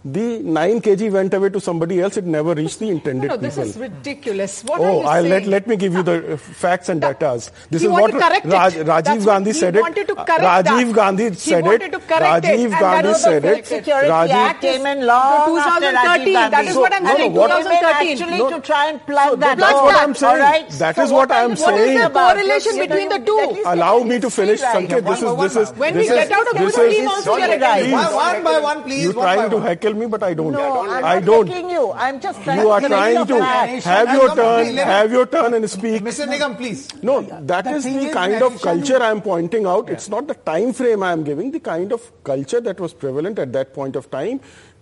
the 0.04 0.38
9 0.40 0.80
kg 0.80 1.10
went 1.12 1.34
away 1.34 1.48
to 1.50 1.60
somebody 1.60 2.00
else, 2.00 2.16
it 2.16 2.24
never 2.24 2.54
reached 2.54 2.78
the 2.78 2.88
intended 2.88 3.28
No, 3.28 3.36
this 3.36 3.56
people. 3.56 3.68
is 3.70 3.76
ridiculous. 3.76 4.62
What 4.64 4.80
are 4.80 4.86
Oh, 4.86 5.00
you 5.00 5.06
I'll 5.06 5.22
let, 5.22 5.40
saying? 5.42 5.50
let 5.50 5.66
me 5.66 5.76
give 5.76 5.92
you 5.92 6.02
the 6.02 6.34
uh, 6.34 6.36
facts 6.36 6.88
and 6.88 7.00
data. 7.00 7.40
This 7.70 7.82
He 7.82 7.86
is 7.88 7.92
wanted 7.92 8.14
what 8.14 8.20
to 8.20 8.26
correct 8.28 8.46
it. 8.46 8.52
Raj, 8.52 8.74
That's 8.74 8.88
Rajiv 9.08 9.16
what 9.18 9.24
Gandhi 9.26 9.50
he 9.50 9.54
said 9.58 9.76
it. 9.76 9.80
wanted 9.82 10.06
to 10.08 10.14
Uh, 10.16 10.24
correct 10.24 10.42
Rajiv 10.68 10.86
that. 10.86 10.94
Gandhi 10.94 11.24
He 11.28 11.34
said 11.34 11.64
wanted 11.64 11.82
it. 11.82 11.92
to 11.92 11.98
correct 11.98 12.44
Rajiv 12.44 12.70
Gandhi 12.80 13.08
was 13.08 13.22
said 13.22 13.42
the 13.42 13.58
it. 13.58 13.66
Security 13.66 14.08
Rajiv- 14.08 14.30
Act 14.48 14.60
came 14.60 14.86
in 14.86 15.06
long 15.06 15.48
No, 15.48 15.58
after 15.58 15.80
2013, 15.90 16.34
that 16.34 16.64
is 16.64 16.76
what 16.76 16.92
I'm 16.94 17.06
saying, 17.06 17.18
it 17.18 17.18
came 17.18 17.26
in 17.26 17.34
2013. 17.34 18.12
actually 18.12 18.38
No. 18.38 18.50
to 18.50 18.60
try 18.60 18.86
and 18.90 19.04
plug 19.06 19.28
So 19.30 19.36
that 19.36 19.58
that's 19.58 19.72
what 19.74 19.96
I'm 19.96 20.14
saying. 20.14 20.32
All 20.32 20.38
right? 20.48 20.68
That 20.70 20.96
So 20.96 21.12
what 21.12 21.32
I'm 21.32 21.56
saying. 21.56 21.74
What 21.74 21.80
is 21.80 22.02
the 22.04 22.10
correlation 22.10 22.78
between 22.78 23.08
the 23.08 23.18
two? 23.18 23.62
Allow 23.66 24.02
me 24.04 24.20
to 24.20 24.30
finish, 24.30 24.62
right. 24.62 24.88
Sanket. 24.88 25.04
This 25.04 25.22
is 25.22 25.36
this 25.36 25.56
is 25.56 25.76
When 25.76 25.94
this 25.94 26.08
we 26.08 26.16
is- 26.16 26.28
get 26.28 26.32
out 26.32 26.46
of 26.52 26.58
this 26.58 26.74
the 26.76 26.82
is- 26.82 27.06
also, 27.08 27.34
we 27.36 27.42
are 27.42 27.46
get 27.48 27.60
right. 27.60 27.84
against. 27.84 28.14
One, 28.14 28.14
one 28.14 28.44
by 28.44 28.58
one, 28.60 28.82
please. 28.84 29.04
You're 29.04 29.12
trying 29.12 29.50
to 29.50 29.56
one. 29.56 29.66
Heckle 29.88 30.00
me, 30.00 30.06
but 30.06 30.22
I 30.22 30.34
don't. 30.34 30.52
No, 30.52 30.82
I'm 30.90 31.04
I 31.04 31.14
not 31.16 31.24
don't. 31.24 31.46
taking 31.46 31.70
you. 31.70 31.92
I'm 31.92 32.20
just 32.20 32.42
trying 32.42 32.60
You 32.60 32.70
are 32.70 32.80
trying 32.80 33.26
to 33.26 33.42
have 33.44 34.14
your 34.14 34.34
turn, 34.34 34.76
have 34.76 35.12
your 35.12 35.26
turn 35.26 35.54
and 35.54 35.70
speak. 35.70 36.02
Mr. 36.02 36.26
Nigam, 36.26 36.56
please. 36.56 36.88
No, 37.02 37.22
that 37.22 37.64
The 37.64 37.70
is 37.70 37.84
the 37.84 37.98
is, 37.98 38.14
kind 38.14 38.42
of 38.42 38.60
culture 38.60 39.02
I 39.02 39.10
am 39.10 39.22
pointing 39.22 39.66
out. 39.66 39.90
It's 39.90 40.08
not 40.08 40.26
the 40.26 40.34
time 40.34 40.72
frame 40.72 41.02
I 41.02 41.12
am 41.12 41.24
giving, 41.24 41.50
the 41.50 41.60
kind 41.60 41.92
of 41.92 42.10
culture 42.24 42.60
that 42.60 42.80
was 42.80 42.92
prevalent 42.94 43.38
at 43.38 43.52
that 43.52 43.74
point 43.74 43.96
of 43.96 44.10
time. 44.10 44.40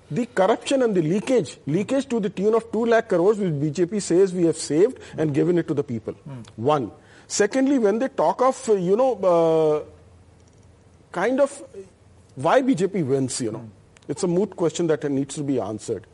The 0.09 0.27
corruption 0.27 0.83
and 0.83 0.95
the 0.95 1.03
leakage, 1.03 1.59
leakage 1.67 2.09
to 2.11 2.21
the 2.21 2.31
tune 2.31 2.55
of 2.55 2.71
2 2.71 2.87
lakh 2.87 3.09
crores, 3.09 3.39
which 3.39 3.53
BJP 3.55 4.01
says 4.01 4.33
we 4.33 4.45
have 4.45 4.57
saved 4.57 4.99
and 5.19 5.35
given 5.35 5.59
it 5.59 5.67
to 5.67 5.75
the 5.75 5.83
people. 5.83 6.15
One. 6.55 6.93
Secondly, 7.27 7.79
when 7.81 7.99
they 7.99 8.07
talk 8.07 8.41
of, 8.41 8.69
you 8.69 8.97
know, 8.97 9.15
uh, 9.17 9.85
kind 11.11 11.41
of 11.41 11.61
why 12.37 12.63
BJP 12.63 13.05
wins, 13.05 13.41
you 13.41 13.51
know. 13.51 13.69
It's 14.09 14.23
a 14.23 14.29
moot 14.29 14.57
question 14.57 14.87
that 14.89 15.09
needs 15.11 15.35
to 15.37 15.43
be 15.43 15.61
answered. 15.61 16.07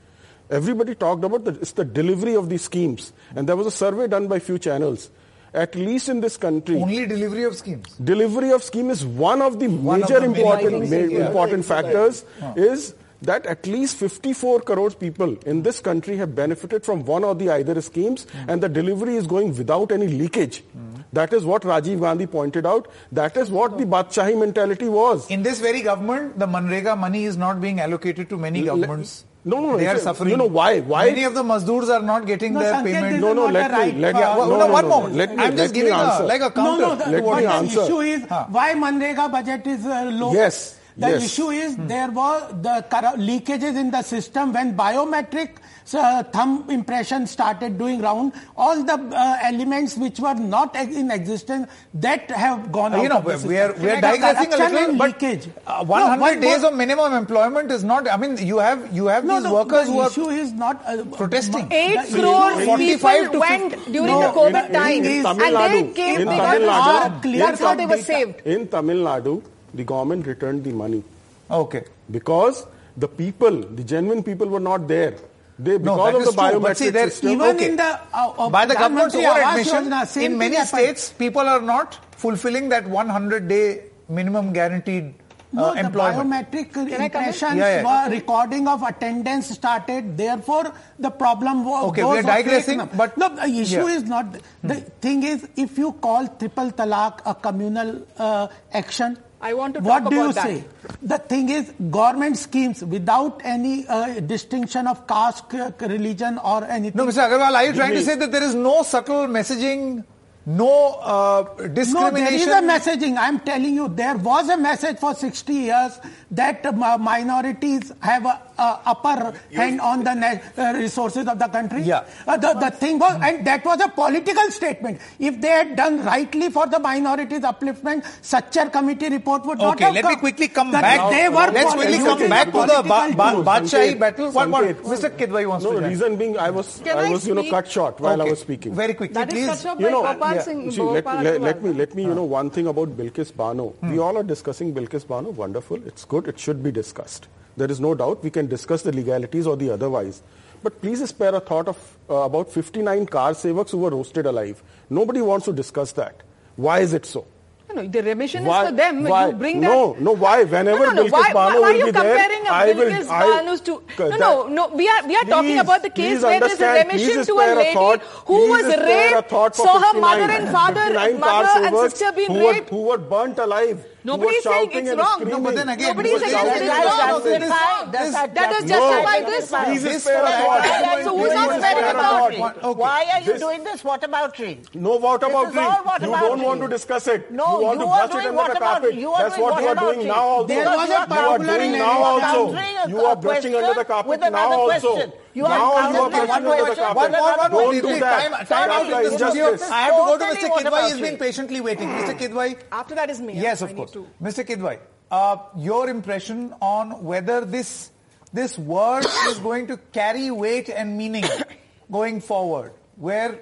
Everybody 0.50 0.94
talked 0.94 1.24
about 1.24 1.44
the, 1.44 1.52
it's 1.52 1.72
the 1.72 1.84
delivery 1.84 2.34
of 2.34 2.48
these 2.48 2.62
schemes. 2.62 3.12
And 3.34 3.48
there 3.48 3.56
was 3.56 3.66
a 3.66 3.70
survey 3.70 4.06
done 4.08 4.28
by 4.28 4.38
few 4.38 4.58
channels. 4.58 5.10
At 5.54 5.74
least 5.74 6.08
in 6.08 6.20
this 6.20 6.36
country, 6.38 6.76
Only 6.76 7.06
delivery 7.06 7.44
of 7.44 7.56
schemes. 7.56 7.94
delivery 7.96 8.52
of 8.52 8.62
scheme 8.62 8.88
is 8.90 9.04
one 9.04 9.42
of 9.42 9.58
the 9.58 9.68
One 9.68 10.02
of 10.02 10.08
major 10.08 10.20
the 10.20 10.26
important 10.26 10.90
ma- 10.90 10.96
yeah. 10.96 11.26
important 11.26 11.64
factors 11.66 12.24
is 12.56 12.94
that 13.20 13.46
at 13.46 13.66
least 13.66 13.96
54 13.98 14.60
crore 14.60 14.90
people 14.90 15.36
in 15.46 15.62
this 15.62 15.80
country 15.80 16.16
have 16.16 16.34
benefited 16.34 16.84
from 16.84 17.04
one 17.04 17.22
or 17.22 17.34
the 17.34 17.50
either 17.50 17.80
schemes 17.82 18.24
hmm. 18.24 18.50
and 18.50 18.62
the 18.62 18.68
delivery 18.68 19.16
is 19.16 19.26
going 19.26 19.54
without 19.56 19.92
any 19.92 20.08
leakage. 20.08 20.60
Hmm. 20.72 20.91
That 21.12 21.32
is 21.34 21.44
what 21.44 21.62
Rajiv 21.62 22.00
Gandhi 22.00 22.26
pointed 22.26 22.64
out. 22.66 22.88
That 23.12 23.36
is 23.36 23.50
what 23.50 23.76
the 23.76 23.84
Badshahi 23.84 24.38
mentality 24.38 24.88
was. 24.88 25.28
In 25.30 25.42
this 25.42 25.58
very 25.60 25.82
government, 25.82 26.38
the 26.38 26.46
Manrega 26.46 26.96
money 26.98 27.24
is 27.24 27.36
not 27.36 27.60
being 27.60 27.80
allocated 27.80 28.30
to 28.30 28.38
many 28.38 28.62
governments. 28.62 29.24
No, 29.44 29.58
no, 29.60 29.76
they 29.76 29.88
are 29.88 29.96
a- 29.96 29.98
suffering. 29.98 30.30
you 30.30 30.36
know 30.36 30.46
why? 30.46 30.80
Why? 30.80 31.06
Many 31.06 31.24
of 31.24 31.34
the 31.34 31.42
Mazdoors 31.42 31.88
are 31.90 32.00
not 32.00 32.26
getting 32.26 32.52
No, 32.54 32.60
their 32.60 32.74
Sanket, 32.74 32.84
payment. 32.84 33.20
No, 33.20 33.32
no, 33.32 33.46
let 33.46 33.70
me- 33.72 33.76
right, 33.76 33.96
let- 33.98 34.14
uh, 34.14 34.18
Yeah, 34.20 34.36
well, 34.36 34.48
no, 34.48 34.56
no, 34.58 34.66
no, 34.68 34.72
one 34.72 34.88
moment. 34.88 35.14
let 35.16 35.36
me- 35.36 35.42
I'm 35.42 35.56
just 35.56 35.58
let 35.58 35.70
me 35.72 35.78
giving 35.80 35.92
a, 35.92 35.96
answer. 35.96 36.24
like 36.24 36.40
a 36.40 36.44
No, 36.44 36.50
counter. 36.50 36.86
no, 36.86 36.94
the, 36.94 37.10
Let 37.10 37.24
what 37.24 37.36
me 37.40 37.46
the 37.46 37.82
issue 37.82 38.00
is 38.00 38.22
Huh. 38.28 38.44
why 38.50 38.74
Manrega 38.74 39.30
budget 39.32 39.66
is 39.66 39.84
uh, 39.84 40.04
low. 40.20 40.32
Yes, 40.32 40.76
The 40.96 41.08
yes. 41.10 41.24
issue 41.24 41.50
is 41.50 41.76
there 41.76 42.10
was 42.10 42.42
the 42.62 42.84
leakages 43.18 43.76
in 43.82 43.90
the 43.90 44.02
system 44.02 44.52
when 44.52 44.76
biometric 44.76 45.56
uh, 45.94 46.22
thumb 46.34 46.64
impression 46.70 47.26
started 47.26 47.78
doing 47.78 48.00
round. 48.00 48.32
All 48.56 48.82
the 48.82 48.94
uh, 48.94 49.38
elements 49.42 49.96
which 49.96 50.18
were 50.20 50.34
not 50.34 50.74
in 50.76 51.10
existence 51.10 51.68
that 51.94 52.30
have 52.30 52.70
gone 52.72 52.92
Uh, 52.94 52.96
out 52.98 53.02
you 53.02 53.08
know, 53.08 53.18
of 53.18 53.42
the 53.42 53.48
we 53.48 53.58
are 53.58 53.72
we 53.74 53.90
are 53.90 54.00
digressing 54.00 54.52
a 54.52 54.56
little, 54.56 54.78
and 54.90 54.98
but 54.98 55.20
leakage. 55.22 55.48
uh, 55.66 55.78
No, 55.82 55.84
100 55.84 56.40
days 56.40 56.62
what- 56.62 56.72
of 56.72 56.78
minimum 56.78 57.12
employment 57.14 57.70
is 57.70 57.84
not. 57.84 58.08
I 58.08 58.16
mean, 58.16 58.36
you 58.52 58.58
have 58.58 58.86
you 59.00 59.06
have 59.06 59.24
no, 59.24 59.34
these 59.36 59.44
no, 59.44 59.54
workers 59.54 59.86
the 59.86 59.92
who 59.92 60.00
are 60.00 60.10
issue 60.10 60.28
is 60.30 60.52
not 60.52 60.82
uh, 60.86 61.04
protesting. 61.20 61.66
Eight 61.72 61.98
issue 62.04 62.20
crore 62.20 62.52
45 62.60 63.20
people 63.20 63.32
to 63.32 63.40
went 63.46 63.72
50 63.74 63.92
during 63.92 64.12
No, 64.12 64.20
the 64.20 64.32
COVID 64.40 64.66
in- 64.66 64.72
time, 64.72 65.04
in 65.04 65.26
and 65.26 65.40
Tamil 65.40 65.58
they 65.68 65.82
came. 66.02 66.20
in 66.20 66.28
they 66.28 66.36
Tamil 66.44 66.66
got 66.68 66.82
Nadu, 66.82 67.00
our- 67.12 67.20
clear 67.22 67.46
That's 67.46 67.60
how 67.60 67.74
they 67.74 67.86
were 67.86 68.02
saved. 68.12 68.46
In 68.46 68.68
Tamil 68.68 68.96
Nadu, 69.08 69.42
the 69.74 69.84
government 69.84 70.26
returned 70.26 70.62
the 70.64 70.72
money 70.84 71.02
Okay. 71.50 71.84
because 72.10 72.66
the 72.96 73.08
people, 73.08 73.56
the 73.80 73.84
genuine 73.84 74.22
people 74.22 74.48
were 74.48 74.60
not 74.60 74.86
there. 74.88 75.14
They, 75.58 75.78
No, 75.78 75.78
because 75.78 75.96
that 75.96 76.14
of 76.14 76.20
is 76.22 76.26
the 76.26 76.32
true, 76.32 76.60
but 76.60 76.70
biometric 76.72 76.76
see, 76.76 76.90
there- 76.90 77.10
system. 77.10 77.30
Even 77.30 77.56
Okay. 77.56 77.68
in 77.70 77.76
the 77.76 78.00
uh, 78.14 78.32
uh, 78.38 78.48
By 78.50 78.66
the 78.66 78.74
Pradhan 78.74 78.78
government's 78.80 79.14
own 79.14 79.24
admission, 79.24 79.92
in 79.92 80.06
thing 80.06 80.38
many 80.38 80.56
happened. 80.56 80.68
states, 80.68 81.10
people 81.12 81.42
are 81.42 81.60
not 81.60 81.98
fulfilling 82.16 82.68
that 82.70 82.84
100-day 82.86 83.82
minimum 84.08 84.52
guaranteed 84.52 85.14
No, 85.52 85.64
uh, 85.66 85.74
the 85.74 85.80
employment. 85.80 86.30
biometric 86.30 86.76
I 86.76 87.04
impressions 87.04 87.56
Yeah, 87.56 87.82
yeah. 87.82 88.06
were 88.06 88.10
recording 88.10 88.66
of 88.66 88.82
attendance 88.82 89.50
started. 89.50 90.16
Therefore, 90.16 90.72
the 90.98 91.10
problem 91.10 91.64
was. 91.66 91.84
Okay, 91.90 92.02
we 92.04 92.18
are 92.18 92.22
digressing, 92.22 92.88
but- 92.96 93.16
no, 93.18 93.28
the 93.34 93.44
issue 93.44 93.86
Yeah. 93.86 93.96
is 93.96 94.04
not. 94.04 94.34
The 94.64 94.76
thing 95.06 95.22
is, 95.22 95.46
if 95.56 95.76
you 95.76 95.92
call 95.92 96.26
triple 96.28 96.72
talaq 96.72 97.20
a 97.26 97.34
communal 97.34 98.00
uh, 98.18 98.48
action. 98.72 99.18
I 99.42 99.54
want 99.54 99.74
to 99.74 99.80
What 99.80 100.04
talk 100.04 100.10
do 100.10 100.16
you 100.16 100.32
that. 100.32 100.44
say? 100.44 100.64
The 101.02 101.18
thing 101.18 101.48
is, 101.48 101.72
government 101.90 102.38
schemes 102.38 102.84
without 102.84 103.40
any 103.44 103.84
uh, 103.88 104.20
distinction 104.20 104.86
of 104.86 105.06
caste, 105.08 105.52
religion, 105.80 106.38
or 106.38 106.64
anything. 106.64 106.96
No, 106.96 107.06
Mr. 107.06 107.28
Agarwal, 107.28 107.52
are 107.56 107.64
you 107.64 107.72
trying 107.72 107.94
to 107.94 108.02
say 108.02 108.14
that 108.14 108.30
there 108.30 108.42
is 108.44 108.54
no 108.54 108.84
subtle 108.84 109.26
messaging, 109.26 110.04
no 110.46 110.94
uh, 110.94 111.44
No, 111.58 112.10
there 112.10 112.32
is 112.32 112.46
a 112.46 112.62
messaging. 112.62 113.16
I'm 113.18 113.40
telling 113.40 113.74
you, 113.74 113.88
there 113.88 114.16
was 114.16 114.48
a 114.48 114.56
message 114.56 114.98
for 114.98 115.12
60 115.14 115.52
years 115.52 115.98
that 116.30 116.64
uh, 116.64 116.98
minorities 116.98 117.92
have 118.00 118.24
a, 118.26 118.40
a 118.58 118.78
upper 118.86 119.32
hand 119.52 119.80
on 119.80 120.04
the 120.04 120.14
na- 120.14 120.38
uh, 120.56 120.72
resources 120.74 121.26
of 121.26 121.38
the 121.38 121.48
country. 121.48 121.82
Yeah. 121.82 122.04
Uh, 122.26 122.36
the, 122.36 122.54
the 122.54 122.70
thing 122.70 122.98
was, 122.98 123.18
and 123.22 123.46
that 123.46 123.64
was 123.64 123.80
a 123.80 123.88
political 123.88 124.50
statement. 124.50 125.00
If 125.18 125.40
they 125.40 125.48
had 125.48 125.76
done 125.76 126.04
rightly 126.04 126.50
for 126.50 126.66
the 126.66 126.78
minorities 126.78 127.40
upliftment, 127.40 128.04
such 128.22 128.56
a 128.56 128.68
committee 128.70 129.08
report 129.08 129.44
would 129.46 129.58
not 129.58 129.74
Okay, 129.76 129.84
have 129.86 129.94
let 129.94 130.02
come. 130.02 130.12
me 130.12 130.16
quickly 130.18 130.48
come 130.48 130.70
That 130.72 130.82
back. 130.82 131.10
They 131.10 131.28
were 131.28 131.50
Let's 131.52 131.74
quickly 131.74 131.98
come 131.98 132.28
back 132.28 132.46
to 132.46 132.52
the 132.52 132.82
ba- 132.82 133.14
ba- 133.16 133.32
tool. 133.68 133.94
Battle. 133.98 134.30
One 134.32 134.50
more. 134.50 134.62
Sanket. 134.62 134.82
Mr. 134.82 135.10
Kidwai 135.16 135.46
wants 135.48 135.64
No, 135.64 135.72
to 135.72 135.80
join. 135.80 135.88
reason 135.90 136.16
being, 136.16 136.38
I 136.38 136.50
was, 136.50 136.80
Can 136.84 136.98
I 136.98 137.06
I 137.06 137.10
was, 137.10 137.26
you 137.26 137.34
know, 137.34 137.48
cut 137.50 137.70
short 137.70 138.00
while 138.00 138.20
I 138.20 138.24
was 138.24 138.40
speaking. 138.40 138.74
Very 138.74 138.94
quickly, 138.94 139.14
That 139.14 139.32
is 139.32 139.34
please. 139.34 139.46
cut 139.48 139.58
short 139.60 139.80
you 139.80 139.86
by 139.86 139.92
know, 139.92 140.02
yeah. 140.34 140.42
Singh. 140.42 140.70
See, 140.70 140.80
let, 140.82 141.04
let, 141.04 141.40
let 141.40 141.62
me 141.62 141.72
let 141.72 141.94
me 141.94 142.02
you 142.04 142.14
know 142.14 142.24
one 142.24 142.50
thing 142.50 142.66
about 142.66 142.96
Bilkis 142.96 143.34
Bano. 143.36 143.74
We 143.82 143.98
all 143.98 144.16
are 144.16 144.22
discussing 144.22 144.72
Bilkis 144.74 145.06
Bano. 145.06 145.30
Wonderful. 145.30 145.86
It's 145.86 146.04
good. 146.04 146.28
It 146.28 146.38
should 146.38 146.62
be 146.62 146.70
discussed. 146.70 147.28
There 147.56 147.70
is 147.70 147.80
no 147.80 147.94
doubt 147.94 148.22
we 148.22 148.30
can 148.30 148.46
discuss 148.46 148.82
the 148.82 148.92
legalities 148.92 149.46
or 149.46 149.56
the 149.56 149.70
otherwise. 149.70 150.22
But 150.62 150.80
please 150.80 151.06
spare 151.08 151.34
a 151.34 151.40
thought 151.40 151.68
of 151.68 151.98
uh, 152.08 152.14
about 152.14 152.50
59 152.50 153.06
car 153.06 153.32
sevaks 153.32 153.70
who 153.70 153.78
were 153.78 153.90
roasted 153.90 154.26
alive. 154.26 154.62
Nobody 154.88 155.20
wants 155.20 155.46
to 155.46 155.52
discuss 155.52 155.92
that. 155.92 156.22
Why 156.56 156.80
is 156.80 156.92
it 156.92 157.04
so? 157.04 157.26
No, 157.68 157.82
no, 157.82 157.88
the 157.88 158.02
remission 158.02 158.44
Why- 158.44 158.64
is 158.64 158.70
for 158.70 158.76
them. 158.76 159.02
why? 159.04 159.26
You 159.28 159.32
bring 159.32 159.60
No, 159.60 159.94
that. 159.94 160.00
no, 160.02 160.12
no, 160.12 160.18
why? 160.18 160.44
Whenever 160.44 160.78
no, 160.78 160.92
no, 160.92 161.02
no. 161.02 161.08
Why, 161.10 161.30
why, 161.32 161.58
why 161.58 161.62
are 161.62 161.72
you 161.72 161.86
be 161.86 161.90
there, 161.90 162.02
comparing 162.02 162.46
a 162.46 162.50
Bilkis 162.50 163.08
Banu's 163.08 163.60
to? 163.62 163.82
No, 163.98 164.08
that- 164.10 164.20
no, 164.20 164.46
no. 164.48 164.68
We 164.68 164.88
are 164.88 165.06
we 165.06 165.16
are 165.16 165.24
talking 165.24 165.58
about 165.58 165.82
the 165.82 165.90
case 165.90 166.22
where 166.22 166.38
there's 166.38 166.60
a 166.60 166.72
remission 166.74 167.24
to 167.24 167.32
a 167.32 167.54
lady 167.56 168.02
who 168.26 168.50
was 168.50 168.66
raped, 168.76 169.30
saw 169.56 169.80
her 169.80 169.98
mother 170.00 170.30
and 170.30 170.48
father, 170.50 170.80
59 170.82 171.20
mother 171.20 171.66
and 171.66 171.90
sister 171.90 172.12
being 172.12 172.28
who 172.30 172.44
were, 172.44 172.52
raped. 172.52 172.70
who 172.70 172.82
were 172.82 172.98
burnt 172.98 173.38
alive. 173.38 173.84
Who 174.02 174.08
Nobody 174.10 174.34
is 174.36 174.44
saying 174.44 174.70
it's 174.72 174.90
wrong. 174.98 175.14
screaming. 175.14 175.34
No, 175.34 175.40
but 175.40 175.54
then 175.54 175.68
again, 175.68 175.88
Nobody 175.88 176.08
who 176.10 176.16
is 176.16 176.22
was 176.22 176.30
saying 176.32 176.46
shouting 176.46 176.62
it's 176.62 177.48
wrong. 177.48 177.90
That's 177.92 178.04
Does 178.04 178.12
that- 178.12 178.12
does 178.12 178.12
that 178.12 178.34
That 178.34 178.50
does 178.50 178.64
No. 178.64 178.68
justify 178.68 179.20
this. 179.20 179.52
Please 179.64 179.82
This 179.82 180.02
spare 180.02 180.18
a 180.18 180.22
was- 180.22 180.32
thought. 180.32 181.04
So 181.04 181.10
who's 181.18 181.28
Please 181.28 181.34
not 181.34 181.58
spare 181.60 181.90
about 181.90 182.34
thought. 182.34 182.56
it? 182.56 182.64
Okay. 182.64 182.80
Why 182.82 183.06
are 183.12 183.20
you 183.20 183.32
This- 183.32 183.40
doing 183.40 183.64
this? 183.64 183.84
What 183.84 184.02
about 184.04 184.34
tree? 184.34 184.60
No 184.74 184.96
what 184.96 185.22
about 185.22 185.48
is 185.48 185.54
You 185.54 186.10
don't 186.10 186.42
want 186.42 186.60
to 186.62 186.68
discuss 186.68 187.06
it. 187.06 187.30
No, 187.30 187.60
you 187.60 187.66
want 187.66 187.80
to 187.80 187.86
are 187.86 187.94
brush 187.96 188.08
it 188.08 188.12
doing 188.12 188.26
under 188.26 188.36
what 188.36 188.50
the 188.50 188.56
about- 188.56 188.82
carpet. 188.82 188.94
That's 189.18 189.38
what 189.38 189.52
what 189.52 189.62
you 189.62 189.68
are 189.68 189.74
doing 189.76 190.06
now 190.08 190.14
also. 190.28 190.46
There 190.48 190.64
was 190.64 190.88
a 190.88 190.92
you 190.92 190.94
are 190.94 191.06
particular 191.06 191.58
doing 191.58 191.72
in 191.72 191.78
now 191.78 192.02
also. 192.02 192.56
You 192.88 193.04
are 193.06 193.16
brushing 193.16 193.54
under 193.54 193.74
the 193.74 193.84
carpet 193.84 194.08
with 194.08 194.20
now 194.20 194.26
another 194.28 194.56
also. 194.56 195.12
Question. 195.32 195.40
You 195.40 195.46
are 195.46 195.58
now 195.58 195.90
you 195.90 195.96
are 195.96 196.10
one 196.10 196.30
under 196.30 196.48
the 196.50 196.56
question 196.56 196.84
carpet. 196.84 196.96
with 196.96 197.08
another 197.08 197.12
One 197.12 197.12
more, 197.12 197.36
one 197.36 197.52
more, 197.52 197.72
Don't 197.72 197.82
do 197.82 198.00
that. 198.00 198.32
Time, 198.32 198.46
time 198.46 198.70
out 198.70 198.84
in 198.84 198.90
the 198.90 198.96
this 198.96 199.06
is 199.06 199.12
injustice. 199.12 199.70
I 199.70 199.80
have 199.82 199.94
to 199.94 200.02
go 200.06 200.18
to 200.18 200.24
Mr. 200.24 200.48
Kidwai. 200.50 200.88
He's 200.88 201.00
been 201.00 201.16
patiently 201.16 201.60
waiting. 201.60 201.88
Mr. 201.88 202.18
Kidwai. 202.18 202.58
After 202.70 202.94
that 202.94 203.10
is 203.10 203.20
me. 203.20 203.34
Yes, 203.34 203.62
of 203.62 203.74
course. 203.74 203.92
Mr. 204.22 204.44
Kidwai, 204.46 204.78
uh, 205.10 205.36
your 205.56 205.88
impression 205.88 206.54
on 206.60 207.02
whether 207.04 207.44
this 207.44 207.90
this 208.32 208.58
word 208.58 209.04
is 209.28 209.38
going 209.38 209.66
to 209.68 209.76
carry 209.92 210.30
weight 210.30 210.68
and 210.68 210.96
meaning 210.96 211.24
going 211.90 212.20
forward, 212.20 212.72
where 212.96 213.40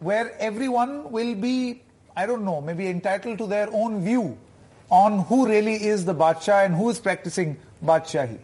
where 0.00 0.36
everyone 0.38 1.10
will 1.10 1.34
be, 1.34 1.82
I 2.16 2.26
don't 2.26 2.44
know, 2.44 2.60
maybe 2.60 2.88
entitled 2.88 3.38
to 3.38 3.46
their 3.46 3.68
own 3.72 4.04
view 4.04 4.36
on 4.90 5.20
who 5.24 5.46
really 5.48 5.74
is 5.82 6.04
the 6.04 6.14
Badshah 6.14 6.66
and 6.66 6.74
who 6.74 6.90
is 6.90 7.00
practicing 7.00 7.56
Badshahi. 7.84 8.38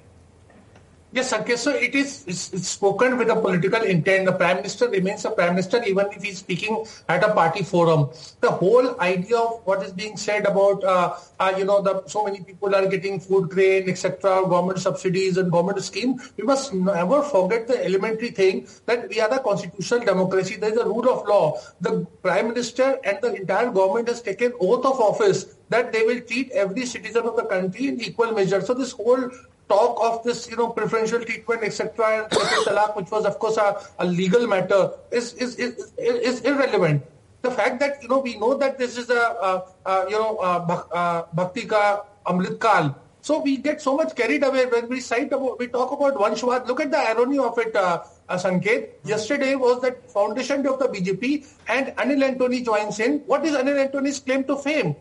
Yes, 1.15 1.31
Sanket, 1.31 1.59
so 1.59 1.73
it 1.73 1.95
is 1.95 2.25
spoken 2.67 3.19
with 3.19 3.29
a 3.29 3.37
political 3.37 3.83
intent. 3.83 4.25
The 4.25 4.33
Prime 4.33 4.57
Minister 4.57 4.89
remains 4.89 5.27
a 5.27 5.31
Prime 5.31 5.51
Minister 5.51 5.85
even 5.85 6.07
if 6.11 6.23
he's 6.23 6.39
speaking 6.39 6.87
at 7.07 7.23
a 7.23 7.35
party 7.35 7.63
forum. 7.63 8.09
The 8.41 8.51
whole 8.51 8.99
idea 8.99 9.37
of 9.37 9.61
what 9.67 9.83
is 9.83 9.93
being 9.93 10.17
said 10.17 10.47
about, 10.47 10.83
uh, 10.83 11.13
uh, 11.39 11.53
you 11.59 11.67
know, 11.67 11.83
the, 11.83 12.03
so 12.07 12.25
many 12.25 12.41
people 12.41 12.75
are 12.75 12.87
getting 12.87 13.21
food 13.21 13.51
grain, 13.51 13.91
etc., 13.91 14.49
government 14.49 14.79
subsidies 14.79 15.37
and 15.37 15.53
government 15.53 15.85
scheme, 15.85 16.19
we 16.39 16.45
must 16.45 16.73
never 16.73 17.21
forget 17.21 17.69
the 17.69 17.85
elementary 17.85 18.31
thing 18.31 18.67
that 18.87 19.07
we 19.11 19.21
are 19.21 19.31
a 19.35 19.39
constitutional 19.39 20.01
democracy. 20.01 20.57
There 20.57 20.73
is 20.73 20.79
a 20.79 20.87
rule 20.87 21.11
of 21.11 21.29
law. 21.29 21.61
The 21.83 22.07
Prime 22.23 22.49
Minister 22.49 22.99
and 23.05 23.19
the 23.21 23.35
entire 23.35 23.71
government 23.71 24.09
has 24.09 24.23
taken 24.23 24.55
oath 24.61 24.87
of 24.87 24.99
office 24.99 25.45
that 25.69 25.93
they 25.93 26.05
will 26.05 26.21
treat 26.21 26.51
every 26.53 26.87
citizen 26.87 27.25
of 27.25 27.37
the 27.37 27.45
country 27.45 27.89
in 27.89 28.01
equal 28.01 28.33
measure. 28.33 28.63
So 28.63 28.73
this 28.73 28.93
whole 28.93 29.31
talk 29.69 29.99
of 30.03 30.25
this, 30.25 30.51
you 30.51 30.57
know, 30.57 30.69
preferential 30.69 31.25
treatment, 31.25 31.63
etc., 31.65 32.23
and 32.23 32.31
talaq, 32.67 32.97
which 32.97 33.11
was, 33.11 33.25
of 33.25 33.39
course, 33.39 33.57
a, 33.57 33.83
a 33.99 34.07
legal 34.07 34.47
matter, 34.47 34.93
is, 35.11 35.35
is, 35.35 35.57
is, 35.57 35.93
is 35.99 36.41
irrelevant. 36.43 37.03
The 37.43 37.51
fact 37.51 37.81
that, 37.81 38.03
you 38.03 38.09
know, 38.09 38.19
we 38.19 38.37
know 38.39 38.55
that 38.55 38.79
this 38.79 38.97
is 38.97 39.11
a, 39.11 39.15
a, 39.15 39.65
a 39.87 40.11
you 40.11 40.19
know, 40.19 40.39
a, 40.39 41.27
bhakti 41.35 41.67
ka 41.67 42.05
amrit 42.27 42.61
kal. 42.61 42.97
So 43.21 43.41
we 43.41 43.57
get 43.57 43.81
so 43.81 43.97
much 43.97 44.17
carried 44.17 44.43
away 44.43 44.67
when 44.67 44.89
we 44.89 45.01
cite 45.01 45.33
about, 45.33 45.59
we 45.59 45.69
talk 45.69 45.93
about. 45.93 46.19
Look 46.19 46.81
at 46.81 46.91
the 46.91 46.99
irony 46.99 47.39
of 47.39 47.57
it, 47.59 47.75
uh, 47.75 48.03
uh, 48.29 48.37
Sanket. 48.37 48.91
Yesterday 49.05 49.55
was 49.55 49.81
that 49.83 50.11
foundation 50.11 50.63
day 50.63 50.69
of 50.69 50.79
the 50.79 50.89
BJP 50.89 51.47
and 51.69 51.89
Anil 51.97 52.23
Antony 52.25 52.63
joins 52.63 52.99
in. 52.99 53.21
What 53.27 53.45
is 53.45 53.55
Anil 53.55 53.79
Antony's 53.79 54.19
claim 54.19 54.45
to 54.45 54.57
fame? 54.57 54.97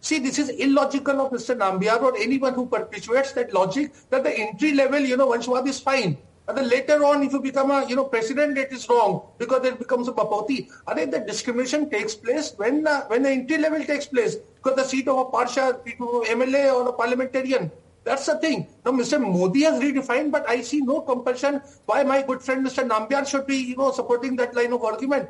See, 0.00 0.18
this 0.18 0.38
is 0.38 0.50
illogical 0.50 1.20
of 1.20 1.32
Mr. 1.32 1.56
Nambiar 1.56 2.00
or 2.00 2.16
anyone 2.16 2.54
who 2.54 2.66
perpetuates 2.66 3.32
that 3.32 3.52
logic 3.52 3.92
that 4.10 4.22
the 4.22 4.30
entry 4.30 4.72
level, 4.72 5.00
you 5.00 5.16
know, 5.16 5.28
Vanshwad 5.28 5.66
is 5.66 5.80
fine. 5.80 6.16
And 6.48 6.56
then 6.56 6.68
later 6.68 7.04
on, 7.04 7.24
if 7.24 7.32
you 7.32 7.40
become 7.40 7.72
a, 7.72 7.84
you 7.88 7.96
know, 7.96 8.04
president, 8.04 8.56
it 8.56 8.70
is 8.72 8.88
wrong 8.88 9.22
because 9.36 9.64
it 9.64 9.80
becomes 9.80 10.06
a 10.06 10.12
bapauti. 10.12 10.70
I 10.86 10.94
think 10.94 11.10
the 11.10 11.20
discrimination 11.20 11.90
takes 11.90 12.14
place 12.14 12.52
when 12.56 12.86
uh, 12.86 13.02
when 13.08 13.24
the 13.24 13.30
entry 13.30 13.58
level 13.58 13.82
takes 13.82 14.06
place 14.06 14.36
because 14.36 14.76
the 14.76 14.84
seat 14.84 15.08
of 15.08 15.18
a 15.18 15.24
parsha, 15.24 15.82
MLA 15.84 16.72
or 16.72 16.88
a 16.88 16.92
parliamentarian. 16.92 17.72
That's 18.04 18.26
the 18.26 18.38
thing. 18.38 18.68
Now, 18.84 18.92
Mr. 18.92 19.20
Modi 19.20 19.62
has 19.62 19.82
redefined, 19.82 20.30
but 20.30 20.48
I 20.48 20.60
see 20.60 20.80
no 20.80 21.00
compulsion 21.00 21.60
why 21.86 22.04
my 22.04 22.22
good 22.22 22.40
friend 22.40 22.64
Mr. 22.64 22.88
Nambiar 22.88 23.26
should 23.26 23.48
be, 23.48 23.56
you 23.56 23.76
know, 23.76 23.90
supporting 23.90 24.36
that 24.36 24.54
line 24.54 24.72
of 24.72 24.84
argument. 24.84 25.28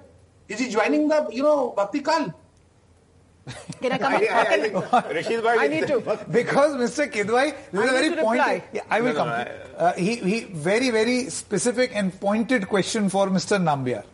Is 0.49 0.61
he 0.61 0.69
joining 0.69 1.09
the, 1.09 1.27
you 1.33 1.43
know, 1.43 1.73
Bhakti? 1.75 2.05
Can 3.81 3.93
I 3.93 3.99
come 3.99 4.13
I, 4.13 4.17
up? 4.17 4.33
I, 4.33 4.55
I 4.55 4.59
think 4.61 4.75
Rashid 5.15 5.43
bhai, 5.45 5.57
I 5.59 5.69
need 5.69 5.87
to. 5.87 6.01
Because 6.31 6.75
Mr. 6.77 7.11
Kidwai, 7.11 7.55
this 7.71 7.85
is 7.85 7.91
I 7.91 7.95
a 7.95 8.01
very 8.11 8.23
pointed. 8.23 8.63
Yeah, 8.73 8.83
I 8.91 9.01
will 9.01 9.13
No, 9.13 9.15
come. 9.15 9.29
no, 9.29 9.35
uh, 9.77 9.93
he, 9.95 10.17
he 10.17 10.41
very 10.45 10.91
very 10.91 11.31
specific 11.31 11.93
and 11.95 12.19
pointed 12.21 12.67
question 12.69 13.09
for 13.09 13.29
Mr. 13.29 13.61
Nambiar. 13.63 14.05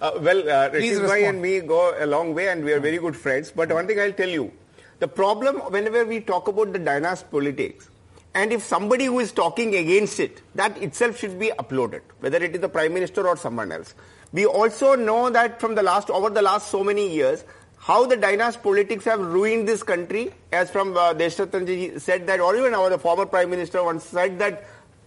Uh, 0.00 0.10
well, 0.20 0.48
uh, 0.48 0.68
Please 0.70 1.00
Rashid 1.00 1.08
bhai 1.08 1.24
and 1.24 1.42
me 1.42 1.60
go 1.60 1.94
a 1.98 2.06
long 2.06 2.34
way 2.34 2.48
and 2.48 2.64
we 2.64 2.72
are 2.72 2.80
very 2.80 2.98
good 2.98 3.16
friends. 3.16 3.50
But 3.50 3.72
one 3.72 3.86
thing 3.86 3.98
I'll 3.98 4.12
tell 4.12 4.28
you, 4.28 4.52
the 5.00 5.08
problem 5.08 5.56
whenever 5.72 6.04
we 6.04 6.20
talk 6.20 6.48
about 6.48 6.72
the 6.72 6.78
dynasty 6.78 7.26
politics, 7.30 7.88
and 8.34 8.52
if 8.52 8.62
somebody 8.62 9.06
who 9.06 9.18
is 9.18 9.32
talking 9.32 9.74
against 9.74 10.20
it, 10.20 10.42
that 10.54 10.76
itself 10.80 11.18
should 11.18 11.38
be 11.40 11.50
uploaded, 11.58 12.02
whether 12.20 12.36
it 12.36 12.54
is 12.54 12.60
the 12.60 12.68
Prime 12.68 12.92
Minister 12.92 13.26
or 13.26 13.36
someone 13.36 13.72
else. 13.72 13.94
We 14.32 14.44
also 14.44 14.94
know 14.94 15.30
that 15.30 15.58
from 15.60 15.74
the 15.74 15.82
last, 15.82 16.10
over 16.10 16.28
the 16.28 16.42
last 16.42 16.70
so 16.70 16.84
many 16.84 17.10
years, 17.10 17.44
how 17.86 18.04
the 18.04 18.16
dynasty 18.16 18.60
politics 18.62 19.04
have 19.04 19.20
ruined 19.20 19.68
this 19.68 19.84
country, 19.84 20.32
as 20.50 20.70
from 20.70 20.96
uh, 20.96 21.14
Deshratanji 21.14 22.00
said 22.00 22.26
that, 22.26 22.40
or 22.40 22.56
even 22.56 22.74
our 22.74 22.98
former 22.98 23.26
Prime 23.26 23.48
Minister 23.48 23.84
once 23.84 24.04
said 24.04 24.40
that 24.40 24.64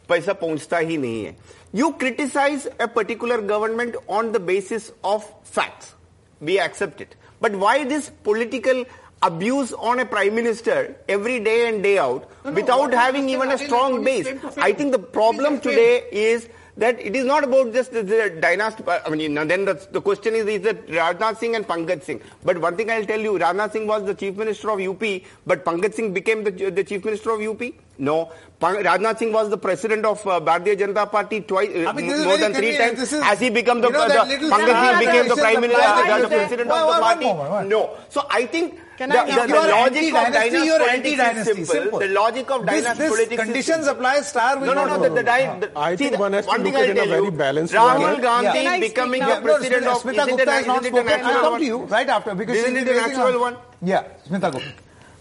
पैसा 0.07 0.39
hi 0.39 0.85
nahi 0.85 1.25
hai. 1.25 1.35
You 1.73 1.91
criticize 1.93 2.67
a 2.79 2.87
particular 2.87 3.41
government 3.41 3.97
on 4.07 4.31
the 4.31 4.39
basis 4.39 4.93
of 5.03 5.29
facts, 5.43 5.93
we 6.39 6.57
accept 6.57 7.01
it. 7.01 7.15
But 7.41 7.53
why 7.53 7.83
this 7.83 8.09
political 8.23 8.85
abuse 9.21 9.73
on 9.73 9.99
a 9.99 10.05
prime 10.05 10.33
minister 10.33 10.95
every 11.09 11.41
day 11.41 11.67
and 11.67 11.83
day 11.83 11.97
out 11.97 12.31
no, 12.45 12.51
without 12.53 12.91
no, 12.91 12.97
having 12.97 13.27
even 13.27 13.51
a 13.51 13.57
strong 13.57 14.03
base. 14.05 14.27
I 14.57 14.71
think 14.71 14.93
the 14.93 14.99
problem 14.99 15.59
today 15.59 16.05
is 16.11 16.47
that 16.79 16.99
it 16.99 17.15
is 17.15 17.25
not 17.25 17.43
about 17.43 17.73
just 17.73 17.91
the, 17.91 18.01
the 18.03 18.37
dynasty. 18.41 18.83
I 18.87 19.09
mean, 19.09 19.35
then 19.35 19.65
the, 19.65 19.75
the 19.91 20.01
question 20.01 20.33
is, 20.33 20.45
is 20.47 20.65
it 20.65 20.87
Rajnath 20.87 21.37
Singh 21.37 21.55
and 21.55 21.67
Pankaj 21.67 22.03
Singh? 22.03 22.21
But 22.43 22.57
one 22.59 22.75
thing 22.77 22.89
I'll 22.89 23.05
tell 23.05 23.19
you, 23.19 23.33
Rajnath 23.37 23.73
Singh 23.73 23.85
was 23.87 24.05
the 24.05 24.13
chief 24.13 24.35
minister 24.37 24.69
of 24.71 24.79
UP, 24.79 25.03
but 25.45 25.65
Pankaj 25.65 25.93
Singh 25.93 26.13
became 26.13 26.43
the, 26.45 26.51
the 26.51 26.83
chief 26.83 27.03
minister 27.05 27.31
of 27.31 27.41
UP? 27.41 27.61
No. 27.97 28.31
Rajnath 28.61 29.19
Singh 29.19 29.33
was 29.33 29.49
the 29.49 29.57
president 29.57 30.05
of 30.05 30.25
uh, 30.25 30.39
Bharatiya 30.39 30.77
Janata 30.79 31.11
Party 31.11 31.41
twice, 31.41 31.69
uh, 31.75 31.89
I 31.89 31.93
mean, 31.93 32.07
more 32.23 32.37
than 32.37 32.53
three 32.53 32.77
times. 32.77 32.99
Is- 33.01 33.13
As 33.13 33.39
he 33.39 33.49
became 33.49 33.81
the, 33.81 33.87
you 33.87 33.93
know 33.93 34.07
the, 34.07 34.13
Pankaj 34.53 34.75
Singh 34.89 34.99
became 34.99 35.27
the 35.27 35.35
prime 35.35 35.61
minister, 35.61 36.21
the 36.21 36.27
president 36.27 36.71
of 36.71 36.95
the 36.95 37.01
party. 37.01 37.25
No. 37.69 37.97
So 38.09 38.25
I 38.29 38.45
think 38.45 38.79
Can 38.99 39.09
the, 39.09 39.17
I- 39.17 39.25
the, 39.25 39.31
You 39.31 39.47
the 39.47 39.69
logic 39.71 40.13
of 40.13 40.15
anti-dynasty, 40.15 40.49
dynasty 40.51 40.65
you 40.67 40.75
is 40.75 40.81
anti-dynasty. 40.89 41.53
simple. 41.53 41.73
Simple. 41.73 41.99
The 41.99 42.07
logic 42.09 42.51
of 42.51 42.65
This- 42.65 42.83
dynasty 42.83 43.03
this 43.03 43.09
politics 43.11 43.31
is 43.41 43.45
conditions 43.45 43.87
apply, 43.87 44.21
star 44.21 44.59
will 44.59 44.65
No, 44.65 44.73
no, 44.73 44.85
no. 44.87 44.93
The, 44.95 45.09
work. 45.09 45.15
the, 45.15 45.67
the, 45.67 45.79
I 45.79 45.95
see, 45.95 46.09
think 46.09 46.19
one 46.19 46.33
has 46.33 46.43
to 46.45 46.49
one 46.51 46.63
look 46.63 46.73
at 46.73 46.89
in 46.89 46.97
a 46.97 47.05
very 47.05 47.23
you, 47.23 47.31
balanced 47.31 47.73
Rahul 47.73 47.99
manner. 48.01 48.21
Gandhi 48.21 48.45
Yeah. 48.47 48.53
Can 48.53 48.67
I 48.67 48.77
speak 48.79 48.89
becoming 48.95 49.19
now? 49.21 49.35
the 49.35 49.41
president 49.41 49.87
of 49.87 50.03
Smita 50.03 50.11
isn't 50.11 50.27
it 50.27 50.37
Gupta 50.37 50.51
has 50.51 50.67
not 50.67 50.81
isn't 50.85 50.95
spoken. 50.95 51.25
I'll 51.25 51.41
come 51.41 51.59
to 51.59 51.65
you 51.65 51.77
right 51.83 52.09
after 52.09 52.35
because 52.35 52.57
Isn't 52.57 52.75
she's 52.75 52.83
it 52.83 52.87
a 52.89 52.91
raising 52.93 53.11
natural 53.13 53.39
one? 53.39 53.57
Yeah, 53.81 54.03
Smita 54.27 54.51
Gupta. 54.51 54.73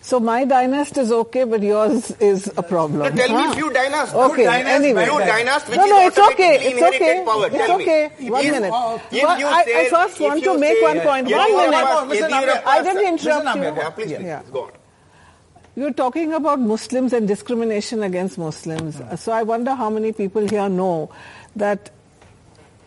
So 0.08 0.18
my 0.18 0.46
dynast 0.46 0.96
is 0.96 1.12
okay, 1.12 1.44
but 1.44 1.62
yours 1.62 2.10
is 2.12 2.46
a 2.56 2.62
problem. 2.62 3.14
Now 3.14 3.26
tell 3.26 3.36
me 3.36 3.42
Huh? 3.46 3.54
few 3.56 3.70
dynasts. 3.70 4.14
Okay, 4.14 4.44
dynast, 4.44 4.76
anyway. 4.76 5.04
Few 5.04 5.18
bad 5.18 5.28
dynasts 5.32 5.68
which 5.68 5.76
No, 5.76 5.84
is 5.84 5.90
no, 5.90 6.06
it's 6.06 6.18
okay. 6.30 6.54
It's 6.68 6.82
okay. 6.82 7.22
power. 7.26 7.46
It's 7.48 7.56
Tell 7.58 7.76
me. 7.76 7.84
okay. 7.84 8.02
One 8.36 8.44
If- 8.46 8.52
minute. 8.52 8.72
If 9.12 9.22
Well, 9.22 9.38
you 9.38 9.46
I- 9.46 9.64
I 9.80 9.84
first 9.90 10.18
want 10.18 10.42
to 10.44 10.54
make 10.58 10.76
say- 10.78 10.82
one 10.82 11.00
point. 11.00 11.28
Yeah, 11.28 11.36
One 11.36 11.56
minute. 11.58 11.72
yeah, 11.72 12.06
Mr. 12.06 12.28
Yediyurappa- 12.30 12.30
Nambiar, 12.30 12.62
I 12.64 12.82
didn't 12.82 13.02
Mr. 13.02 13.08
interrupt 13.08 13.44
you. 13.44 13.50
Nambiar, 13.50 13.76
Yeah, 13.76 13.90
please, 13.90 14.06
please, 14.06 14.26
Yeah. 14.30 14.38
please, 14.40 14.50
go 14.54 14.60
on. 14.62 14.70
You're 15.76 15.92
talking 15.92 16.32
about 16.32 16.58
Muslims 16.58 17.12
and 17.12 17.28
discrimination 17.28 18.02
against 18.02 18.38
Muslims. 18.38 18.96
Hmm. 18.96 19.14
So 19.16 19.32
I 19.32 19.42
wonder 19.42 19.74
how 19.74 19.90
many 19.90 20.12
people 20.12 20.48
here 20.48 20.70
know 20.70 21.10
that 21.56 21.90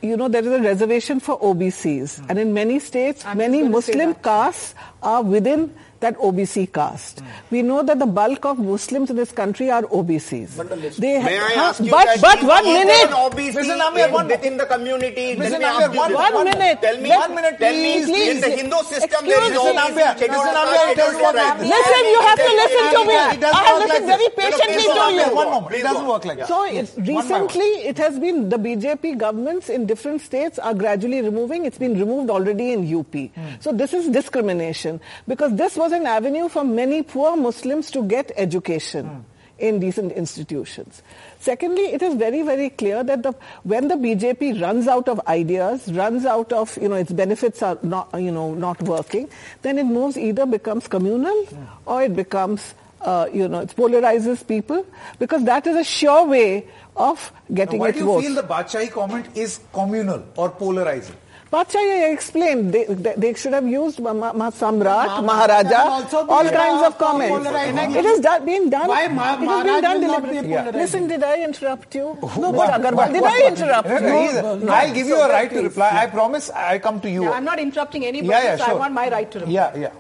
you 0.02 0.18
know 0.18 0.28
there 0.28 0.42
is 0.42 0.52
a 0.60 0.60
reservation 0.60 1.20
for 1.20 1.38
OBCs, 1.52 2.18
hmm. 2.18 2.26
and 2.30 2.40
in 2.40 2.52
many 2.56 2.80
states, 2.80 3.24
I'm 3.28 3.38
many 3.38 3.60
just 3.60 3.72
going 3.72 3.84
to 3.84 3.92
say 3.92 3.94
Muslim 3.94 4.14
castes 4.16 4.74
are 5.04 5.22
within 5.22 5.72
that 6.02 6.18
OBC 6.18 6.72
caste. 6.74 7.22
We 7.50 7.62
know 7.62 7.82
that 7.84 7.98
the 8.00 8.06
bulk 8.06 8.46
of 8.46 8.60
Muslims 8.60 9.10
in 9.10 9.16
this 9.16 9.32
country 9.32 9.70
are 9.72 9.84
OBCs. 9.84 10.58
They 10.98 11.22
May 11.24 11.38
I 11.40 11.52
huh, 11.56 11.62
ask 11.70 11.80
you 11.80 11.92
but 11.92 12.06
that 12.06 12.22
but 12.22 12.38
if 12.40 12.44
one 12.44 12.66
minute. 12.66 13.10
OBC 13.10 13.54
Mr. 13.56 13.78
Nambiar, 13.82 14.08
in- 14.08 14.14
one- 14.14 14.28
within 14.28 14.58
the 14.58 14.66
community. 14.66 15.36
Mr. 15.36 15.40
let 15.40 15.52
me 15.52 15.66
Nambiar, 15.66 15.82
ask 15.82 15.94
you 15.94 16.16
one- 16.18 16.44
minute. 16.46 16.82
Tell 16.82 16.98
me, 16.98 17.10
Let- 17.10 17.20
One 17.22 17.36
minute, 17.36 17.56
tell 17.60 17.74
me, 17.74 18.04
please. 18.06 18.30
in 18.36 18.42
the 18.42 18.50
Hindu 18.50 18.78
system 18.92 19.04
Excuse 19.04 19.30
there 19.36 19.44
is 19.44 19.50
me. 19.50 19.56
no 19.56 19.64
Mr. 19.66 19.78
Nambiar, 19.80 20.18
scheduled 20.18 20.42
Mr. 20.42 20.54
caste, 20.54 20.58
Nambiar, 20.58 20.74
it 20.74 20.82
scheduled 20.82 20.98
doesn't 20.98 21.22
work 21.22 21.34
tribe. 21.38 21.58
like 21.62 21.72
Listen, 21.72 22.04
you 22.12 22.20
have 22.22 22.40
to 22.42 22.52
listen 22.62 22.86
to 22.92 23.02
me. 23.06 23.16
I 23.16 23.64
have 23.64 23.78
work 23.78 23.82
like 23.82 23.90
listened 23.90 24.08
very 24.12 24.30
patiently 24.42 24.86
to 24.90 25.04
you. 25.16 25.36
One 25.36 25.50
moment. 25.52 25.76
It 25.76 25.84
doesn't 25.84 26.08
work 26.08 26.26
like 26.26 26.38
that. 26.40 26.48
So 26.48 26.64
it, 26.66 26.96
by 26.98 27.02
one. 27.14 27.16
recently, 27.22 27.70
it 27.92 27.98
has 27.98 28.20
been 28.20 28.50
the 28.50 28.58
BJP 28.58 29.18
governments 29.18 29.70
in 29.70 29.86
different 29.86 30.22
states 30.22 30.58
are 30.60 30.74
gradually 30.74 31.22
removing. 31.22 31.66
It's 31.66 31.78
been 31.78 31.98
removed 32.00 32.30
already 32.30 32.74
in 32.74 32.84
UP. 32.90 33.14
Hmm. 33.14 33.42
So 33.60 33.72
this 33.72 33.94
is 33.94 34.08
discrimination 34.10 35.00
because 35.28 35.56
this 35.56 35.76
was 35.78 35.91
an 35.92 36.06
avenue 36.06 36.50
for 36.50 36.64
many 36.64 37.04
poor 37.04 37.36
Muslims 37.36 37.92
to 37.92 38.04
get 38.04 38.32
education. 38.36 39.26
In 39.62 39.80
decent 39.80 40.14
institutions. 40.14 41.04
Secondly, 41.40 41.94
it 41.94 42.02
is 42.02 42.16
very, 42.16 42.42
very 42.42 42.72
clear 42.72 43.04
that 43.04 43.22
the, 43.22 43.36
when 43.62 43.90
the 43.90 43.94
BJP 43.94 44.60
runs 44.60 44.88
out 44.88 45.08
of 45.08 45.22
ideas, 45.28 45.94
runs 45.94 46.26
out 46.26 46.52
of, 46.52 46.76
you 46.82 46.90
know, 46.90 46.96
its 46.96 47.12
benefits 47.12 47.62
are 47.62 47.78
not, 47.84 48.10
you 48.20 48.32
know, 48.32 48.56
not 48.56 48.82
working, 48.82 49.30
then 49.62 49.78
it 49.78 49.84
moves 49.84 50.18
either 50.18 50.48
becomes 50.48 50.88
communal 50.88 51.46
or 51.86 52.02
it 52.02 52.16
becomes 52.16 52.74
uh, 53.02 53.28
you 53.32 53.48
know, 53.48 53.60
it 53.60 53.70
polarizes 53.76 54.46
people 54.48 54.84
because 55.20 55.44
that 55.44 55.68
is 55.68 55.76
a 55.76 55.84
sure 55.84 56.26
way 56.26 56.68
of 56.96 57.32
getting 57.54 57.78
Now, 57.80 57.86
why 57.86 57.92
do 57.92 58.00
you 58.00 58.06
votes. 58.06 58.26
feel 58.26 58.36
the 58.36 58.44
Badshahi 58.44 58.92
comment 58.92 59.28
is 59.36 59.60
communal 59.74 60.24
or 60.38 60.50
polarizing? 60.50 61.16
Bachaya 61.52 62.14
explained 62.14 62.74
they, 62.74 62.86
they, 62.86 63.14
they 63.18 63.34
should 63.34 63.52
have 63.52 63.68
used 63.68 64.00
Ma- 64.00 64.14
Ma- 64.14 64.32
Ma- 64.32 64.52
Samrat, 64.52 65.06
Ma- 65.08 65.22
Maharaja, 65.22 65.80
also 65.80 66.26
all 66.28 66.44
be, 66.46 66.50
kinds 66.50 66.82
of 66.88 66.98
comments. 66.98 67.36
polarizing. 67.36 67.94
It 67.94 68.06
is 68.06 68.20
done, 68.22 68.46
being 68.46 68.70
done. 68.70 68.88
Why 68.88 69.08
Ma- 69.10 69.34
it 69.34 69.40
has 69.40 69.64
been 69.66 69.82
done 69.82 70.00
will 70.02 70.08
not 70.08 70.24
be 70.24 70.30
deliberately. 70.30 70.56
polarizing? 70.56 70.80
Listen, 70.82 71.08
did 71.10 71.24
I 71.24 71.44
interrupt 71.44 71.94
you? 71.94 72.18
No, 72.38 72.52
What? 72.52 72.72
Agarwal, 72.72 72.94
What? 72.96 73.12
did 73.12 73.22
What? 73.22 73.44
I 73.44 73.48
interrupt 73.50 73.90
No, 73.90 73.96
you? 73.98 74.42
no, 74.42 74.56
no. 74.60 74.72
I'll 74.72 74.94
give 74.94 75.08
you 75.08 75.18
a 75.20 75.28
right 75.28 75.50
to 75.50 75.62
reply. 75.62 75.90
I 75.92 76.08
promise 76.08 76.50
I 76.52 76.80
come 76.80 77.02
to 77.02 77.10
you. 77.12 77.24
Yeah, 77.24 77.32
I'm 77.32 77.44
not 77.44 77.60
interrupting 77.60 78.06
anybody, 78.06 78.30
Yeah, 78.30 78.44
yeah, 78.44 78.56
so 78.58 78.72
I 78.72 78.74
want 78.74 78.94
my 78.94 79.10
right 79.10 79.30
to 79.32 79.40
reply. 79.40 79.54
Yeah, 79.54 79.76
yeah. 79.76 79.92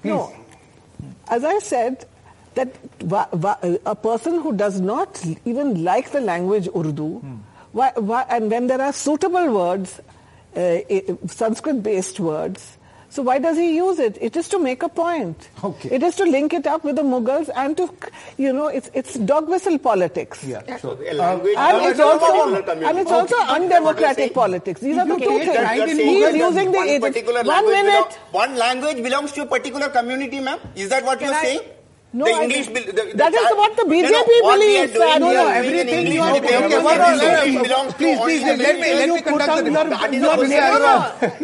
Please. 0.00 0.08
No. 0.12 0.32
As 1.28 1.44
I 1.44 1.58
said, 1.58 2.06
that 2.54 2.68
wa- 3.02 3.28
wa- 3.32 3.58
a 3.84 3.94
person 3.94 4.40
who 4.40 4.54
does 4.54 4.80
not 4.80 5.22
even 5.44 5.84
like 5.84 6.10
the 6.10 6.20
language 6.22 6.68
Urdu, 6.74 7.18
Hmm. 7.18 7.34
why, 7.72 7.92
why, 7.96 8.24
and 8.30 8.50
when 8.50 8.66
there 8.68 8.80
are 8.80 8.92
suitable 8.94 9.52
words, 9.52 10.00
Uh, 10.56 10.80
Sanskrit-based 11.26 12.20
words, 12.20 12.78
so 13.10 13.22
why 13.22 13.38
does 13.38 13.56
he 13.56 13.76
use 13.76 13.98
it? 13.98 14.18
It 14.20 14.36
is 14.36 14.48
to 14.48 14.58
make 14.58 14.82
a 14.82 14.88
point. 14.88 15.48
Okay. 15.62 15.88
It 15.96 16.02
is 16.02 16.16
to 16.16 16.24
link 16.24 16.52
it 16.52 16.66
up 16.66 16.82
with 16.84 16.96
the 16.96 17.02
Mughals 17.02 17.48
and 17.54 17.76
to, 17.76 17.88
you 18.38 18.52
know, 18.52 18.66
it's 18.68 18.90
it's 18.94 19.14
dog 19.14 19.48
whistle 19.48 19.78
politics. 19.78 20.42
Yeah, 20.44 20.76
sure. 20.78 20.96
A 21.08 21.14
language 21.14 21.54
And 21.56 21.86
it's 21.86 22.00
also 22.00 22.54
and 22.72 22.98
it's 22.98 23.10
also 23.12 23.36
undemocratic 23.58 24.34
politics. 24.34 24.80
These 24.80 24.98
are 24.98 25.06
the 25.06 25.14
you 25.14 25.28
two 25.28 25.38
things. 25.44 25.56
right 25.58 25.88
in 25.88 25.96
He 25.98 26.18
is 26.22 26.34
using 26.36 26.72
the 26.72 26.78
one 26.78 26.88
agents. 26.88 27.06
particular 27.08 27.42
One 27.42 27.46
language 27.48 27.74
minute. 27.76 27.92
belong- 27.92 28.42
one 28.42 28.56
language 28.56 29.02
belongs 29.02 29.32
to 29.32 29.42
a 29.42 29.46
particular 29.46 29.88
community, 29.90 30.40
ma'am. 30.40 30.58
Is 30.74 30.88
that 30.88 31.04
what 31.04 31.18
Can 31.20 31.28
you're 31.28 31.38
I- 31.38 31.42
saying? 31.42 31.60
No, 32.14 32.24
the 32.26 32.30
I- 32.30 32.42
English. 32.44 32.66
bel- 32.68 32.84
the, 32.84 32.92
the 32.92 33.16
that 33.18 33.34
is 33.34 33.46
what 33.58 33.76
the 33.76 33.84
No, 33.84 33.90
no, 33.90 34.06
BJP 34.06 34.30
what 34.46 34.58
we 34.58 34.66
believes, 34.66 34.92
doing 34.94 35.02
sir. 35.02 35.10
here 35.10 35.18
No, 35.18 35.32
no, 35.34 35.48
everything 35.48 35.80
an 35.80 35.88
you 35.88 35.98
English 35.98 36.20
are 36.22 36.34
debate. 36.34 36.50
doing- 36.50 36.64
Okay, 36.64 36.78
What 36.84 36.98
one 37.00 37.14
is 37.14 37.20
more- 37.22 37.30
English 37.34 37.54
no, 37.54 37.62
belongs 37.64 37.90
to 37.92 37.98
please, 37.98 38.18
all 38.18 38.24
please, 38.24 38.42
let 38.44 38.58
me- 38.58 38.94
let 38.94 39.08
me 39.14 39.20
conduct 39.26 39.50
the 39.50 39.70
down 39.74 39.90
debate. 39.90 40.00
That 40.00 40.14
is 40.14 40.22
your- 40.22 40.30
what 40.30 40.38
your- 40.38 40.48
we 40.48 40.54
are 40.54 40.78
no, 40.78 40.94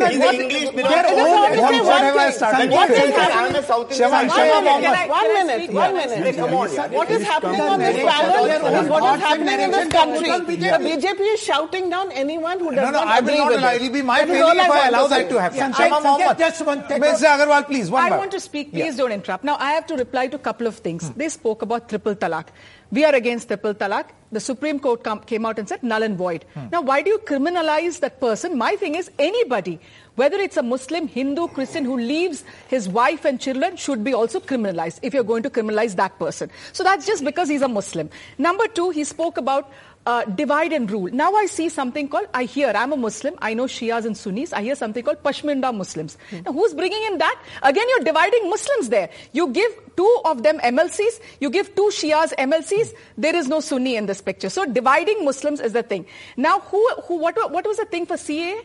no, 0.00 0.06
Is 0.06 0.18
the 0.20 0.30
English 0.30 0.70
belongs 0.70 0.94
to 0.94 1.10
all 1.10 1.30
What- 1.30 1.50
the- 1.50 1.60
what- 1.60 1.84
what 1.90 2.00
have 2.06 2.16
I 2.16 2.30
started? 2.30 2.70
What 2.70 2.90
is 2.90 3.14
happening? 3.16 3.56
a 3.56 3.62
South 3.66 3.90
Indian. 3.90 3.98
Shaman, 3.98 4.14
I'm 4.14 4.30
Shaman, 4.30 4.50
a- 4.50 4.62
Mohammed. 4.62 5.10
One 5.10 5.10
minute, 5.10 5.10
one 5.10 5.28
minute, 5.34 5.58
speak? 5.58 5.70
one 5.74 5.94
Yeah. 5.96 6.06
minute. 6.06 6.36
Come 6.38 6.54
on. 6.54 6.68
What 7.00 7.10
is 7.10 7.22
happening 7.26 7.60
on 7.60 7.78
this 7.80 7.96
panel 7.96 8.44
have 8.46 8.62
is 8.62 8.88
what 8.90 9.00
thoughts 9.02 9.16
is 9.18 9.22
and 9.26 9.48
happening 9.48 9.60
in 9.66 9.70
this 9.74 9.88
country. 9.88 10.30
The 10.30 10.38
BJP. 10.50 10.82
BJP 10.86 11.20
is 11.34 11.40
shouting 11.42 11.90
down 11.90 12.12
anyone 12.12 12.58
who 12.60 12.70
does 12.70 12.84
No, 12.86 12.90
no, 12.94 13.04
not 13.04 13.18
agree 13.18 13.38
not 13.38 13.48
with 13.48 13.58
allow. 13.58 13.70
it. 13.72 13.74
It 13.76 13.82
will 13.82 13.90
be 13.98 14.02
my 14.02 14.18
That 14.20 14.28
is 14.28 14.38
failing 14.38 14.58
if 14.58 14.70
I 14.70 14.88
allow 14.88 15.02
to 15.02 15.08
that 15.10 15.22
say. 15.26 15.28
to 15.34 15.40
happen. 15.40 15.58
Yeah. 15.58 15.72
Shama 15.72 15.96
Sanket, 15.96 16.02
Mohammed. 16.04 16.38
just 16.38 16.60
one- 16.64 16.82
Mr. 16.82 17.26
Agarwal, 17.34 17.66
please, 17.66 17.90
one 17.90 18.12
I 18.12 18.16
want 18.16 18.30
to 18.30 18.40
speak. 18.40 18.72
Please 18.72 18.94
don't 18.96 19.10
interrupt. 19.12 19.42
Now, 19.44 19.56
I 19.58 19.72
have 19.72 19.86
to 19.88 19.96
reply 19.96 20.26
to 20.28 20.36
a 20.36 20.38
couple 20.38 20.59
of 20.66 20.76
things. 20.76 21.10
They 21.10 21.28
spoke 21.28 21.62
about 21.62 21.88
triple 21.88 22.14
talaq. 22.14 22.46
We 22.90 23.04
are 23.04 23.14
against 23.14 23.48
triple 23.48 23.74
talaq. 23.74 24.06
The 24.32 24.40
Supreme 24.40 24.78
Court 24.78 25.02
come, 25.02 25.20
came 25.20 25.46
out 25.46 25.58
and 25.58 25.68
said 25.68 25.82
null 25.82 26.02
and 26.02 26.16
void. 26.16 26.44
Hmm. 26.54 26.68
Now, 26.72 26.82
why 26.82 27.02
do 27.02 27.10
you 27.10 27.18
criminalize 27.18 28.00
that 28.00 28.20
person? 28.20 28.56
My 28.56 28.76
thing 28.76 28.94
is 28.94 29.10
anybody, 29.18 29.80
whether 30.14 30.36
it's 30.38 30.56
a 30.56 30.62
Muslim, 30.62 31.08
Hindu, 31.08 31.48
Christian 31.48 31.84
who 31.84 31.96
leaves 31.96 32.44
his 32.68 32.88
wife 32.88 33.24
and 33.24 33.40
children 33.40 33.76
should 33.76 34.04
be 34.04 34.14
also 34.14 34.40
criminalized 34.40 35.00
if 35.02 35.14
you're 35.14 35.24
going 35.24 35.42
to 35.42 35.50
criminalize 35.50 35.96
that 35.96 36.18
person. 36.18 36.50
So 36.72 36.84
that's 36.84 37.06
just 37.06 37.24
because 37.24 37.48
he's 37.48 37.62
a 37.62 37.68
Muslim. 37.68 38.10
Number 38.38 38.66
two, 38.68 38.90
he 38.90 39.04
spoke 39.04 39.36
about 39.36 39.70
uh, 40.06 40.24
divide 40.24 40.72
and 40.72 40.90
rule. 40.90 41.10
Now 41.12 41.34
I 41.34 41.46
see 41.46 41.68
something 41.68 42.08
called, 42.08 42.26
I 42.32 42.44
hear, 42.44 42.72
I'm 42.74 42.92
a 42.92 42.96
Muslim, 42.96 43.34
I 43.38 43.54
know 43.54 43.64
Shias 43.64 44.06
and 44.06 44.16
Sunnis, 44.16 44.52
I 44.52 44.62
hear 44.62 44.74
something 44.74 45.04
called 45.04 45.22
Pasmanda 45.22 45.74
Muslims. 45.74 46.16
Now 46.44 46.52
who's 46.52 46.74
bringing 46.74 47.02
in 47.04 47.18
that? 47.18 47.40
Again, 47.62 47.84
you're 47.90 48.04
dividing 48.04 48.48
Muslims 48.48 48.88
there. 48.88 49.10
You 49.32 49.48
give 49.48 49.70
two 49.96 50.20
of 50.24 50.42
them 50.42 50.58
MLCs, 50.60 51.20
you 51.40 51.50
give 51.50 51.74
two 51.74 51.90
Shias 51.92 52.34
MLCs, 52.36 52.94
there 53.18 53.36
is 53.36 53.48
no 53.48 53.60
Sunni 53.60 53.96
in 53.96 54.06
this 54.06 54.20
picture. 54.20 54.48
So 54.48 54.64
dividing 54.64 55.24
Muslims 55.24 55.60
is 55.60 55.74
the 55.74 55.82
thing. 55.82 56.06
Now 56.36 56.60
who, 56.60 56.88
who 57.04 57.18
what, 57.18 57.36
what 57.52 57.66
was 57.66 57.76
the 57.76 57.84
thing 57.84 58.06
for 58.06 58.16
CA? 58.16 58.60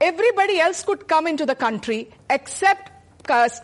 Everybody 0.00 0.58
else 0.60 0.82
could 0.82 1.08
come 1.08 1.26
into 1.26 1.44
the 1.44 1.54
country 1.54 2.08
except 2.30 2.90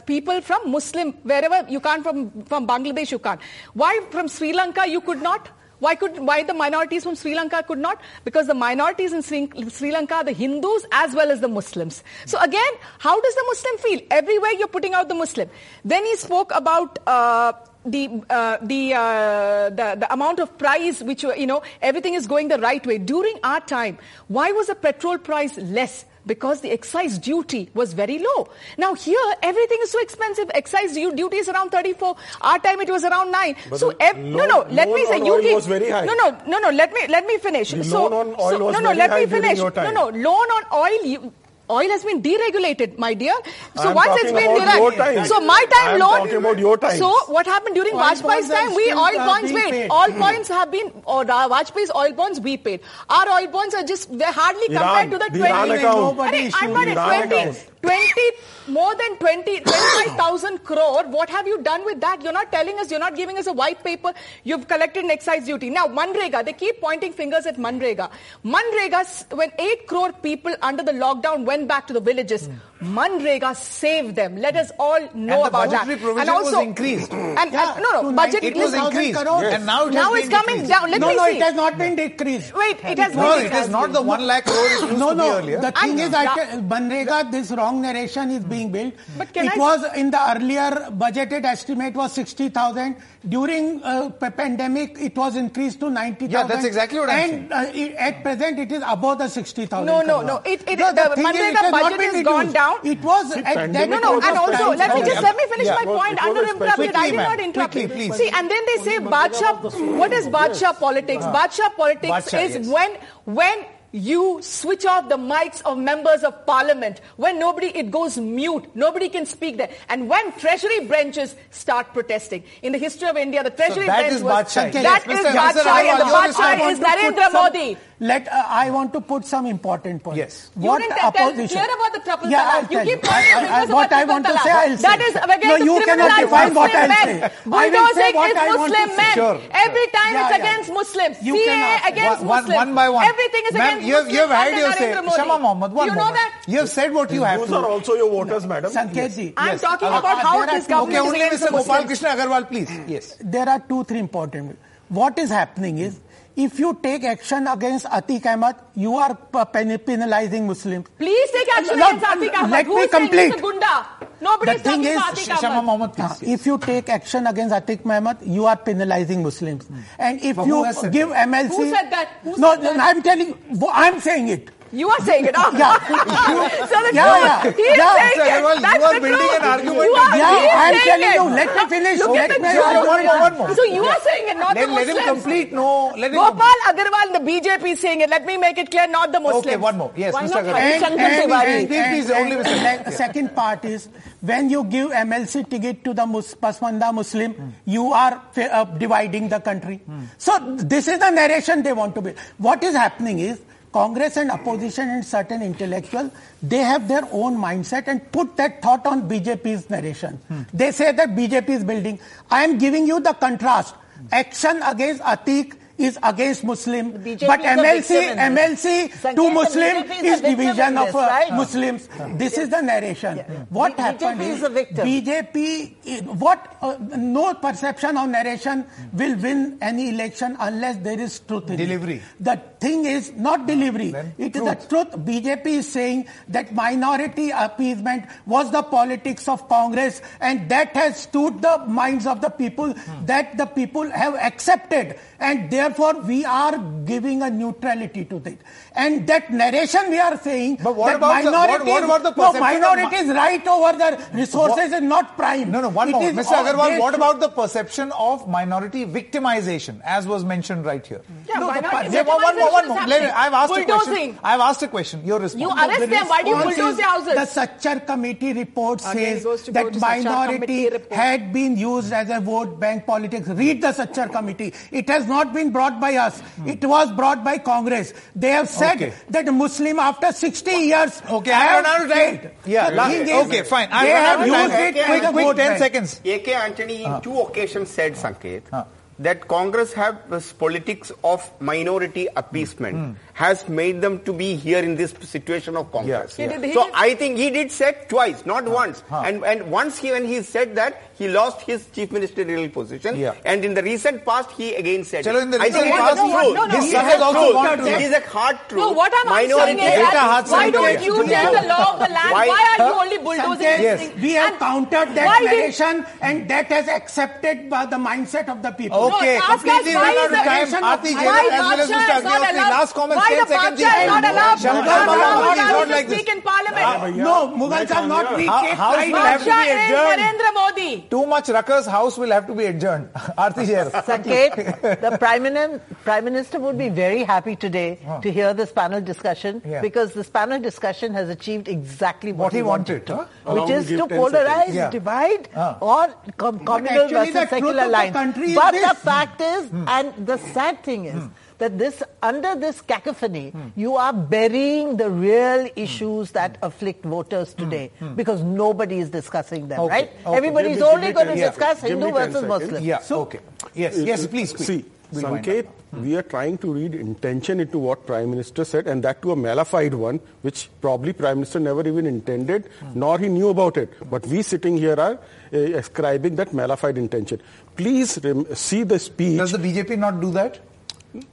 people 0.07 0.41
from 0.43 0.71
Muslim, 0.71 1.13
wherever 1.25 1.69
you 1.69 1.81
can't 1.81 2.03
from, 2.03 2.45
from 2.45 2.67
Bangladesh 2.69 3.11
you 3.11 3.19
can't. 3.19 3.41
Why 3.73 4.01
from 4.11 4.29
Sri 4.29 4.53
Lanka 4.53 4.87
you 4.87 5.01
could 5.01 5.23
not? 5.23 5.49
Why 5.79 5.95
could 5.95 6.19
why 6.19 6.43
the 6.43 6.55
minorities 6.55 7.05
from 7.05 7.15
Sri 7.17 7.35
Lanka 7.35 7.63
could 7.63 7.79
not? 7.79 8.01
Because 8.25 8.47
the 8.47 8.55
minorities 8.55 9.13
in 9.13 9.23
Sri, 9.23 9.51
Sri 9.69 9.93
Lanka 9.93 10.23
the 10.25 10.33
Hindus 10.33 10.87
as 10.93 11.15
well 11.15 11.31
as 11.31 11.41
the 11.41 11.49
Muslims. 11.49 12.03
So 12.25 12.39
again, 12.41 12.73
how 12.99 13.21
does 13.21 13.35
the 13.35 13.45
Muslim 13.47 13.79
feel? 13.79 14.01
Everywhere 14.11 14.53
you're 14.53 14.69
putting 14.69 14.95
out 14.95 15.09
the 15.09 15.15
Muslim. 15.15 15.51
Then 15.85 16.05
he 16.05 16.17
spoke 16.17 16.51
about 16.55 16.99
uh, 17.07 17.53
the 17.85 18.23
uh, 18.31 18.59
the, 18.63 18.95
uh, 18.95 19.71
the 19.71 19.97
the 20.01 20.13
amount 20.13 20.41
of 20.41 20.57
price 20.59 21.03
which 21.03 21.23
you 21.23 21.47
know 21.47 21.63
everything 21.83 22.15
is 22.15 22.27
going 22.27 22.49
the 22.49 22.59
right 22.59 22.85
way. 22.87 22.99
During 22.99 23.39
our 23.43 23.61
time, 23.61 23.99
why 24.29 24.53
was 24.53 24.69
the 24.69 24.75
petrol 24.75 25.19
price 25.19 25.57
less? 25.59 26.05
Because 26.27 26.61
the 26.61 26.71
excise 26.71 27.19
duty 27.19 27.71
was 27.75 27.93
very 27.93 28.19
low. 28.19 28.49
Now 28.77 28.95
here, 28.95 29.19
everything 29.43 29.79
is 29.83 29.91
so 29.91 30.01
expensive. 30.01 30.51
Excise 30.55 30.93
duty 30.95 31.37
is 31.37 31.49
around 31.49 31.71
34. 31.71 32.17
Our 32.41 32.59
time 32.59 32.81
it 32.81 32.91
was 32.91 33.05
around 33.05 33.31
9. 33.31 33.57
But 33.71 33.81
so 33.81 33.93
ev- 34.01 34.19
no, 34.19 34.39
loan- 34.39 34.49
no, 34.49 34.67
let 34.71 34.89
me 34.89 35.07
say 35.07 35.19
you 35.19 35.33
oil 35.35 35.43
give- 35.43 35.55
was 35.55 35.67
very 35.67 35.91
high. 35.91 36.05
No, 36.05 36.15
no, 36.15 36.37
no, 36.47 36.59
no, 36.59 36.71
let 36.71 36.93
me, 36.93 37.07
let 37.09 37.27
me 37.27 37.39
finish. 37.39 37.71
The 37.71 37.85
so, 37.85 38.07
loan 38.09 38.13
on 38.13 38.41
oil 38.41 38.51
so- 38.59 38.65
was 38.65 38.73
no, 38.75 38.81
no, 38.81 38.89
very 38.89 38.99
let 38.99 39.11
high 39.11 39.21
me 39.21 39.27
finish. 39.27 39.59
No, 39.59 39.91
no, 39.91 40.09
loan 40.09 40.49
on 40.59 40.65
oil, 40.75 41.05
you, 41.07 41.33
Oil 41.69 41.89
has 41.91 42.05
been 42.05 42.23
deregulated, 42.23 42.99
my 42.99 43.15
dear. 43.15 43.35
So 43.75 43.89
I'm 43.89 43.95
once 43.95 44.21
it's 44.23 44.33
been 44.33 44.51
deregulated. 44.51 45.27
So 45.27 45.41
my 45.41 45.65
time 45.73 45.95
I'm 45.95 46.01
loan. 46.01 46.19
talking 46.19 46.37
about 46.37 46.59
your 46.59 46.77
time. 46.79 46.99
So 46.99 47.13
what 47.27 47.47
happened 47.47 47.75
during 47.75 47.95
Oil 47.95 48.01
Vajpayee's 48.01 48.49
time? 48.49 48.75
We 48.75 48.93
oil 48.93 49.17
bonds 49.17 49.53
being 49.53 49.65
wait. 49.65 49.71
paid. 49.71 49.89
All 49.91 50.11
points 50.13 50.49
have 50.49 50.71
been 50.71 50.93
or 51.05 51.23
uh, 51.23 51.49
Vajpayee's 51.49 51.91
oil 51.95 52.13
bonds 52.13 52.41
we 52.41 52.57
paid. 52.57 52.81
Our 53.09 53.29
oil 53.29 53.49
bonds 53.49 53.75
are 53.75 53.83
just 53.83 54.17
they're 54.17 54.33
hardly 54.33 54.69
compared 54.69 55.11
to 55.11 55.19
the 55.19 55.31
the 55.33 55.39
20. 55.39 55.53
Iran 55.53 55.71
account. 55.73 55.99
Nobody 55.99 56.49
Arey, 56.49 56.53
I'm 56.55 56.73
not 56.73 56.89
it. 56.89 56.97
Iran 56.97 57.29
20, 57.29 57.35
account. 57.35 57.71
20, 57.87 58.73
more 58.77 58.95
than 58.97 59.17
20, 59.19 59.61
25,000 59.73 60.59
crore. 60.65 61.05
What 61.17 61.31
have 61.31 61.47
you 61.47 61.63
done 61.63 61.85
with 61.85 62.01
that? 62.01 62.23
You're 62.23 62.33
not 62.33 62.51
telling 62.53 62.79
us, 62.81 62.91
you're 62.91 63.01
not 63.01 63.15
giving 63.17 63.39
us 63.39 63.47
a 63.47 63.53
white 63.53 63.83
paper. 63.85 64.13
You've 64.45 64.67
collected 64.67 65.05
an 65.05 65.11
excise 65.11 65.45
duty. 65.47 65.71
Now, 65.71 65.87
Manrega, 65.87 66.45
they 66.45 66.53
keep 66.53 66.81
pointing 66.81 67.13
fingers 67.13 67.47
at 67.47 67.57
Manrega. 67.57 68.11
Manrega, 68.45 69.03
when 69.35 69.53
8 69.59 69.87
crore 69.87 70.13
people 70.13 70.55
under 70.63 70.83
the 70.83 70.93
lockdown 70.93 71.45
went 71.45 71.69
back 71.69 71.87
to 71.89 71.93
the 71.93 72.01
villages, 72.01 72.49
Manrega 72.83 73.57
saved 73.57 74.17
them. 74.17 74.37
Let 74.37 74.55
us 74.57 74.71
all 74.79 75.01
know 75.15 75.43
the 75.45 75.49
about 75.49 75.71
that. 75.71 75.87
budgetary 75.87 75.97
provision 75.97 76.21
and 76.21 76.31
also, 76.31 76.59
was 76.59 76.67
increased. 76.67 77.11
And, 77.13 77.39
and- 77.39 77.53
no, 77.83 77.91
no, 78.03 78.11
to 78.11 78.17
budget 78.17 78.45
It 78.45 78.55
was 78.57 78.75
increased. 78.75 79.19
crores. 79.21 79.53
And 79.55 79.65
now 79.67 79.87
it 79.87 79.95
now 79.95 80.13
has 80.13 80.21
it's 80.25 80.29
been 80.29 80.39
coming 80.39 80.55
decreased. 80.57 80.71
down. 80.71 80.91
Let 80.91 81.01
no, 81.01 81.09
me 81.09 81.17
no, 81.17 81.25
see. 81.25 81.37
it 81.37 81.43
has 81.43 81.55
not 81.55 81.79
been 81.79 81.97
decreased. 81.97 82.55
Wait, 82.55 82.77
it 82.85 82.99
has 82.99 83.15
No, 83.15 83.23
been 83.23 83.45
decreased. 83.45 83.53
No, 83.53 83.59
it 83.59 83.63
is 83.65 83.69
not 83.71 83.93
the 83.93 84.03
one 84.03 84.27
lakh 84.27 84.45
crore 84.45 84.67
it 84.67 84.71
used 84.83 84.99
no, 84.99 85.09
to 85.09 85.15
be 85.15 85.19
no. 85.19 85.37
earlier. 85.39 85.61
The 85.61 85.73
thing 85.73 85.91
And- 85.93 86.01
is, 86.01 86.15
I 86.15 86.23
Yeah. 86.25 86.35
tell- 86.35 86.61
Banrega, 86.63 87.31
this 87.33 87.51
wrong 87.53 87.81
narration 87.81 88.31
is 88.31 88.45
being 88.45 88.71
built. 88.71 88.95
But 89.17 89.33
can 89.33 89.47
it 89.47 89.53
I- 89.55 89.59
was 89.59 89.85
in 89.97 90.11
the 90.11 90.31
earlier 90.37 90.71
budgeted 90.93 91.45
estimate 91.47 91.95
was 91.95 92.13
60,000. 92.13 92.97
During 93.29 93.83
uh, 93.83 94.11
pandemic, 94.11 94.99
it 95.01 95.17
was 95.17 95.35
increased 95.35 95.81
to 95.81 95.91
90,000. 95.91 96.31
Yeah, 96.31 96.45
that's 96.47 96.65
exactly 96.65 97.01
what 97.01 97.09
I'm 97.11 97.31
and, 97.31 97.53
uh, 97.53 97.99
at 97.99 98.23
present, 98.23 98.59
it 98.59 98.71
is 98.71 98.83
above 98.87 99.19
the 99.19 99.29
60,000. 99.29 99.87
No, 99.87 100.03
no, 100.03 100.21
no. 100.23 100.43
It- 100.45 100.63
it- 100.69 100.79
No, 100.79 100.93
the 100.93 101.03
thing 101.17 101.25
is, 101.27 101.33
Manrega 101.33 101.51
it 101.51 101.57
has 101.57 101.73
not 101.73 101.83
budget 101.83 101.99
been 101.99 102.15
has 102.15 102.23
gone 102.25 102.39
reduced. 102.47 102.55
Down. 102.67 102.87
It 102.93 103.01
was 103.03 103.33
See, 103.33 103.41
at 103.41 103.73
that 103.73 103.89
No, 103.89 103.99
no, 103.99 104.15
and 104.21 104.39
also, 104.39 104.53
price 104.53 104.79
let 104.79 104.95
me 104.95 105.05
just, 105.11 105.23
let 105.23 105.37
me 105.37 105.45
finish 105.49 105.67
Yeah. 105.67 105.75
my 105.75 105.85
point. 105.85 106.13
it 106.15 106.23
I'm 106.23 106.35
was 106.35 106.49
interrupted. 106.51 106.75
Quickly, 106.75 106.95
I 106.97 107.11
did 107.11 107.17
not 107.17 107.41
interrupt 107.41 107.73
Quickly, 107.73 108.05
you. 108.05 108.11
please. 108.13 108.17
See, 108.17 108.29
and 108.31 108.51
then 108.51 108.63
they 108.67 108.83
say 108.85 108.99
Bacha, 108.99 109.55
what 110.03 110.13
is 110.13 110.29
Bacha 110.29 110.75
politics? 110.79 111.25
Bacha 111.27 111.71
politics 111.77 112.09
Bacha, 112.09 112.41
is 112.41 112.55
yes. 112.57 112.69
when, 112.69 112.97
when 113.25 113.65
you 113.93 114.39
switch 114.43 114.85
off 114.85 115.09
the 115.09 115.17
mics 115.17 115.63
of 115.63 115.79
members 115.79 116.23
of 116.23 116.45
parliament. 116.45 117.01
When 117.17 117.39
nobody, 117.39 117.69
it 117.69 117.91
goes 117.91 118.19
mute. 118.19 118.65
Nobody 118.75 119.09
can 119.09 119.25
speak 119.25 119.57
there. 119.57 119.71
And 119.89 120.09
when 120.09 120.33
treasury 120.33 120.81
branches 120.87 121.35
start 121.51 121.95
protesting. 121.95 122.43
In 122.63 122.73
the 122.73 122.79
history 122.79 123.09
of 123.09 123.17
India, 123.17 123.43
the 123.43 123.51
treasury 123.51 123.87
that 123.87 124.01
branch 124.01 124.13
is 124.13 124.23
was, 124.23 124.33
Badshai. 124.55 124.73
that 124.73 124.83
Yes, 124.83 125.03
is 125.07 125.09
Mr. 125.09 125.31
Mr. 125.33 125.37
And 125.37 125.57
the 125.57 125.61
Agarwal, 125.63 125.97
your 125.97 126.07
Badshai 126.07 126.73
is 126.73 126.79
Narendra 126.81 127.33
Modi. 127.33 127.77
Let 127.99 128.29
uh, 128.29 128.43
I 128.47 128.71
want 128.71 128.93
to 128.93 129.01
put 129.01 129.25
some 129.25 129.47
important 129.47 130.03
points. 130.03 130.19
Yes. 130.19 130.51
You 130.61 130.69
didn't 130.79 130.97
tell- 130.99 131.13
tell 131.13 131.33
clear 131.33 131.65
about 131.65 131.93
the 131.95 132.01
triple 132.05 132.29
yeah, 132.29 132.45
talaq. 132.45 132.53
I'll 132.53 132.63
You 132.63 132.69
tell 132.69 132.85
keep 132.85 133.05
I- 133.05 133.09
calling 133.09 133.25
it 133.25 133.37
I- 133.37 133.61
because 133.65 133.69
what 133.75 133.93
I 133.93 134.05
want 134.05 134.27
to 134.27 134.33
say, 134.33 134.39
talaq. 134.39 134.69
I'll 134.69 134.77
say. 134.77 134.83
That 134.83 135.01
is 135.01 135.15
against 135.17 135.47
no, 135.47 135.57
the 135.59 135.65
you 135.65 135.85
cannot 135.87 136.11
criminalized 136.11 136.21
define 136.21 136.55
what 136.55 136.73
Muslim 136.73 136.83
I'll 136.83 136.89
men. 136.89 137.07
say. 137.07 137.23
I 137.25 137.25
will 137.25 137.57
say 137.57 137.71
Bulldozing 137.73 138.15
what 138.21 138.31
is 138.31 138.37
I 138.37 138.47
want 138.47 138.53
to 138.53 138.59
Muslim 138.69 138.89
say. 138.91 138.97
men. 138.97 139.15
Sure. 139.17 139.37
Every 139.65 139.87
time 139.97 140.13
Yeah, 140.13 140.21
it's 140.21 140.31
yeah. 140.37 140.37
against 140.45 140.69
Muslims. 140.77 141.17
You 141.23 141.35
CAA 141.37 141.45
cannot- 141.47 141.89
against 141.89 142.19
one, 142.21 142.29
one, 142.29 142.37
Muslims. 142.37 142.57
one 142.61 142.75
by 142.75 142.89
one. 142.91 143.05
Everything 143.09 143.43
is 143.49 143.53
Ma'am, 143.57 143.65
against 143.65 143.87
you 143.89 143.95
have, 143.97 144.09
you 144.13 144.19
have 144.21 144.29
Muslims 144.29 144.45
had 144.45 144.53
under 144.53 144.61
your 144.61 144.73
say. 144.77 144.85
Narendra 144.93 145.05
Modi. 145.09 145.17
Shama 145.17 145.39
Mohammed, 145.47 145.73
one 145.73 145.87
You 145.89 145.95
know 145.95 146.05
moment. 146.05 146.17
that? 146.21 146.33
You 146.53 146.59
have 146.59 146.69
said 146.69 146.93
what 146.93 147.11
you 147.17 147.23
have 147.25 147.41
Those 147.41 147.49
to. 147.49 147.57
are 147.57 147.65
also 147.73 147.93
your 147.95 148.11
voters, 148.11 148.45
madam. 148.47 148.73
Sanketji. 148.77 149.33
I'm 149.39 149.53
Yes. 149.57 149.61
talking 149.63 149.89
Uh, 149.89 149.99
about 150.05 150.19
uh, 150.21 150.27
how 150.29 150.33
there 150.37 150.43
are 150.51 150.53
this 150.53 150.67
two- 150.67 150.75
government 150.77 150.99
Okay, 151.01 151.01
is 151.01 151.13
only 151.15 151.23
against 151.25 151.45
Mr. 151.45 151.51
Gopal 151.51 151.65
Muslims. 151.65 151.87
Krishna 151.89 152.09
Agarwal, 152.13 152.45
please. 152.53 152.71
Yes. 152.87 153.15
there 153.25 153.49
are 153.49 153.61
two, 153.61 153.85
three 153.85 154.01
important. 154.01 154.59
What 154.89 155.19
is 155.19 155.31
happening 155.31 155.79
is, 155.79 155.99
if 156.37 156.59
you 156.59 156.79
take 156.83 157.05
action 157.05 157.47
against 157.49 157.87
Atiq 157.87 158.25
Ahmad, 158.27 158.57
you 158.75 158.95
are 158.97 159.17
penalizing 159.47 160.47
Muslims. 160.47 160.87
Please 160.99 161.31
take 161.33 161.49
action 161.57 161.79
No, 161.79 161.89
against 161.89 162.05
Atiq 162.07 162.35
Ahmad. 162.35 162.51
let 162.51 162.67
Who 162.67 162.77
me 162.77 162.83
is 162.83 162.91
saying 162.91 163.11
he's 163.13 163.19
a 163.19 163.33
complete. 163.33 163.43
gunda? 163.43 163.87
Nobody 164.21 164.53
The 164.53 164.59
thing 164.61 164.85
is, 164.85 165.01
Shama 165.25 165.61
Ahmad. 165.61 165.97
Mohammed, 165.97 166.23
if 166.29 166.47
you 166.47 166.59
take 166.59 166.89
action 166.89 167.27
against 167.27 167.55
Atiq 167.55 167.85
Muhammad, 167.85 168.19
you 168.23 168.45
are 168.47 168.57
penalizing 168.57 169.23
Muslims. 169.23 169.65
Hmm. 169.67 169.81
And 169.99 170.23
if 170.23 170.37
But 170.37 170.47
you 170.47 170.65
give 170.91 171.09
that? 171.11 171.29
MLC, 171.29 171.49
Who 171.49 171.71
said 171.71 171.91
that? 171.91 172.09
Who 172.23 172.37
no, 172.39 172.55
said 172.55 172.63
that? 172.65 172.81
I'm 172.81 173.03
telling, 173.03 173.29
you, 173.29 173.69
I'm 173.73 174.01
saying 174.01 174.29
it. 174.29 174.51
You 174.77 174.89
are 174.93 175.01
saying 175.09 175.25
it. 175.25 175.35
Oh. 175.37 175.51
Yeah. 175.57 175.73
so 176.71 176.77
the 176.85 176.91
Yeah, 176.93 177.09
truth. 177.09 177.25
yeah. 177.25 177.53
He 177.57 177.63
is 177.73 177.79
Yeah. 177.81 177.95
saying 177.97 178.13
Mr. 178.13 178.27
it. 178.27 178.33
Agarwal, 178.37 178.61
That's 178.61 178.77
you 178.77 178.85
are 178.85 178.95
the 178.95 179.01
building 179.01 179.29
truth. 179.29 179.41
an 179.41 179.49
argument. 179.53 179.77
You 179.89 179.95
are, 179.97 180.17
Yeah, 180.17 180.37
he 180.37 180.45
is 180.47 180.53
I'm 180.53 180.75
saying 180.75 180.87
telling 180.87 181.09
it. 181.09 181.15
you, 181.17 181.25
let 181.41 181.49
me 181.57 181.63
finish. 181.73 181.99
Look 182.01 182.11
Let 182.17 182.31
at 182.31 182.37
the 182.37 182.43
me- 182.43 182.53
truth. 182.53 182.87
one 182.87 183.05
more, 183.07 183.21
one 183.27 183.39
more. 183.39 183.55
So 183.57 183.65
you 183.65 183.85
are 183.85 184.01
saying 184.07 184.25
it, 184.29 184.37
not 184.37 184.55
Let, 184.55 184.67
the 184.69 184.75
let 184.75 184.89
him 184.89 184.99
complete. 185.17 185.53
No, 185.53 185.69
let 185.97 186.11
him 186.13 186.19
Gopal 186.21 186.59
Agarwal, 186.71 187.09
the 187.17 187.23
BJP 187.29 187.65
is 187.73 187.81
saying 187.81 188.01
it. 188.03 188.11
Let 188.11 188.27
me 188.27 188.37
make 188.37 188.59
it 188.59 188.71
clear, 188.71 188.87
not 188.87 189.13
the 189.13 189.21
Muslims. 189.21 189.47
Okay, 189.47 189.57
one 189.57 189.79
more. 189.79 189.93
Yes, 189.97 190.13
Why 190.13 190.23
Mr. 190.25 190.31
not 190.31 190.45
Agarwal. 190.45 190.61
Hari 190.61 190.79
Shankar 190.85 191.11
Tiwari? 191.21 191.67
Please, 191.67 191.87
please, 191.89 192.11
only 192.11 192.37
Mr. 192.37 192.85
and 192.85 192.95
second 192.95 193.35
part 193.35 193.65
is 193.65 193.89
when 194.21 194.51
you 194.51 194.63
give 194.65 194.91
MLC 194.91 195.49
ticket 195.49 195.85
to 195.85 195.95
the 195.95 196.07
Mus- 196.07 196.35
Pasmanda 196.35 196.93
Muslim, 196.93 197.55
you 197.65 197.93
are 197.93 198.21
fa- 198.33 198.53
uh, 198.55 198.65
dividing 198.65 199.29
the 199.31 199.41
country. 199.41 199.81
So 200.19 200.39
this 200.59 200.87
is 200.87 200.99
the 200.99 201.11
narration 201.11 201.63
they 201.63 201.73
want 201.73 201.95
to 201.95 202.03
be. 202.03 202.13
What 202.39 202.63
is 202.63 202.75
happening 202.75 203.19
is 203.21 203.41
Congress 203.73 204.17
and 204.17 204.31
opposition 204.31 204.89
and 204.89 205.05
certain 205.05 205.43
intellectuals, 205.43 206.11
they 206.43 206.59
have 206.59 206.89
their 206.89 207.03
own 207.13 207.37
mindset 207.37 207.87
and 207.87 208.11
put 208.13 208.37
that 208.37 208.63
thought 208.63 208.87
on 208.87 209.09
BJP's 209.09 209.69
narration. 209.69 210.19
Hmm. 210.29 210.43
They 210.53 210.73
say 210.73 210.93
that 210.93 211.11
BJP 211.11 211.49
is 211.49 211.65
building. 211.65 211.99
I 212.31 212.45
am 212.45 212.59
giving 212.59 212.87
you 212.87 213.01
the 213.01 213.13
contrast. 213.13 213.75
Action 214.13 214.61
against 214.63 215.03
Atiq 215.03 215.57
is 215.79 215.99
against 216.03 216.43
Muslim, 216.45 216.93
but 216.93 217.41
MLC, 217.41 217.89
victim. 217.89 218.19
MLC 218.19 218.91
Sanket, 218.93 219.17
to 219.17 219.31
Muslim 219.31 219.77
BJP 219.85 220.03
is 220.05 220.15
is 220.15 220.21
division 220.23 220.79
of 220.79 220.87
this, 220.87 220.95
uh, 220.95 220.99
right? 220.99 221.33
Muslims. 221.33 221.89
This 222.17 222.39
is 222.39 222.49
the 222.49 222.61
narration. 222.63 223.19
What 223.51 223.77
B- 223.77 223.83
happened 223.83 224.21
BJP 224.21 224.29
is, 224.31 224.37
is 224.39 224.43
a 224.43 224.49
victim. 224.49 224.87
BJP, 224.89 226.03
what, 226.19 226.57
uh, 226.63 226.77
no 226.97 227.35
perception 227.35 227.97
or 227.99 228.07
narration 228.07 228.65
will 228.93 229.17
win 229.17 229.59
any 229.61 229.91
election 229.91 230.37
unless 230.41 230.77
there 230.79 230.99
is 230.99 231.21
truth 231.21 231.51
in 231.51 231.57
Delivery. 231.57 231.97
it. 231.97 232.03
The 232.21 232.41
thing 232.61 232.87
is 232.87 233.13
not 233.13 233.47
delivery. 233.47 233.91
Then 233.91 234.15
It 234.19 234.37
is 234.37 234.43
the 234.43 234.55
truth. 234.69 234.91
BJP 235.05 235.47
is 235.47 235.71
saying 235.71 236.07
that 236.29 236.55
minority 236.55 237.31
appeasement 237.31 238.05
was 238.25 238.51
the 238.51 238.63
politics 238.63 239.29
of 239.29 239.47
Congress 239.49 240.01
and 240.21 240.49
that 240.49 240.75
has 240.75 240.97
stood 241.03 241.43
the 241.43 241.59
minds 241.67 242.07
of 242.07 242.21
the 242.21 242.31
people 242.31 242.75
that 243.05 243.37
the 243.37 243.47
people 243.47 243.91
have 243.91 244.15
accepted 244.15 244.99
and 245.21 245.51
therefore 245.67 246.01
we 246.01 246.25
are 246.25 246.59
giving 246.85 247.23
a 247.23 247.31
neutrality 247.31 248.05
to 248.05 248.17
it. 248.25 248.39
And 248.73 249.07
that 249.09 249.33
narration 249.33 249.91
we 249.91 249.99
are 249.99 250.17
saying 250.19 250.59
But 250.63 250.77
what 250.77 250.87
that 250.87 250.97
about 250.97 251.25
the- 251.25 251.31
what- 251.33 251.67
what 251.67 251.85
about 251.85 252.03
the 252.03 252.11
no, 252.11 252.17
perception 252.17 252.37
of 252.37 252.41
minority 252.41 252.97
is 252.97 253.09
right 253.17 253.47
over 253.49 253.73
the 253.79 253.99
resources 254.15 254.73
and 254.73 254.89
not 254.89 255.17
prime. 255.17 255.51
No, 255.51 255.61
no, 255.61 255.69
one 255.69 255.89
It 255.89 255.93
more. 255.93 256.03
is 256.03 256.15
Mr. 256.17 256.37
Agarwal, 256.43 256.79
what 256.79 256.95
about 256.95 257.21
the 257.21 257.29
perception 257.29 257.93
of 257.93 258.29
minority 258.29 258.85
victimization, 258.87 259.81
as 259.85 260.07
was 260.07 260.25
mentioned 260.25 260.65
right 260.65 260.87
here? 260.87 261.01
Yeah, 261.29 261.39
No, 261.41 261.47
the 261.47 261.47
minority 261.47 261.69
part- 261.71 261.91
Yeah, 261.91 262.03
one, 262.03 262.23
one 262.23 262.39
more, 262.39 262.53
one 262.53 262.69
more. 262.69 262.79
victimization 262.79 262.85
is 262.85 262.91
Let. 262.91 263.17
I've 263.17 263.33
asked 263.35 263.57
a 263.57 263.65
question. 263.65 264.19
I've 264.23 264.41
asked 264.41 264.63
a 264.63 264.69
question. 264.69 265.03
Your 265.05 265.19
response. 265.21 265.43
You 265.43 265.51
arrest 265.51 265.81
The 265.81 265.87
them. 265.87 266.09
Why 266.09 266.23
do 266.23 266.29
you 266.31 266.37
bulldoze 266.37 266.59
is 266.73 266.77
their 266.77 266.87
houses? 266.87 267.15
The 267.15 267.41
Sachar 267.41 267.87
committee 267.87 268.33
report 268.33 268.81
Again, 268.81 268.95
says 268.95 269.21
it 269.21 269.25
goes 269.25 269.43
to 269.45 269.53
go 269.53 269.71
that 269.71 269.81
minority 269.81 270.71
had 270.91 271.33
been 271.33 271.57
used 271.57 271.93
as 271.93 272.11
a 272.11 272.21
vote 272.21 272.59
bank 272.61 272.87
politics. 272.87 273.29
Read 273.29 273.63
the 273.63 273.73
Sachar 273.73 274.11
committee. 274.13 274.53
It 274.71 274.89
has 274.89 275.07
not 275.07 275.33
been 275.33 275.51
brought 275.57 275.81
by 275.81 275.93
us. 276.05 276.21
Hmm. 276.21 276.49
It 276.55 276.65
was 276.75 276.93
brought 277.01 277.25
by 277.29 277.35
Congress. 277.39 277.93
They 278.15 278.33
have 278.39 278.49
said 278.49 278.77
Okay. 278.77 278.93
that 279.17 279.33
Muslim 279.43 279.79
after 279.89 280.13
60 280.13 280.51
years 280.71 281.03
Okay, 281.19 281.33
I've 281.33 281.65
run 281.65 281.67
out 281.73 281.83
of 281.87 281.93
time. 281.93 282.31
Yeah, 282.45 282.71
The 282.71 282.77
la- 282.77 282.89
is, 282.89 283.11
okay, 283.27 283.43
fine. 283.43 283.69
I've 283.73 283.87
They 283.87 283.95
run 283.95 284.05
have 284.05 284.27
used 284.27 284.55
it 284.55 284.77
Okay, 284.77 284.85
Quick, 285.11 285.25
quick, 285.27 285.37
10 285.37 285.59
seconds. 285.59 286.01
A.K. 286.05 286.35
Antony 286.35 286.79
in 286.85 286.91
uh. 286.93 287.01
two 287.01 287.21
occasions 287.21 287.71
said, 287.71 287.95
Sanket, 287.95 288.43
uh. 288.53 288.65
That 288.99 289.29
Congress 289.29 289.73
have 289.75 290.09
this 290.11 290.33
politics 290.33 290.91
of 291.05 291.29
minority 291.41 292.09
appeasement 292.17 292.77
hmm. 292.77 292.93
has 293.13 293.47
made 293.49 293.81
them 293.81 293.99
to 294.05 294.13
be 294.13 294.35
here 294.37 294.59
in 294.59 294.77
this 294.77 294.95
situation 295.01 295.57
of 295.57 295.71
Congress. 295.71 296.19
Yeah, 296.19 296.31
yeah. 296.31 296.39
Did- 296.39 296.55
So 296.55 296.65
did- 296.65 296.75
I 296.75 296.95
think 296.95 297.19
he 297.19 297.31
did 297.31 297.53
said 297.53 297.89
twice, 297.89 298.25
not 298.25 298.45
once. 298.45 298.83
And 298.91 299.23
and 299.25 299.51
once 299.51 299.79
he 299.79 299.93
when 299.93 300.07
he 300.07 300.23
said 300.23 300.55
that 300.57 300.83
he 300.99 301.09
lost 301.09 301.43
his 301.43 301.67
chief 301.75 301.93
ministerial 301.93 302.49
position. 302.49 302.97
Yeah. 302.97 303.15
And 303.25 303.45
in 303.45 303.53
the 303.55 303.63
recent 303.63 304.05
past 304.07 304.31
he 304.33 304.55
again 304.55 304.85
said. 304.85 305.05
Chalo, 305.05 305.21
it. 305.21 305.23
in 305.25 305.31
the 305.31 305.41
I 305.41 305.47
recent 305.47 305.63
think 305.65 305.75
it 305.75 305.79
past, 305.79 305.93
is 305.93 305.99
no, 305.99 306.23
true. 306.23 306.35
no, 306.35 306.47
no. 306.47 306.57
This 306.57 306.65
He 306.65 306.71
is 306.71 306.83
has 306.83 307.01
a 307.01 307.05
also 307.05 307.21
truth. 307.21 307.33
gone 307.35 307.59
to- 307.59 307.67
It 307.67 307.83
is 307.83 307.93
a 307.93 308.01
hard 308.09 308.39
truth. 308.49 308.61
No, 308.61 308.71
what 308.73 308.93
I'm 308.97 309.13
answering 309.13 309.29
Minority- 309.29 309.63
is 309.63 309.77
Data 309.77 309.91
that 309.93 310.29
why 310.29 310.51
don't 310.51 310.83
you 310.83 310.95
Yeah. 311.05 311.21
tell 311.21 311.43
the 311.43 311.49
law 311.49 311.73
of 311.75 311.79
the 311.81 311.93
land? 311.93 312.13
Why- 312.13 312.27
Why, 312.29 312.57
are 312.59 312.67
you 312.67 312.81
only 312.81 312.99
bulldozing 312.99 313.47
Sanket, 313.47 313.79
this 313.79 314.03
we 314.03 314.13
have 314.15 314.31
And 314.31 314.39
countered 314.41 314.95
that 314.97 315.07
why 315.07 315.19
narration 315.21 315.87
and 316.01 316.29
that 316.29 316.47
has 316.47 316.69
accepted 316.69 317.51
by 317.51 317.67
the 317.67 317.77
mindset 317.77 318.29
of 318.29 318.43
the 318.43 318.53
people. 318.53 318.86
Okay, 318.87 319.19
No, 319.19 319.27
completely 319.27 319.75
why 319.75 319.83
run 319.83 319.99
out 319.99 320.05
of 320.07 320.11
the 320.11 320.17
time. 320.17 320.47
Aarti 320.67 320.89
Jain 320.89 320.99
as 320.99 321.05
well 321.05 321.61
as 321.61 321.71
Mr. 321.71 321.99
is 321.99 322.05
not 322.05 322.23
Agnihotri. 322.23 322.33
allowed- 322.37 322.51
Last 322.57 322.73
comment, 322.75 322.97
Why 323.01 323.09
10 323.09 323.19
the 323.19 323.27
seconds. 323.27 323.61
Badshah 323.61 323.83
is 323.83 323.87
not 323.91 324.05
allowed 324.11 324.39
Shama 324.41 324.65
not 324.65 324.87
Mohammed, 324.87 325.37
not 325.37 325.65
to 325.67 325.71
like 325.73 325.89
this. 325.89 325.99
speak 325.99 326.09
in 326.15 326.23
parliament? 326.23 326.97
No, 326.97 327.17
Mughals 327.37 327.77
are 327.77 327.87
not. 327.87 328.17
We 328.17 328.27
How- 328.27 328.41
keep 328.43 328.93
will 328.93 328.97
have 328.97 329.19
to 329.21 329.25
be 329.25 329.31
is 329.31 329.71
adjourned. 329.71 330.01
Narendra 330.01 330.35
Modi. 330.35 330.87
Too 330.91 331.07
much 331.07 331.29
ruckus, 331.29 331.67
house 331.67 331.99
will 331.99 332.11
have 332.11 332.27
to 332.27 332.35
be 332.35 332.47
adjourned. 332.47 332.89
Aarti 333.19 333.47
Jain. 333.47 333.67
Sanket, 333.89 334.81
the 334.81 334.97
Prime, 334.99 336.05
Minister 336.05 336.39
would 336.41 336.59
be 336.59 336.69
very 336.69 337.03
happy 337.05 337.37
today 337.37 337.79
to 338.03 338.11
hear 338.13 338.33
this 338.35 338.53
panel 338.53 338.81
discussion 338.81 339.43
because 339.63 339.93
this 339.95 340.09
panel 340.09 340.39
discussion 340.41 340.95
has 340.95 341.09
achieved 341.09 341.49
exactly 341.49 342.13
what, 342.13 342.27
What 342.27 342.33
he 342.33 342.43
wanted, 342.43 342.87
to, 342.87 342.97
huh? 342.97 343.05
which 343.25 343.43
Allow 343.43 343.49
is 343.49 343.67
to 343.67 343.71
to 343.71 343.77
give 343.79 343.89
10 343.89 343.99
polarize. 344.01 344.55
Yeah. 344.55 344.71
divide, 344.71 345.29
Ah. 345.37 345.57
or 345.61 345.89
com- 346.17 346.39
communal 346.45 346.89
versus 346.89 347.29
secular 347.29 347.65
of 347.65 347.71
lines. 347.71 347.95
But 347.95 348.53
the 348.53 348.76
fact 348.77 349.21
is, 349.21 349.51
and 349.67 350.07
the 350.07 350.19
sad 350.19 350.63
thing 350.63 350.85
is, 350.87 351.03
that 351.39 351.59
this 351.59 351.83
under 352.03 352.35
this 352.35 352.61
cacophony, 352.63 353.33
you 353.57 353.77
are 353.77 353.93
burying 353.93 354.77
the 354.79 354.89
real 354.91 355.49
issues 355.55 356.13
that 356.13 356.39
afflict 356.43 356.85
voters 356.85 357.35
today 357.35 357.71
because 357.95 358.23
nobody 358.23 358.79
is 358.79 358.89
discussing 358.91 359.49
them, 359.49 359.61
Okay, 359.61 359.71
right? 359.75 359.91
okay. 360.07 360.17
Everybody 360.17 360.51
is 360.53 360.63
only 360.63 360.87
give 360.89 360.95
going 360.97 361.09
to 361.09 361.15
10 361.17 361.29
discuss 361.31 361.61
Hindu 361.61 361.87
me 361.87 361.93
10 361.93 362.11
versus. 362.13 362.29
Muslim. 362.29 362.65
Yeah, 362.65 362.81
okay. 362.91 363.21
Yes, 363.55 363.77
yes, 363.79 364.05
uh, 364.05 364.09
please, 364.09 364.33
uh, 364.33 364.37
quick. 364.37 364.47
See, 364.47 364.65
We'll 364.93 365.11
wind 365.13 365.25
Sanket, 365.27 365.47
we 365.73 365.97
are 365.97 366.03
trying 366.03 366.39
to 366.39 366.53
read 366.53 366.75
intention 366.75 367.41
into 367.41 367.59
what 367.59 367.87
Prime 367.87 368.11
Minister 368.11 368.45
said, 368.45 368.67
and 368.67 368.83
that 368.85 369.03
to 369.03 369.13
a 369.13 369.17
malafide 369.17 369.75
one, 369.75 370.01
which 370.23 370.49
probably 370.61 370.93
Prime 370.93 371.19
Minister 371.19 371.41
never 371.41 371.67
even 371.67 371.87
intended, 371.87 372.49
nor 372.75 372.99
he 372.99 373.09
knew 373.09 373.29
about 373.31 373.57
it. 373.57 373.71
But 373.91 374.07
we 374.07 374.23
sitting 374.23 374.57
here 374.57 374.79
are 374.79 374.99
uh, 375.33 375.39
ascribing 375.39 376.17
that 376.17 376.31
malafide 376.33 376.77
intention. 376.77 377.21
Please 377.57 377.99
rem- 378.03 378.27
see 378.35 378.63
the 378.63 378.79
speech. 378.79 379.19
Does 379.19 379.33
the 379.33 379.39
BJP 379.39 379.79
not 379.79 380.01
do 380.01 380.11
that 380.13 380.41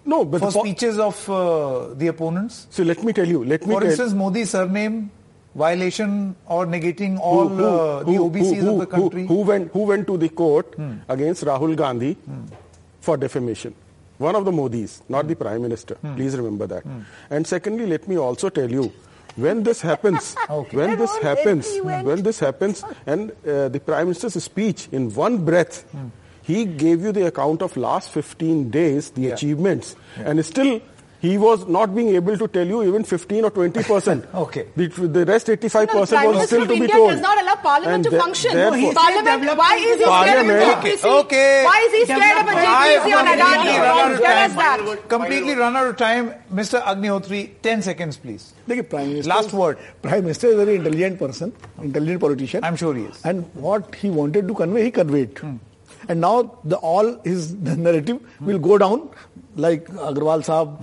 no, 0.06 0.24
but 0.24 0.40
for 0.40 0.48
the 0.52 0.54
po- 0.54 0.64
speeches 0.64 0.98
of 1.00 1.30
uh, 1.30 1.94
the 1.96 2.08
opponents? 2.08 2.68
So 2.70 2.84
let 2.84 3.04
me 3.04 3.12
tell 3.12 3.28
you. 3.28 3.44
Let 3.44 3.66
me 3.68 3.74
For 3.74 3.84
instance, 3.84 4.14
Modi's 4.14 4.52
surname 4.52 5.12
violation 5.56 6.36
or 6.48 6.66
negating 6.66 7.20
all 7.20 7.48
uh, 7.48 8.04
the 8.04 8.12
OBCs 8.12 8.62
who- 8.62 8.72
of 8.74 8.80
the 8.80 8.86
country. 8.88 9.28
Who, 9.28 9.42
went, 9.42 9.72
who 9.72 9.84
went 9.84 10.08
to 10.08 10.18
the 10.18 10.30
court 10.30 10.74
against 11.10 11.44
Rahul 11.44 11.76
Gandhi 11.76 12.16
for 13.04 13.18
defamation? 13.18 13.76
One 14.18 14.36
of 14.40 14.46
the 14.46 14.52
Modis, 14.52 15.02
not 15.10 15.28
the 15.28 15.36
Prime 15.36 15.62
Minister. 15.62 15.96
Please 16.16 16.38
remember 16.38 16.68
that. 16.68 16.84
And 17.30 17.46
secondly, 17.46 17.86
let 17.86 18.08
me 18.08 18.18
also 18.18 18.50
tell 18.50 18.70
you, 18.72 18.92
when 19.36 19.64
this 19.64 19.82
happens, 19.82 20.36
when 20.72 20.98
this 20.98 21.12
happens, 21.18 21.66
when 22.06 22.22
this 22.24 22.40
happens, 22.40 22.84
and 23.06 23.32
uh, 23.46 23.68
the 23.70 23.80
Prime 23.80 24.06
Minister's 24.08 24.38
speech 24.44 24.88
in 24.92 25.10
one 25.14 25.44
breath, 25.44 25.84
he 26.44 26.66
gave 26.66 27.02
you 27.02 27.12
the 27.12 27.26
account 27.28 27.62
of 27.64 27.76
last 27.76 28.12
15 28.12 28.70
days, 28.70 29.10
the 29.12 29.32
achievements, 29.34 29.96
and 30.18 30.46
still 30.46 30.80
he 31.24 31.38
was 31.38 31.66
not 31.68 31.96
being 31.96 32.10
able 32.20 32.38
to 32.38 32.48
tell 32.50 32.68
you 32.68 32.84
even 32.84 33.06
15 33.06 33.46
or 33.46 33.50
20 33.50 33.84
percent. 33.84 34.26
okay. 34.46 34.68
The, 34.76 34.88
the 34.88 35.26
rest 35.26 35.50
85 35.50 35.88
no, 35.88 36.02
percent 36.02 36.28
was 36.28 36.48
still 36.48 36.68
to 36.68 36.74
India 36.74 36.88
be 36.88 36.92
told. 36.92 37.12
India 37.12 37.16
does 37.16 37.22
not 37.22 37.42
allow 37.42 37.56
Parliament 37.56 37.94
and 37.96 38.04
to 38.04 38.10
the, 38.10 38.18
No 38.18 38.94
Parliament, 38.94 39.58
why 39.58 39.76
is 39.78 40.00
he 40.00 40.04
scared 40.04 40.40
of 40.42 40.50
a 40.50 40.90
JPC? 40.90 41.22
Okay. 41.22 41.64
Why 41.64 41.80
is 41.88 41.94
he 41.94 42.04
scared 42.04 42.38
of 42.42 42.48
a 42.48 42.58
JPC 42.66 43.16
on 43.22 43.26
Adani? 43.34 45.08
Completely 45.08 45.56
run 45.56 45.78
out 45.78 45.88
of 45.88 45.96
time. 45.96 46.34
Mr. 46.54 46.82
Agnihotri, 46.82 47.52
10 47.62 47.82
seconds, 47.84 48.18
please. 48.18 48.54
Look, 48.68 48.90
Prime 48.90 49.08
Minister. 49.08 49.30
Last 49.30 49.54
word. 49.54 49.78
Prime 50.02 50.24
Minister 50.24 50.48
is 50.48 50.56
a 50.56 50.66
very 50.66 50.76
intelligent 50.76 51.20
person, 51.20 51.54
intelligent 51.82 52.20
politician. 52.20 52.66
I'm 52.66 52.76
sure 52.76 52.94
he 52.96 53.04
is. 53.04 53.24
And 53.24 53.46
what 53.54 53.96
he 53.96 54.10
wanted 54.10 54.50
to 54.50 54.54
convey, 54.54 54.84
he 54.84 54.92
conveyed. 54.92 55.38
Hmm 55.38 55.56
and 56.10 56.22
now 56.22 56.36
the 56.64 56.78
all 56.78 57.10
his 57.24 57.56
the 57.70 57.76
narrative 57.88 58.20
will 58.42 58.60
go 58.60 58.78
down 58.78 59.10
like 59.56 59.88
agarwal 60.12 60.46
saab 60.50 60.78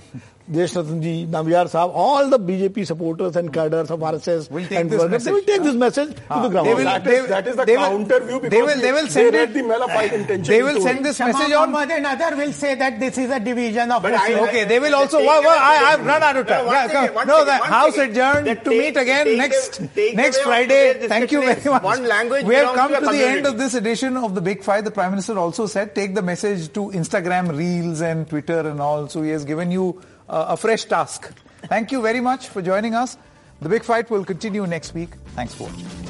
Desh 0.50 0.72
ji, 0.72 1.26
Nambiar 1.30 1.66
Saab, 1.70 1.92
all 1.94 2.28
the 2.28 2.38
BJP 2.38 2.84
supporters 2.86 3.36
and 3.36 3.52
cadres 3.52 3.90
of 3.90 4.00
RSS 4.00 4.50
Will 4.50 4.64
take 4.66 4.78
and 4.80 4.90
this 4.90 5.00
workers, 5.00 5.24
they 5.24 5.30
will 5.32 5.42
take 5.42 5.62
this 5.62 5.74
message 5.74 6.14
to 6.16 6.22
Ah, 6.28 6.42
the 6.42 6.48
ground. 6.48 6.66
they 6.66 6.74
will- 6.74 6.84
that, 6.84 7.04
they- 7.04 7.16
is, 7.18 7.28
that 7.28 7.46
is 7.46 7.56
the 7.56 7.64
they 7.64 7.76
will- 7.76 7.98
view 7.98 8.40
because 8.40 8.50
they 8.50 8.62
will- 8.62 8.80
they 8.86 8.92
will 8.92 9.06
send 9.06 9.34
read 9.34 9.50
it- 9.50 9.54
the 9.54 9.62
Malafide 9.62 10.12
intention. 10.12 10.52
They 10.54 10.62
will 10.62 10.80
send 10.80 11.04
this 11.04 11.20
message 11.20 11.52
on. 11.52 11.70
Mohammed 11.70 11.96
and 11.98 12.06
other 12.06 12.36
will 12.36 12.52
say 12.52 12.74
that 12.74 12.98
this 12.98 13.16
is 13.18 13.30
a 13.30 13.38
division 13.38 13.92
of 13.92 14.02
But 14.02 14.14
I- 14.14 14.34
Okay, 14.40 14.64
they 14.64 14.80
will 14.80 14.94
also. 14.94 15.18
Well, 15.18 15.40
well, 15.42 15.58
I, 15.60 15.92
I've 15.92 16.04
run 16.04 16.22
out 16.22 16.36
of 16.36 16.46
time. 16.48 16.66
No, 16.66 16.72
Yeah, 16.72 16.86
second, 16.88 17.14
no, 17.14 17.20
second, 17.20 17.46
the 17.46 17.58
one 17.60 17.70
House 17.70 17.94
second. 17.94 18.10
adjourned 18.10 18.46
That 18.48 18.64
to 18.64 18.70
take- 18.70 18.78
meet 18.80 18.96
again 18.96 19.24
take 19.26 19.38
next 19.38 19.80
take 19.94 20.16
next 20.16 20.38
Friday. 20.42 21.06
Thank 21.06 21.30
you 21.32 21.40
very 21.42 21.70
much. 21.70 21.82
one 21.82 22.06
language 22.08 22.44
we 22.44 22.54
have 22.56 22.74
come 22.74 22.92
to 22.92 23.00
to 23.00 23.06
the 23.06 23.12
the 23.12 23.24
end 23.28 23.46
of 23.46 23.56
this 23.58 23.74
edition 23.74 24.16
of 24.16 24.34
the 24.34 24.40
Big 24.40 24.64
Fight. 24.64 24.84
The 24.84 24.90
Prime 24.90 25.10
Minister 25.10 25.38
also 25.38 25.66
said 25.66 25.94
take 25.94 26.14
the 26.16 26.22
message 26.22 26.72
to 26.72 26.90
Instagram 27.02 27.56
Reels 27.56 28.00
and 28.00 28.28
Twitter 28.28 28.60
and 28.60 28.80
all. 28.80 29.08
So 29.08 29.22
he 29.22 29.30
has 29.30 29.44
given 29.44 29.70
you 29.70 30.00
uh, 30.30 30.54
a 30.54 30.56
fresh 30.56 30.84
task. 30.84 31.32
Thank 31.68 31.92
you 31.92 32.00
very 32.00 32.20
much 32.20 32.48
for 32.48 32.62
joining 32.62 32.94
us. 32.94 33.18
The 33.60 33.68
Big 33.68 33.84
Fight 33.84 34.10
will 34.10 34.24
continue 34.24 34.66
next 34.66 34.94
week. 34.94 35.10
Thanks 35.34 35.54
for 35.54 35.64
watching. 35.64 36.09